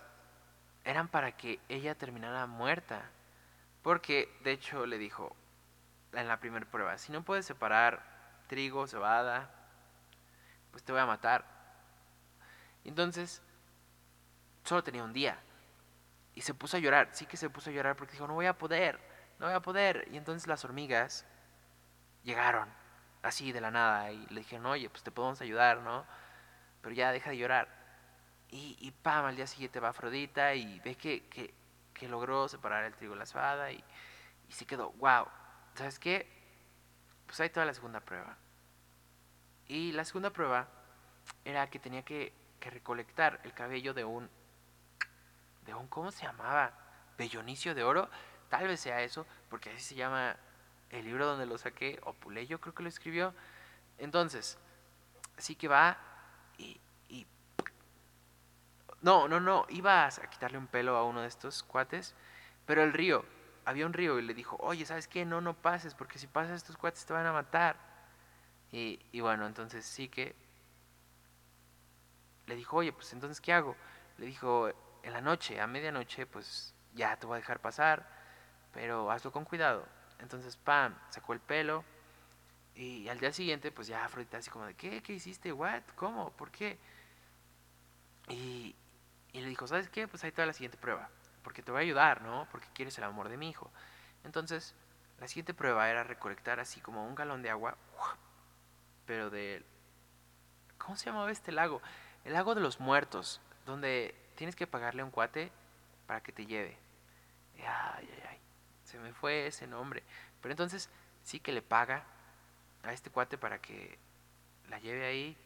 eran 0.84 1.08
para 1.08 1.32
que 1.38 1.60
ella 1.70 1.96
terminara 1.96 2.46
muerta. 2.48 3.02
Porque, 3.82 4.34
de 4.44 4.52
hecho, 4.52 4.86
le 4.86 4.98
dijo 4.98 5.36
en 6.14 6.28
la 6.28 6.40
primera 6.40 6.66
prueba, 6.66 6.98
si 6.98 7.12
no 7.12 7.24
puedes 7.24 7.46
separar 7.46 8.04
trigo, 8.48 8.88
cebada, 8.88 9.63
pues 10.74 10.84
te 10.84 10.92
voy 10.92 11.00
a 11.00 11.06
matar. 11.06 11.46
Entonces, 12.84 13.42
solo 14.64 14.84
tenía 14.84 15.04
un 15.04 15.14
día. 15.14 15.40
Y 16.36 16.42
se 16.42 16.56
puso 16.56 16.78
a 16.78 16.80
llorar, 16.80 17.10
sí 17.14 17.28
que 17.28 17.38
se 17.38 17.50
puso 17.50 17.70
a 17.70 17.74
llorar 17.74 17.96
porque 17.96 18.14
dijo, 18.14 18.28
no 18.28 18.34
voy 18.34 18.48
a 18.48 18.58
poder, 18.58 19.00
no 19.40 19.46
voy 19.46 19.56
a 19.56 19.62
poder. 19.62 20.08
Y 20.12 20.18
entonces 20.18 20.48
las 20.48 20.66
hormigas 20.66 21.26
llegaron, 22.24 22.68
así 23.22 23.52
de 23.52 23.62
la 23.62 23.70
nada, 23.70 24.12
y 24.12 24.26
le 24.28 24.42
dijeron, 24.42 24.66
oye, 24.66 24.90
pues 24.90 25.04
te 25.04 25.12
podemos 25.12 25.40
ayudar, 25.42 25.78
¿no? 25.82 26.06
Pero 26.82 26.96
ya 26.96 27.12
deja 27.12 27.30
de 27.30 27.38
llorar. 27.38 27.68
Y, 28.50 28.76
y 28.80 28.92
pam, 28.92 29.26
al 29.26 29.36
día 29.36 29.46
siguiente 29.46 29.80
va 29.80 29.90
Afrodita 29.90 30.56
y 30.56 30.80
ve 30.80 30.96
que, 30.96 31.28
que, 31.28 31.54
que 31.94 32.08
logró 32.08 32.48
separar 32.48 32.84
el 32.84 32.96
trigo 32.96 33.14
de 33.14 33.20
la 33.20 33.26
cebada 33.28 33.72
y, 33.72 33.84
y 34.50 34.54
se 34.54 34.66
quedó, 34.66 34.92
wow, 34.94 35.28
¿sabes 35.76 36.00
qué? 36.00 36.28
Pues 37.28 37.40
ahí 37.40 37.50
toda 37.50 37.68
la 37.68 37.76
segunda 37.76 38.00
prueba. 38.00 38.38
Y 39.68 39.92
la 39.94 40.06
segunda 40.06 40.30
prueba 40.30 40.68
era 41.46 41.70
que 41.70 41.80
tenía 41.80 42.04
que, 42.04 42.34
recolectar 42.62 43.42
el 43.44 43.54
cabello 43.54 43.94
de 43.94 44.06
un, 44.06 44.30
de 45.66 45.74
un, 45.74 45.86
¿cómo 45.88 46.12
se 46.12 46.24
llamaba? 46.24 46.72
Bellonicio 47.18 47.76
de 47.76 47.84
oro. 47.84 48.10
Tal 48.48 48.68
vez 48.68 48.80
sea 48.80 49.02
eso, 49.02 49.28
porque 49.50 49.70
así 49.72 49.82
se 49.82 49.96
llama 49.96 50.38
el 50.90 51.04
libro 51.04 51.26
donde 51.26 51.46
lo 51.46 51.58
saqué, 51.58 52.00
o 52.04 52.14
Puleyo 52.14 52.62
creo 52.62 52.74
que 52.74 52.84
lo 52.84 52.90
escribió. 52.90 53.34
Entonces, 53.98 54.58
así 55.38 55.56
que 55.56 55.68
va 55.68 55.98
y, 56.58 56.80
y... 57.10 57.28
No, 59.02 59.28
no, 59.28 59.42
no, 59.42 59.66
ibas 59.68 60.20
a 60.20 60.30
quitarle 60.30 60.58
un 60.58 60.68
pelo 60.68 60.96
a 60.96 61.04
uno 61.04 61.22
de 61.22 61.28
estos 61.28 61.64
cuates, 61.64 62.16
pero 62.66 62.82
el 62.82 62.94
río, 62.94 63.26
había 63.66 63.86
un 63.86 63.94
río 63.94 64.20
y 64.20 64.22
le 64.22 64.34
dijo, 64.34 64.56
oye, 64.60 64.86
¿sabes 64.86 65.08
qué? 65.08 65.26
No, 65.26 65.42
no 65.42 65.54
pases, 65.54 65.96
porque 65.96 66.20
si 66.20 66.28
pasas 66.28 66.58
estos 66.58 66.78
cuates 66.78 67.06
te 67.06 67.14
van 67.14 67.26
a 67.26 67.34
matar. 67.34 67.93
Y, 68.74 69.22
bueno, 69.22 69.46
entonces 69.46 69.86
sí 69.86 70.10
que 70.10 70.36
le 72.48 72.56
dijo, 72.56 72.78
oye, 72.78 72.92
pues 72.92 73.14
entonces 73.14 73.40
¿qué 73.40 73.54
hago? 73.54 73.76
Le 74.18 74.26
dijo, 74.26 74.68
en 75.04 75.14
la 75.14 75.22
noche, 75.22 75.62
a 75.62 75.68
medianoche, 75.68 76.26
pues 76.26 76.74
ya 76.96 77.16
te 77.18 77.28
voy 77.28 77.36
a 77.36 77.42
dejar 77.42 77.60
pasar, 77.60 78.10
pero 78.74 79.12
hazlo 79.12 79.32
con 79.32 79.46
cuidado. 79.46 79.86
Entonces, 80.18 80.58
pam, 80.58 80.98
sacó 81.10 81.34
el 81.34 81.40
pelo 81.40 81.86
y 82.74 83.08
al 83.10 83.20
día 83.20 83.32
siguiente, 83.32 83.72
pues 83.72 83.88
ya 83.88 84.06
Afrodita 84.06 84.40
así 84.40 84.50
como 84.50 84.66
de, 84.66 84.74
¿qué? 84.74 85.04
¿Qué 85.04 85.14
hiciste? 85.14 85.54
¿What? 85.54 85.84
¿Cómo? 85.96 86.32
¿Por 86.32 86.50
qué? 86.50 86.80
Y, 88.28 88.76
y 89.34 89.42
le 89.42 89.50
dijo, 89.50 89.68
¿sabes 89.68 89.88
qué? 89.88 90.08
Pues 90.08 90.24
ahí 90.24 90.30
está 90.30 90.48
la 90.48 90.54
siguiente 90.54 90.80
prueba, 90.80 91.12
porque 91.44 91.62
te 91.62 91.72
voy 91.72 91.82
a 91.82 91.84
ayudar, 91.84 92.24
¿no? 92.24 92.48
Porque 92.50 92.68
quieres 92.74 92.98
el 92.98 93.04
amor 93.04 93.30
de 93.30 93.38
mi 93.38 93.52
hijo. 93.52 93.72
Entonces, 94.24 94.74
la 95.20 95.28
siguiente 95.28 95.54
prueba 95.54 95.92
era 95.92 96.04
recolectar 96.04 96.60
así 96.60 96.82
como 96.82 97.06
un 97.06 97.14
galón 97.14 97.44
de 97.44 97.52
agua, 97.52 97.78
pero 99.06 99.30
de... 99.30 99.64
¿Cómo 100.78 100.96
se 100.96 101.06
llamaba 101.06 101.32
este 101.32 101.52
lago? 101.52 101.82
El 102.26 102.34
lago 102.34 102.56
de 102.56 102.62
los 102.62 102.80
muertos, 102.80 103.42
donde 103.66 104.16
tienes 104.36 104.56
que 104.56 104.68
pagarle 104.68 105.02
a 105.02 105.06
un 105.06 105.12
cuate 105.12 105.52
para 106.08 106.22
que 106.22 106.32
te 106.32 106.46
lleve. 106.46 106.78
Ay, 107.58 108.10
ay, 108.12 108.24
ay. 108.30 108.40
Se 108.84 108.98
me 109.00 109.14
fue 109.14 109.48
ese 109.48 109.68
nombre. 109.68 110.04
Pero 110.42 110.52
entonces 110.54 110.90
sí 111.24 111.40
que 111.40 111.52
le 111.52 111.62
paga 111.62 112.04
a 112.84 112.94
este 112.94 113.10
cuate 113.10 113.38
para 113.38 113.60
que 113.60 113.98
la 114.70 114.80
lleve 114.80 115.06
ahí. 115.06 115.38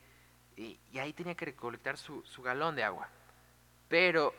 Y, 0.56 0.80
ahí 0.98 1.14
tenía 1.14 1.36
que 1.36 1.46
recolectar 1.46 1.98
su, 1.98 2.24
su 2.26 2.42
galón 2.42 2.76
de 2.76 2.84
agua. 2.84 3.08
Pero 3.88 4.34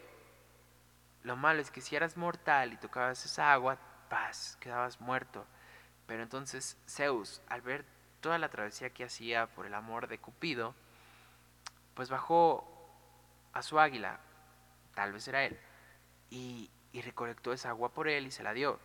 lo 1.22 1.36
malo 1.36 1.60
es 1.60 1.70
que 1.70 1.80
si 1.80 1.94
eras 1.94 2.16
mortal 2.16 2.72
y 2.72 2.76
tocabas 2.76 3.24
esa 3.24 3.52
agua, 3.52 3.78
paz, 4.08 4.56
quedabas 4.60 5.00
muerto. 5.00 5.46
Pero 6.06 6.22
entonces 6.22 6.76
Zeus, 6.88 7.40
al 7.48 7.60
ver 7.60 7.84
toda 8.28 8.36
la 8.36 8.50
travesía 8.50 8.90
que 8.90 9.04
hacía 9.04 9.46
por 9.46 9.64
el 9.64 9.72
amor 9.72 10.06
de 10.06 10.18
Cupido, 10.18 10.74
pues 11.94 12.10
bajó 12.10 12.62
a 13.54 13.62
su 13.62 13.80
águila, 13.80 14.20
tal 14.94 15.14
vez 15.14 15.26
era 15.28 15.44
él, 15.46 15.58
y, 16.28 16.70
recolectó 16.92 17.54
esa 17.54 17.70
agua 17.70 17.88
por 17.94 18.06
él 18.06 18.26
y 18.26 18.30
se 18.30 18.42
la 18.42 18.52
dio. 18.52 18.80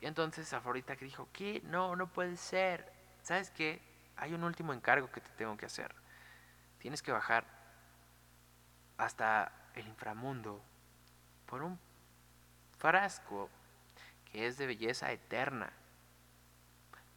Y 0.00 0.06
entonces 0.06 0.50
Afrodita 0.54 0.96
que 0.96 1.04
dijo, 1.04 1.28
¿qué? 1.34 1.60
No, 1.64 1.94
no 1.94 2.06
puede 2.06 2.38
ser. 2.38 2.90
¿Sabes 3.22 3.50
qué? 3.50 3.82
Hay 4.16 4.32
un 4.32 4.44
último 4.44 4.72
encargo 4.72 5.12
que 5.12 5.20
te 5.20 5.28
tengo 5.36 5.58
que 5.58 5.66
hacer. 5.66 5.94
Tienes 6.78 7.02
que 7.02 7.12
bajar 7.12 7.44
hasta 8.96 9.52
el 9.74 9.86
inframundo 9.88 10.62
por 11.44 11.62
un 11.62 11.78
frasco 12.78 13.50
que 14.32 14.46
es 14.46 14.56
de 14.56 14.66
belleza 14.66 15.12
eterna. 15.12 15.70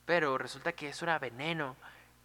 Pero 0.09 0.39
resulta 0.39 0.71
que 0.71 0.89
eso 0.89 1.05
era 1.05 1.19
veneno. 1.19 1.75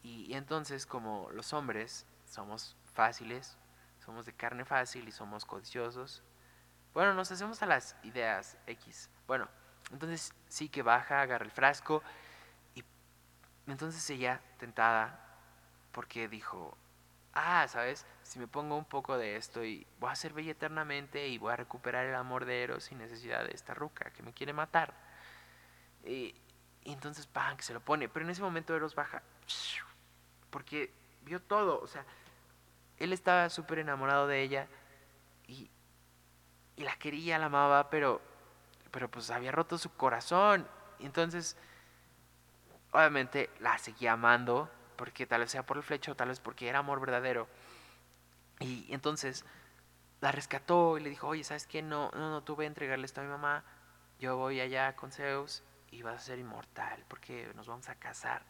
Y, 0.03 0.33
entonces 0.33 0.87
como 0.87 1.29
los 1.33 1.53
hombres 1.53 2.07
somos 2.25 2.79
fáciles, 2.95 3.59
somos 4.03 4.25
de 4.25 4.33
carne 4.33 4.65
fácil 4.65 5.07
y 5.07 5.13
somos 5.13 5.45
codiciosos. 5.45 6.23
Bueno, 6.95 7.13
nos 7.13 7.31
hacemos 7.31 7.63
a 7.63 7.67
las 7.67 7.95
ideas 8.03 8.57
X. 8.67 9.11
Bueno, 9.27 9.51
entonces 9.93 10.33
sí 10.49 10.71
que 10.71 10.81
baja, 10.81 11.21
agarra 11.21 11.45
el 11.45 11.51
frasco 11.51 12.03
y 12.75 12.83
entonces 13.67 14.09
ella, 14.09 14.41
tentada, 14.57 15.21
porque 15.93 16.27
dijo, 16.27 16.79
ah, 17.35 17.69
¿sabes? 17.69 18.07
Si 18.23 18.39
me 18.39 18.49
pongo 18.49 18.79
un 18.79 18.87
poco 18.87 19.19
de 19.19 19.37
esto 19.37 19.63
y 19.63 19.87
voy 20.01 20.11
a 20.11 20.17
ser 20.17 20.33
bella 20.33 20.53
eternamente 20.53 21.29
y 21.29 21.37
voy 21.37 21.53
a 21.53 21.57
recuperar 21.57 22.07
el 22.07 22.15
amor 22.15 22.47
de 22.47 22.63
Eros 22.63 22.85
sin 22.85 22.97
necesidad 22.97 23.45
de 23.45 23.53
esta 23.53 23.75
ruca 23.75 24.11
que 24.13 24.23
me 24.23 24.33
quiere 24.33 24.55
matar. 24.55 24.95
Y, 26.03 26.35
y 26.85 26.93
entonces, 26.93 27.27
¡pam!, 27.27 27.57
que 27.57 27.63
se 27.63 27.73
lo 27.73 27.81
pone. 27.81 28.09
Pero 28.09 28.25
en 28.25 28.31
ese 28.31 28.43
momento 28.43 28.77
Eros 28.77 28.95
baja, 28.95 29.23
porque 30.51 30.93
vio 31.23 31.41
todo, 31.41 31.81
o 31.81 31.87
sea, 31.87 32.05
él 32.99 33.13
estaba 33.13 33.49
súper 33.51 33.79
enamorado 33.79 34.27
de 34.27 34.43
ella 34.43 34.69
y, 35.49 35.71
y, 36.77 36.83
la 36.85 36.97
quería, 36.97 37.39
la 37.39 37.47
amaba, 37.47 37.91
pero, 37.91 38.21
pero 38.91 39.11
pues 39.11 39.31
había 39.31 39.51
roto 39.51 39.79
su 39.79 39.91
corazón. 39.95 40.69
Y 40.99 41.07
entonces, 41.07 41.57
obviamente, 42.93 43.51
la 43.61 43.79
seguía 43.79 44.13
amando, 44.13 44.71
porque 44.97 45.27
tal 45.27 45.41
vez 45.41 45.51
sea 45.51 45.65
por 45.65 45.79
el 45.79 45.83
flecho, 45.83 46.15
tal 46.15 46.29
vez 46.29 46.39
porque 46.39 46.69
era 46.69 46.81
amor 46.81 47.01
verdadero. 47.01 47.49
Y 48.61 48.93
entonces 48.93 49.45
la 50.21 50.31
rescató 50.31 50.99
y 50.99 51.03
le 51.03 51.11
dijo, 51.11 51.29
oye, 51.29 51.43
¿sabes 51.45 51.67
qué? 51.67 51.83
No, 51.83 52.11
no, 52.15 52.31
no, 52.31 52.43
tú 52.43 52.55
voy 52.55 52.67
a 52.67 52.69
entregarle 52.69 53.07
esto 53.07 53.21
a 53.21 53.25
mi 53.25 53.31
mamá, 53.31 53.65
yo 54.21 54.37
voy 54.37 54.61
allá 54.61 54.95
con 54.95 55.11
Zeus 55.11 55.63
y 55.95 56.03
vas 56.03 56.17
a 56.17 56.25
ser 56.25 56.39
inmortal, 56.41 57.05
porque 57.09 57.53
nos 57.55 57.69
vamos 57.69 57.89
a 57.89 57.95
casar. 57.95 58.43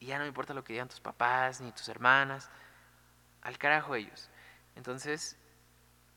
Y 0.00 0.06
ya 0.06 0.18
no 0.18 0.26
importa 0.26 0.54
lo 0.54 0.64
que 0.64 0.72
digan 0.72 0.88
tus 0.88 1.00
papás 1.00 1.60
ni 1.60 1.70
tus 1.70 1.88
hermanas, 1.88 2.50
al 3.42 3.58
carajo 3.58 3.94
ellos. 3.94 4.28
Entonces, 4.74 5.36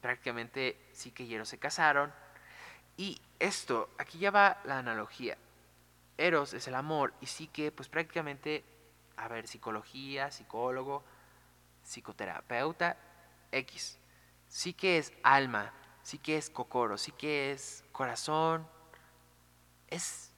prácticamente 0.01 0.79
sí 0.93 1.11
que 1.11 1.31
Eros 1.31 1.49
se 1.49 1.59
casaron. 1.59 2.11
Y 2.97 3.21
esto, 3.39 3.89
aquí 3.99 4.17
ya 4.17 4.31
va 4.31 4.59
la 4.65 4.79
analogía. 4.79 5.37
Eros 6.17 6.53
es 6.53 6.67
el 6.67 6.75
amor 6.75 7.13
y 7.21 7.27
sí 7.27 7.47
que 7.47 7.71
pues 7.71 7.87
prácticamente, 7.87 8.63
a 9.17 9.27
ver, 9.27 9.47
psicología, 9.47 10.31
psicólogo, 10.31 11.03
psicoterapeuta, 11.83 12.97
X. 13.51 13.99
Sí 14.47 14.73
que 14.73 14.97
es 14.97 15.13
alma, 15.21 15.71
sí 16.01 16.17
que 16.17 16.37
es 16.37 16.49
cocoro, 16.49 16.97
sí 16.97 17.11
que 17.11 17.51
es 17.51 17.83
corazón. 17.91 18.67
Es, 19.89 20.31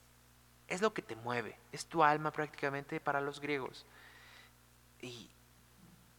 es 0.67 0.81
lo 0.81 0.93
que 0.93 1.01
te 1.01 1.15
mueve, 1.15 1.57
es 1.71 1.85
tu 1.85 2.03
alma 2.03 2.31
prácticamente 2.31 2.99
para 2.99 3.21
los 3.21 3.39
griegos. 3.39 3.85
Y, 5.01 5.29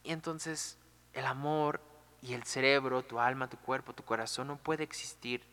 y 0.03 0.11
entonces 0.11 0.77
el 1.13 1.25
amor 1.25 1.81
y 2.21 2.33
el 2.33 2.43
cerebro, 2.43 3.03
tu 3.03 3.19
alma, 3.19 3.49
tu 3.49 3.57
cuerpo, 3.57 3.93
tu 3.93 4.03
corazón 4.03 4.47
no 4.47 4.57
puede 4.57 4.83
existir 4.83 5.43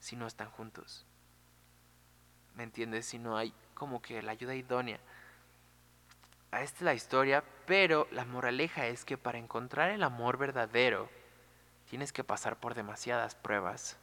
si 0.00 0.16
no 0.16 0.26
están 0.26 0.50
juntos. 0.50 1.04
¿Me 2.54 2.64
entiendes? 2.64 3.06
Si 3.06 3.18
no 3.18 3.36
hay 3.36 3.52
como 3.74 4.02
que 4.02 4.20
la 4.22 4.32
ayuda 4.32 4.54
idónea. 4.54 4.98
Esta 6.50 6.76
es 6.78 6.82
la 6.82 6.94
historia, 6.94 7.44
pero 7.66 8.08
la 8.10 8.24
moraleja 8.24 8.86
es 8.86 9.04
que 9.04 9.18
para 9.18 9.38
encontrar 9.38 9.90
el 9.90 10.02
amor 10.02 10.38
verdadero 10.38 11.08
tienes 11.88 12.12
que 12.12 12.24
pasar 12.24 12.58
por 12.58 12.74
demasiadas 12.74 13.34
pruebas. 13.34 13.96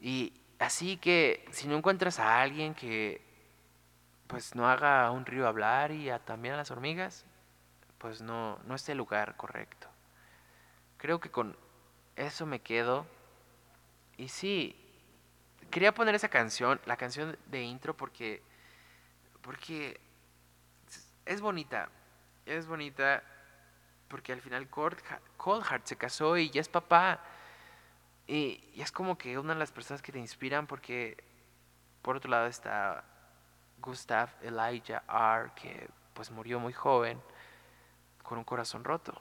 Y 0.00 0.32
así 0.58 0.96
que 0.96 1.44
si 1.52 1.68
no 1.68 1.76
encuentras 1.76 2.18
a 2.18 2.40
alguien 2.40 2.74
que 2.74 3.22
pues 4.26 4.54
no 4.54 4.68
haga 4.68 5.06
a 5.06 5.10
un 5.10 5.24
río 5.24 5.48
hablar 5.48 5.90
y 5.90 6.10
a, 6.10 6.18
también 6.18 6.54
a 6.54 6.58
las 6.58 6.70
hormigas, 6.70 7.24
pues 7.96 8.20
no, 8.20 8.58
no 8.64 8.74
es 8.74 8.88
el 8.88 8.98
lugar 8.98 9.36
correcto. 9.36 9.88
Creo 10.98 11.18
que 11.18 11.30
con 11.30 11.56
eso 12.14 12.44
me 12.46 12.60
quedo. 12.60 13.06
Y 14.16 14.28
sí, 14.28 14.76
quería 15.70 15.94
poner 15.94 16.14
esa 16.14 16.28
canción, 16.28 16.80
la 16.84 16.96
canción 16.96 17.38
de 17.46 17.62
intro, 17.62 17.96
porque, 17.96 18.42
porque 19.40 19.98
es 21.24 21.40
bonita. 21.40 21.88
Es 22.44 22.66
bonita 22.66 23.22
porque 24.08 24.32
al 24.32 24.40
final 24.40 24.68
Coldheart 24.68 25.86
se 25.86 25.96
casó 25.96 26.36
y 26.36 26.50
ya 26.50 26.60
es 26.60 26.68
papá. 26.68 27.20
Y, 28.28 28.62
es 28.76 28.92
como 28.92 29.16
que 29.16 29.38
una 29.38 29.54
de 29.54 29.58
las 29.58 29.72
personas 29.72 30.02
que 30.02 30.12
te 30.12 30.18
inspiran 30.18 30.66
porque 30.66 31.16
por 32.02 32.16
otro 32.16 32.30
lado 32.30 32.46
está 32.46 33.02
Gustav 33.80 34.28
Elijah 34.42 35.02
R., 35.08 35.50
que 35.56 35.88
pues 36.12 36.30
murió 36.30 36.60
muy 36.60 36.72
joven, 36.72 37.20
con 38.22 38.38
un 38.38 38.44
corazón 38.44 38.84
roto. 38.84 39.20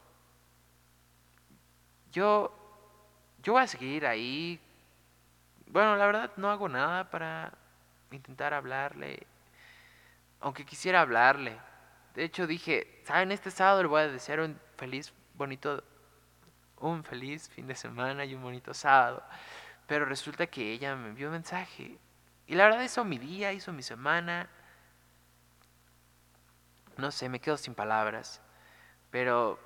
Yo, 2.12 2.54
yo 3.42 3.54
voy 3.54 3.64
a 3.64 3.68
seguir 3.68 4.06
ahí. 4.06 4.60
Bueno, 5.68 5.96
la 5.96 6.06
verdad 6.06 6.32
no 6.36 6.50
hago 6.50 6.68
nada 6.68 7.10
para 7.10 7.54
intentar 8.12 8.54
hablarle, 8.54 9.26
aunque 10.42 10.66
quisiera 10.66 11.02
hablarle. 11.02 11.58
De 12.14 12.24
hecho 12.24 12.48
dije, 12.48 13.02
¿saben? 13.06 13.32
Este 13.32 13.52
sábado 13.52 13.84
le 13.84 13.90
voy 13.90 14.02
a 14.02 14.08
desear 14.08 14.40
un 14.40 14.60
feliz, 14.76 15.14
bonito, 15.36 15.84
un 16.80 17.04
feliz 17.04 17.50
fin 17.50 17.68
de 17.68 17.76
semana 17.76 18.26
y 18.26 18.36
un 18.36 18.42
bonito 18.42 18.74
sábado. 18.74 19.24
Pero 19.88 20.06
resulta 20.06 20.48
que 20.48 20.72
ella 20.72 20.96
me 20.96 21.10
envió 21.10 21.28
un 21.28 21.34
mensaje. 21.34 21.98
Y 22.48 22.56
la 22.56 22.66
verdad 22.66 22.84
hizo 22.84 23.04
mi 23.04 23.18
día, 23.18 23.54
hizo 23.54 23.74
mi 23.74 23.84
semana. 23.84 24.50
No 26.98 27.12
sé, 27.12 27.30
me 27.30 27.40
quedo 27.40 27.58
sin 27.58 27.74
palabras. 27.74 28.42
Pero 29.12 29.60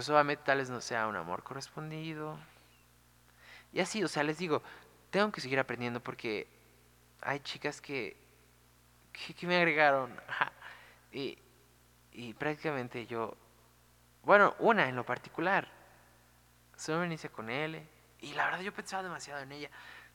solamente 0.00 0.44
tal 0.44 0.58
vez 0.58 0.70
no 0.70 0.80
sea 0.80 1.06
un 1.06 1.16
amor 1.16 1.42
correspondido. 1.42 2.38
Y 3.72 3.80
así, 3.80 4.02
o 4.04 4.08
sea, 4.08 4.22
les 4.22 4.38
digo, 4.38 4.62
tengo 5.10 5.30
que 5.32 5.40
seguir 5.40 5.58
aprendiendo 5.58 6.00
porque 6.00 6.46
hay 7.20 7.40
chicas 7.40 7.80
que, 7.80 8.16
que, 9.12 9.46
me 9.46 9.56
agregaron. 9.56 10.14
Y, 11.14 11.36
y 12.12 12.32
prácticamente 12.32 13.04
yo, 13.04 13.36
bueno, 14.22 14.54
una 14.60 14.88
en 14.88 14.96
lo 14.96 15.04
particular, 15.04 15.68
solo 16.82 16.98
me 16.98 17.06
inicié 17.06 17.30
con 17.30 17.48
él. 17.48 17.86
Y 18.20 18.34
la 18.34 18.44
verdad 18.46 18.60
yo 18.60 18.72
pensaba 18.72 19.02
demasiado 19.02 19.40
en 19.40 19.52
ella. 19.52 19.70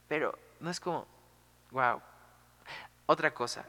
Pero 0.07 0.37
no 0.59 0.69
es 0.69 0.79
como, 0.79 1.07
wow. 1.71 2.01
Otra 3.05 3.33
cosa, 3.33 3.65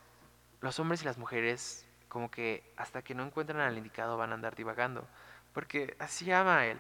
los 0.60 0.78
hombres 0.80 1.02
y 1.02 1.04
las 1.04 1.18
mujeres 1.18 1.86
como 2.08 2.30
que 2.30 2.64
hasta 2.76 3.02
que 3.02 3.14
no 3.14 3.22
encuentran 3.22 3.60
al 3.60 3.76
indicado 3.76 4.16
van 4.16 4.32
a 4.32 4.34
andar 4.34 4.56
divagando. 4.56 5.06
Porque 5.52 5.96
así 5.98 6.30
ama 6.32 6.66
él. 6.66 6.78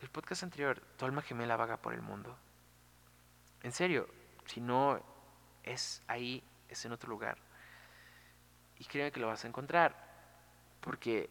El 0.00 0.08
podcast 0.08 0.42
anterior, 0.42 0.80
tu 0.96 1.04
alma 1.04 1.22
gemela 1.22 1.56
vaga 1.56 1.76
por 1.76 1.92
el 1.92 2.02
mundo. 2.02 2.36
En 3.62 3.72
serio, 3.72 4.08
si 4.46 4.60
no 4.60 5.00
es 5.62 6.02
ahí, 6.08 6.42
es 6.68 6.84
en 6.84 6.92
otro 6.92 7.10
lugar. 7.10 7.38
Y 8.78 8.84
créeme 8.84 9.12
que 9.12 9.20
lo 9.20 9.28
vas 9.28 9.44
a 9.44 9.48
encontrar. 9.48 9.94
Porque 10.80 11.30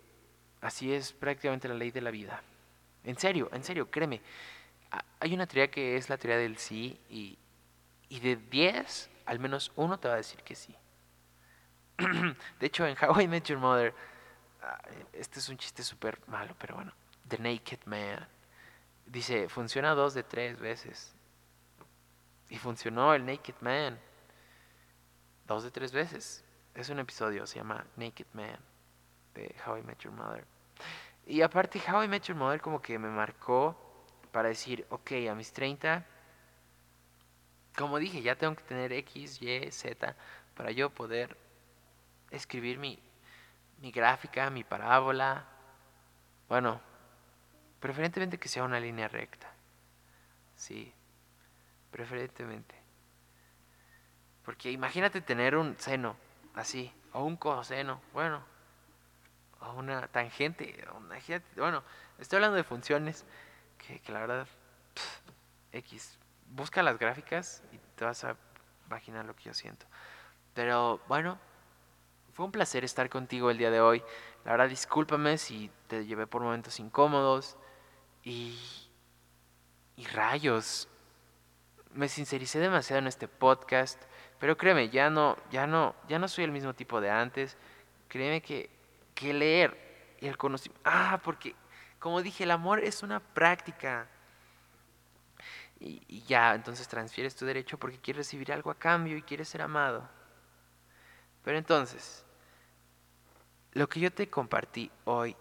así 0.62 0.94
es 0.94 1.12
prácticamente 1.12 1.68
la 1.68 1.74
ley 1.74 1.92
de 1.92 2.02
la 2.02 2.12
vida. 2.12 2.42
En 3.04 3.18
serio, 3.18 3.50
en 3.52 3.64
serio, 3.64 3.90
créeme. 3.90 4.22
Hay 5.20 5.34
una 5.34 5.48
teoría 5.48 5.72
que 5.72 5.96
es 5.98 6.10
la 6.10 6.18
teoría 6.18 6.38
del 6.38 6.58
sí 6.58 7.00
y, 7.10 7.38
y 8.10 8.20
de 8.20 8.36
10, 8.36 9.10
al 9.26 9.40
menos 9.40 9.72
uno 9.76 10.00
te 10.00 10.08
va 10.08 10.16
a 10.16 10.18
decir 10.18 10.42
que 10.44 10.56
sí. 10.56 10.76
de 12.60 12.66
hecho, 12.66 12.86
en 12.86 12.96
How 13.02 13.22
I 13.22 13.28
Met 13.28 13.46
Your 13.46 13.60
Mother, 13.60 13.94
ah, 14.62 14.82
este 15.14 15.40
es 15.40 15.50
un 15.50 15.58
chiste 15.58 15.84
súper 15.84 16.20
malo, 16.28 16.56
pero 16.60 16.76
bueno. 16.76 16.92
The 17.28 17.38
Naked 17.38 17.86
Man. 17.86 18.28
Dice, 19.06 19.48
funciona 19.50 19.96
dos 19.96 20.14
de 20.14 20.24
tres 20.24 20.60
veces. 20.60 21.16
Y 22.50 22.58
funcionó 22.58 23.14
el 23.14 23.26
Naked 23.26 23.56
Man. 23.62 23.98
Dos 25.48 25.64
de 25.64 25.72
tres 25.72 25.92
veces. 25.92 26.44
Es 26.76 26.90
un 26.90 27.00
episodio, 27.00 27.46
se 27.48 27.58
llama 27.58 27.86
Naked 27.96 28.28
Man. 28.34 28.60
De 29.34 29.56
How 29.66 29.78
I 29.78 29.84
Met 29.84 30.00
Your 30.00 30.14
Mother. 30.14 30.46
Y 31.32 31.44
aparte, 31.44 31.82
How 31.90 32.04
I 32.04 32.10
Met 32.10 32.24
Your 32.24 32.36
Mother 32.36 32.60
como 32.60 32.82
que 32.82 33.00
me 33.00 33.08
marcó 33.08 33.78
para 34.34 34.50
decir, 34.50 34.86
ok, 34.90 35.12
a 35.30 35.34
mis 35.34 35.54
30, 35.54 36.06
como 37.78 38.00
dije, 38.00 38.22
ya 38.22 38.36
tengo 38.36 38.54
que 38.54 38.64
tener 38.64 38.92
X, 38.92 39.42
Y, 39.42 39.72
Z 39.72 40.14
para 40.58 40.72
yo 40.72 40.90
poder 40.90 41.38
escribir 42.32 42.80
mi, 42.80 43.02
mi 43.80 43.92
gráfica, 43.92 44.50
mi 44.50 44.66
parábola. 44.66 45.46
Bueno, 46.50 46.82
preferentemente 47.80 48.38
que 48.38 48.50
sea 48.50 48.66
una 48.66 48.82
línea 48.82 49.08
recta. 49.08 49.50
Sí, 50.58 50.94
preferentemente. 51.92 52.76
Porque 54.44 54.70
imagínate 54.70 55.22
tener 55.22 55.56
un 55.56 55.78
seno 55.78 56.18
así, 56.56 56.94
o 57.14 57.24
un 57.24 57.38
coseno, 57.38 58.02
bueno, 58.12 58.51
o 59.62 59.74
una 59.74 60.08
tangente, 60.08 60.86
bueno, 61.56 61.84
estoy 62.20 62.38
hablando 62.38 62.58
de 62.58 62.64
funciones 62.64 63.26
que, 63.78 64.00
que 64.00 64.12
la 64.12 64.20
verdad, 64.20 64.48
X, 65.72 66.18
busca 66.50 66.84
las 66.84 66.98
gráficas 66.98 67.64
y 67.72 67.78
te 67.96 68.06
vas 68.06 68.24
a 68.24 68.36
imaginar 68.88 69.26
lo 69.26 69.36
que 69.36 69.44
yo 69.44 69.54
siento. 69.54 69.86
Pero 70.54 71.00
bueno, 71.08 71.40
fue 72.34 72.46
un 72.46 72.52
placer 72.52 72.84
estar 72.84 73.10
contigo 73.10 73.50
el 73.50 73.58
día 73.58 73.72
de 73.72 73.82
hoy. 73.82 74.04
La 74.46 74.52
verdad, 74.52 74.70
discúlpame 74.70 75.38
si 75.38 75.72
te 75.88 76.06
llevé 76.06 76.28
por 76.28 76.42
momentos 76.42 76.80
incómodos. 76.80 77.58
Y, 78.24 78.58
y 79.96 80.06
rayos, 80.06 80.88
me 81.94 82.08
sincericé 82.08 82.60
demasiado 82.60 83.00
en 83.00 83.08
este 83.08 83.28
podcast. 83.28 84.02
Pero 84.40 84.58
créeme, 84.58 84.90
ya 84.90 85.10
no, 85.10 85.38
ya 85.52 85.68
no, 85.68 85.96
ya 86.08 86.20
no 86.20 86.28
soy 86.28 86.46
el 86.46 86.52
mismo 86.52 86.74
tipo 86.74 87.02
de 87.02 87.10
antes. 87.10 87.58
Créeme 88.08 88.42
que, 88.42 88.70
que 89.16 89.34
leer 89.34 90.16
y 90.20 90.28
el 90.28 90.38
conocimiento. 90.38 90.82
Ah, 90.86 91.20
porque, 91.24 91.56
como 92.00 92.22
dije, 92.22 92.44
el 92.44 92.52
amor 92.52 92.80
es 92.80 93.04
una 93.04 93.20
práctica. 93.20 94.08
Y, 95.80 96.02
y 96.08 96.22
ya, 96.24 96.54
entonces 96.54 96.88
transfieres 96.88 97.36
tu 97.36 97.46
derecho 97.46 97.78
porque 97.78 97.98
quieres 97.98 98.28
recibir 98.28 98.52
algo 98.52 98.70
a 98.70 98.76
cambio 98.76 99.18
y 99.18 99.22
quieres 99.24 99.50
ser 99.50 99.62
amado. 99.62 100.08
Pero 101.44 101.58
entonces, 101.58 102.24
lo 103.74 103.90
que 103.90 104.00
yo 104.00 104.12
te 104.12 104.30
compartí 104.30 104.92
hoy 105.06 105.36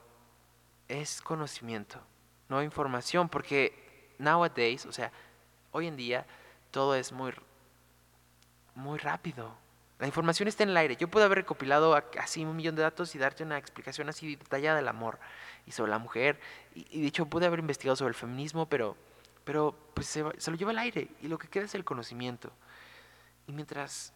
es 0.88 1.20
conocimiento, 1.20 2.00
no 2.48 2.62
información, 2.62 3.28
porque 3.28 4.14
nowadays, 4.18 4.86
o 4.86 4.92
sea, 4.92 5.12
hoy 5.72 5.86
en 5.86 5.96
día 5.96 6.26
todo 6.70 6.94
es 6.94 7.12
muy 7.12 7.32
muy 8.74 8.98
rápido. 8.98 9.54
La 10.00 10.06
información 10.06 10.48
está 10.48 10.62
en 10.62 10.70
el 10.70 10.76
aire. 10.78 10.96
Yo 10.96 11.08
puedo 11.08 11.26
haber 11.26 11.38
recopilado 11.38 11.94
así 12.18 12.42
un 12.42 12.56
millón 12.56 12.74
de 12.74 12.82
datos 12.82 13.14
y 13.14 13.18
darte 13.18 13.44
una 13.44 13.58
explicación 13.58 14.08
así 14.08 14.34
detallada 14.34 14.76
del 14.76 14.88
amor 14.88 15.18
y 15.66 15.72
sobre 15.72 15.90
la 15.90 15.98
mujer. 15.98 16.40
Y, 16.74 16.86
y 16.90 17.02
de 17.02 17.08
hecho 17.08 17.26
pude 17.26 17.44
haber 17.44 17.60
investigado 17.60 17.96
sobre 17.96 18.08
el 18.08 18.14
feminismo, 18.14 18.66
pero, 18.66 18.96
pero 19.44 19.76
pues 19.92 20.06
se, 20.06 20.24
se, 20.38 20.50
lo 20.50 20.56
lleva 20.56 20.70
al 20.70 20.78
aire 20.78 21.08
y 21.20 21.28
lo 21.28 21.38
que 21.38 21.48
queda 21.48 21.66
es 21.66 21.74
el 21.74 21.84
conocimiento. 21.84 22.50
Y 23.46 23.52
mientras 23.52 24.14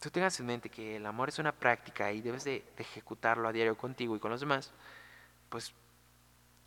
tú 0.00 0.10
tengas 0.10 0.38
en 0.40 0.46
mente 0.46 0.68
que 0.68 0.96
el 0.96 1.06
amor 1.06 1.28
es 1.28 1.38
una 1.38 1.52
práctica 1.52 2.10
y 2.10 2.20
debes 2.20 2.42
de, 2.42 2.64
ejecutarlo 2.76 3.46
a 3.46 3.52
diario 3.52 3.76
contigo 3.76 4.16
y 4.16 4.18
con 4.18 4.32
los 4.32 4.40
demás, 4.40 4.72
pues 5.48 5.72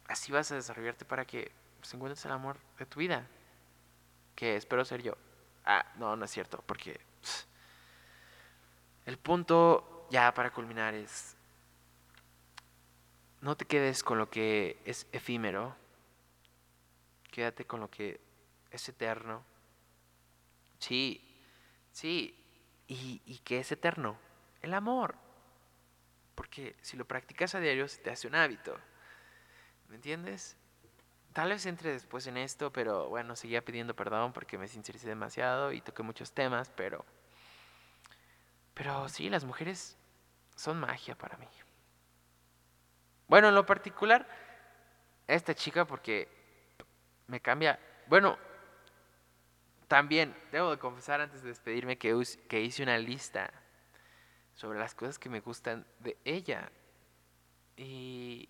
así 0.08 0.32
vas 0.32 0.50
a 0.54 0.56
desarrollarte 0.56 1.04
para 1.04 1.26
que 1.26 1.52
pues, 1.80 1.94
encuentres 1.94 2.24
el 2.26 2.32
amor 2.32 2.58
de 2.80 2.86
tu 2.86 3.00
vida. 3.00 3.28
Que 4.36 4.56
espero 4.56 4.86
ser 4.86 5.02
yo. 5.04 5.18
Ah, 5.66 5.86
no, 5.98 6.16
no 6.16 6.24
es 6.24 6.32
cierto, 6.32 6.64
porque 6.66 7.00
el 9.06 9.18
punto 9.18 10.08
ya 10.10 10.34
para 10.34 10.52
culminar 10.52 10.94
es, 10.94 11.36
no 13.42 13.56
te 13.56 13.66
quedes 13.66 14.04
con 14.04 14.18
lo 14.18 14.30
que 14.30 14.80
es 14.86 15.08
efímero, 15.12 15.76
quédate 17.32 17.66
con 17.66 17.80
lo 17.80 17.90
que 17.90 18.20
es 18.70 18.88
eterno. 18.90 19.44
Sí, 20.80 21.22
sí, 21.92 22.38
y, 22.88 23.40
que 23.44 23.60
es 23.60 23.72
eterno, 23.72 24.18
el 24.62 24.74
amor. 24.74 25.16
Porque 26.36 26.76
si 26.82 26.98
lo 26.98 27.06
practicas 27.06 27.56
a 27.56 27.60
diario 27.60 27.88
se 27.88 28.02
te 28.02 28.10
hace 28.10 28.28
un 28.28 28.36
hábito. 28.36 28.78
¿Me 29.88 29.96
entiendes? 29.96 30.58
Tal 31.34 31.50
vez 31.50 31.66
entre 31.66 31.92
después 31.92 32.28
en 32.28 32.38
esto, 32.38 32.72
pero 32.72 33.10
bueno, 33.10 33.36
seguía 33.36 33.64
pidiendo 33.64 33.96
perdón 33.96 34.34
porque 34.34 34.58
me 34.58 34.68
sincericé 34.68 35.08
demasiado 35.08 35.72
y 35.72 35.82
toqué 35.82 36.04
muchos 36.04 36.32
temas, 36.34 36.70
pero... 36.76 37.06
Pero 38.74 39.08
sí, 39.10 39.30
las 39.30 39.44
mujeres 39.44 39.98
son 40.56 40.80
magia 40.80 41.16
para 41.16 41.38
mí. 41.38 41.48
Bueno, 43.28 43.50
en 43.50 43.56
lo 43.56 43.66
particular, 43.66 44.28
esta 45.28 45.56
chica 45.56 45.86
porque 45.86 46.28
me 47.28 47.40
cambia... 47.40 47.80
Bueno, 48.08 48.38
también, 49.88 50.36
debo 50.52 50.72
de 50.72 50.78
confesar 50.78 51.22
antes 51.22 51.42
de 51.42 51.50
despedirme 51.50 51.98
que, 51.98 52.22
que 52.50 52.62
hice 52.62 52.84
una 52.84 52.98
lista 52.98 53.52
sobre 54.54 54.80
las 54.80 54.94
cosas 54.94 55.18
que 55.18 55.30
me 55.30 55.40
gustan 55.40 55.86
de 56.00 56.18
ella. 56.24 56.72
Y, 57.76 58.50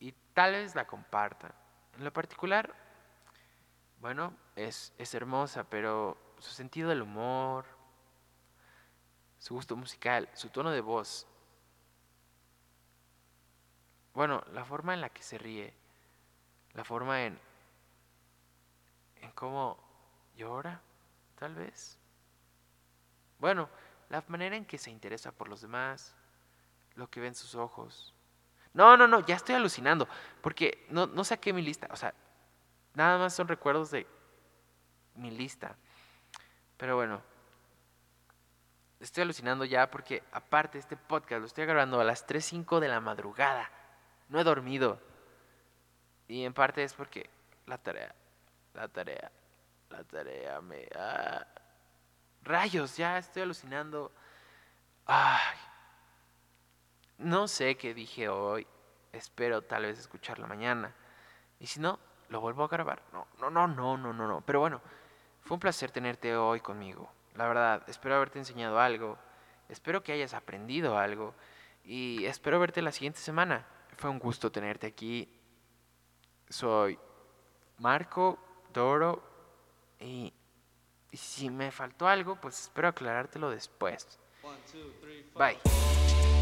y 0.00 0.12
tal 0.34 0.52
vez 0.52 0.74
la 0.74 0.86
compartan. 0.86 1.52
En 1.96 2.04
lo 2.04 2.12
particular, 2.12 2.74
bueno, 4.00 4.36
es, 4.54 4.92
es 4.98 5.14
hermosa, 5.14 5.64
pero 5.64 6.16
su 6.38 6.52
sentido 6.52 6.90
del 6.90 7.02
humor, 7.02 7.66
su 9.38 9.54
gusto 9.54 9.76
musical, 9.76 10.28
su 10.34 10.48
tono 10.50 10.70
de 10.70 10.80
voz, 10.80 11.26
bueno, 14.18 14.42
la 14.52 14.64
forma 14.64 14.94
en 14.94 15.00
la 15.00 15.10
que 15.10 15.22
se 15.22 15.38
ríe, 15.38 15.72
la 16.72 16.82
forma 16.82 17.24
en, 17.24 17.38
en 19.16 19.30
cómo 19.30 19.78
llora, 20.34 20.80
tal 21.36 21.54
vez. 21.54 21.96
Bueno, 23.38 23.68
la 24.08 24.24
manera 24.26 24.56
en 24.56 24.64
que 24.64 24.76
se 24.76 24.90
interesa 24.90 25.30
por 25.30 25.48
los 25.48 25.60
demás, 25.60 26.16
lo 26.96 27.08
que 27.08 27.20
ven 27.20 27.36
sus 27.36 27.54
ojos. 27.54 28.12
No, 28.74 28.96
no, 28.96 29.06
no, 29.06 29.24
ya 29.24 29.36
estoy 29.36 29.54
alucinando, 29.54 30.08
porque 30.42 30.84
no, 30.90 31.06
no 31.06 31.22
saqué 31.22 31.52
mi 31.52 31.62
lista, 31.62 31.86
o 31.92 31.96
sea, 31.96 32.12
nada 32.94 33.18
más 33.18 33.34
son 33.34 33.46
recuerdos 33.46 33.92
de 33.92 34.04
mi 35.14 35.30
lista. 35.30 35.76
Pero 36.76 36.96
bueno, 36.96 37.22
estoy 39.00 39.22
alucinando 39.22 39.64
ya 39.64 39.90
porque 39.90 40.22
aparte 40.32 40.78
este 40.78 40.96
podcast 40.96 41.40
lo 41.40 41.46
estoy 41.46 41.66
grabando 41.66 42.00
a 42.00 42.04
las 42.04 42.26
3.05 42.26 42.80
de 42.80 42.88
la 42.88 43.00
madrugada. 43.00 43.70
No 44.28 44.40
he 44.40 44.44
dormido. 44.44 45.00
Y 46.26 46.44
en 46.44 46.52
parte 46.52 46.82
es 46.82 46.92
porque 46.94 47.30
la 47.66 47.78
tarea, 47.78 48.14
la 48.74 48.88
tarea, 48.88 49.30
la 49.90 50.04
tarea 50.04 50.60
me... 50.60 50.88
Ah, 50.94 51.46
rayos, 52.42 52.96
ya 52.96 53.18
estoy 53.18 53.42
alucinando. 53.42 54.12
Ay, 55.06 55.56
no 57.18 57.48
sé 57.48 57.76
qué 57.76 57.94
dije 57.94 58.28
hoy. 58.28 58.66
Espero 59.12 59.62
tal 59.62 59.84
vez 59.84 59.98
escucharla 59.98 60.46
mañana. 60.46 60.94
Y 61.58 61.66
si 61.66 61.80
no, 61.80 61.98
lo 62.28 62.40
vuelvo 62.40 62.64
a 62.64 62.68
grabar. 62.68 63.02
No, 63.12 63.26
no, 63.38 63.50
no, 63.50 63.66
no, 63.66 63.96
no, 63.96 64.12
no, 64.12 64.28
no. 64.28 64.40
Pero 64.42 64.60
bueno, 64.60 64.80
fue 65.40 65.54
un 65.54 65.60
placer 65.60 65.90
tenerte 65.90 66.36
hoy 66.36 66.60
conmigo. 66.60 67.10
La 67.38 67.46
verdad, 67.46 67.84
espero 67.86 68.16
haberte 68.16 68.40
enseñado 68.40 68.80
algo. 68.80 69.16
Espero 69.68 70.02
que 70.02 70.10
hayas 70.10 70.34
aprendido 70.34 70.98
algo. 70.98 71.36
Y 71.84 72.24
espero 72.24 72.58
verte 72.58 72.82
la 72.82 72.90
siguiente 72.90 73.20
semana. 73.20 73.64
Fue 73.96 74.10
un 74.10 74.18
gusto 74.18 74.50
tenerte 74.50 74.88
aquí. 74.88 75.32
Soy 76.48 76.98
Marco 77.78 78.40
Doro. 78.72 79.22
Y, 80.00 80.34
y 81.12 81.16
si 81.16 81.48
me 81.48 81.70
faltó 81.70 82.08
algo, 82.08 82.34
pues 82.40 82.60
espero 82.60 82.88
aclarártelo 82.88 83.50
después. 83.50 84.18
One, 84.42 84.58
two, 84.72 84.90
three, 85.00 85.22
four. 85.32 85.40
Bye. 85.40 86.37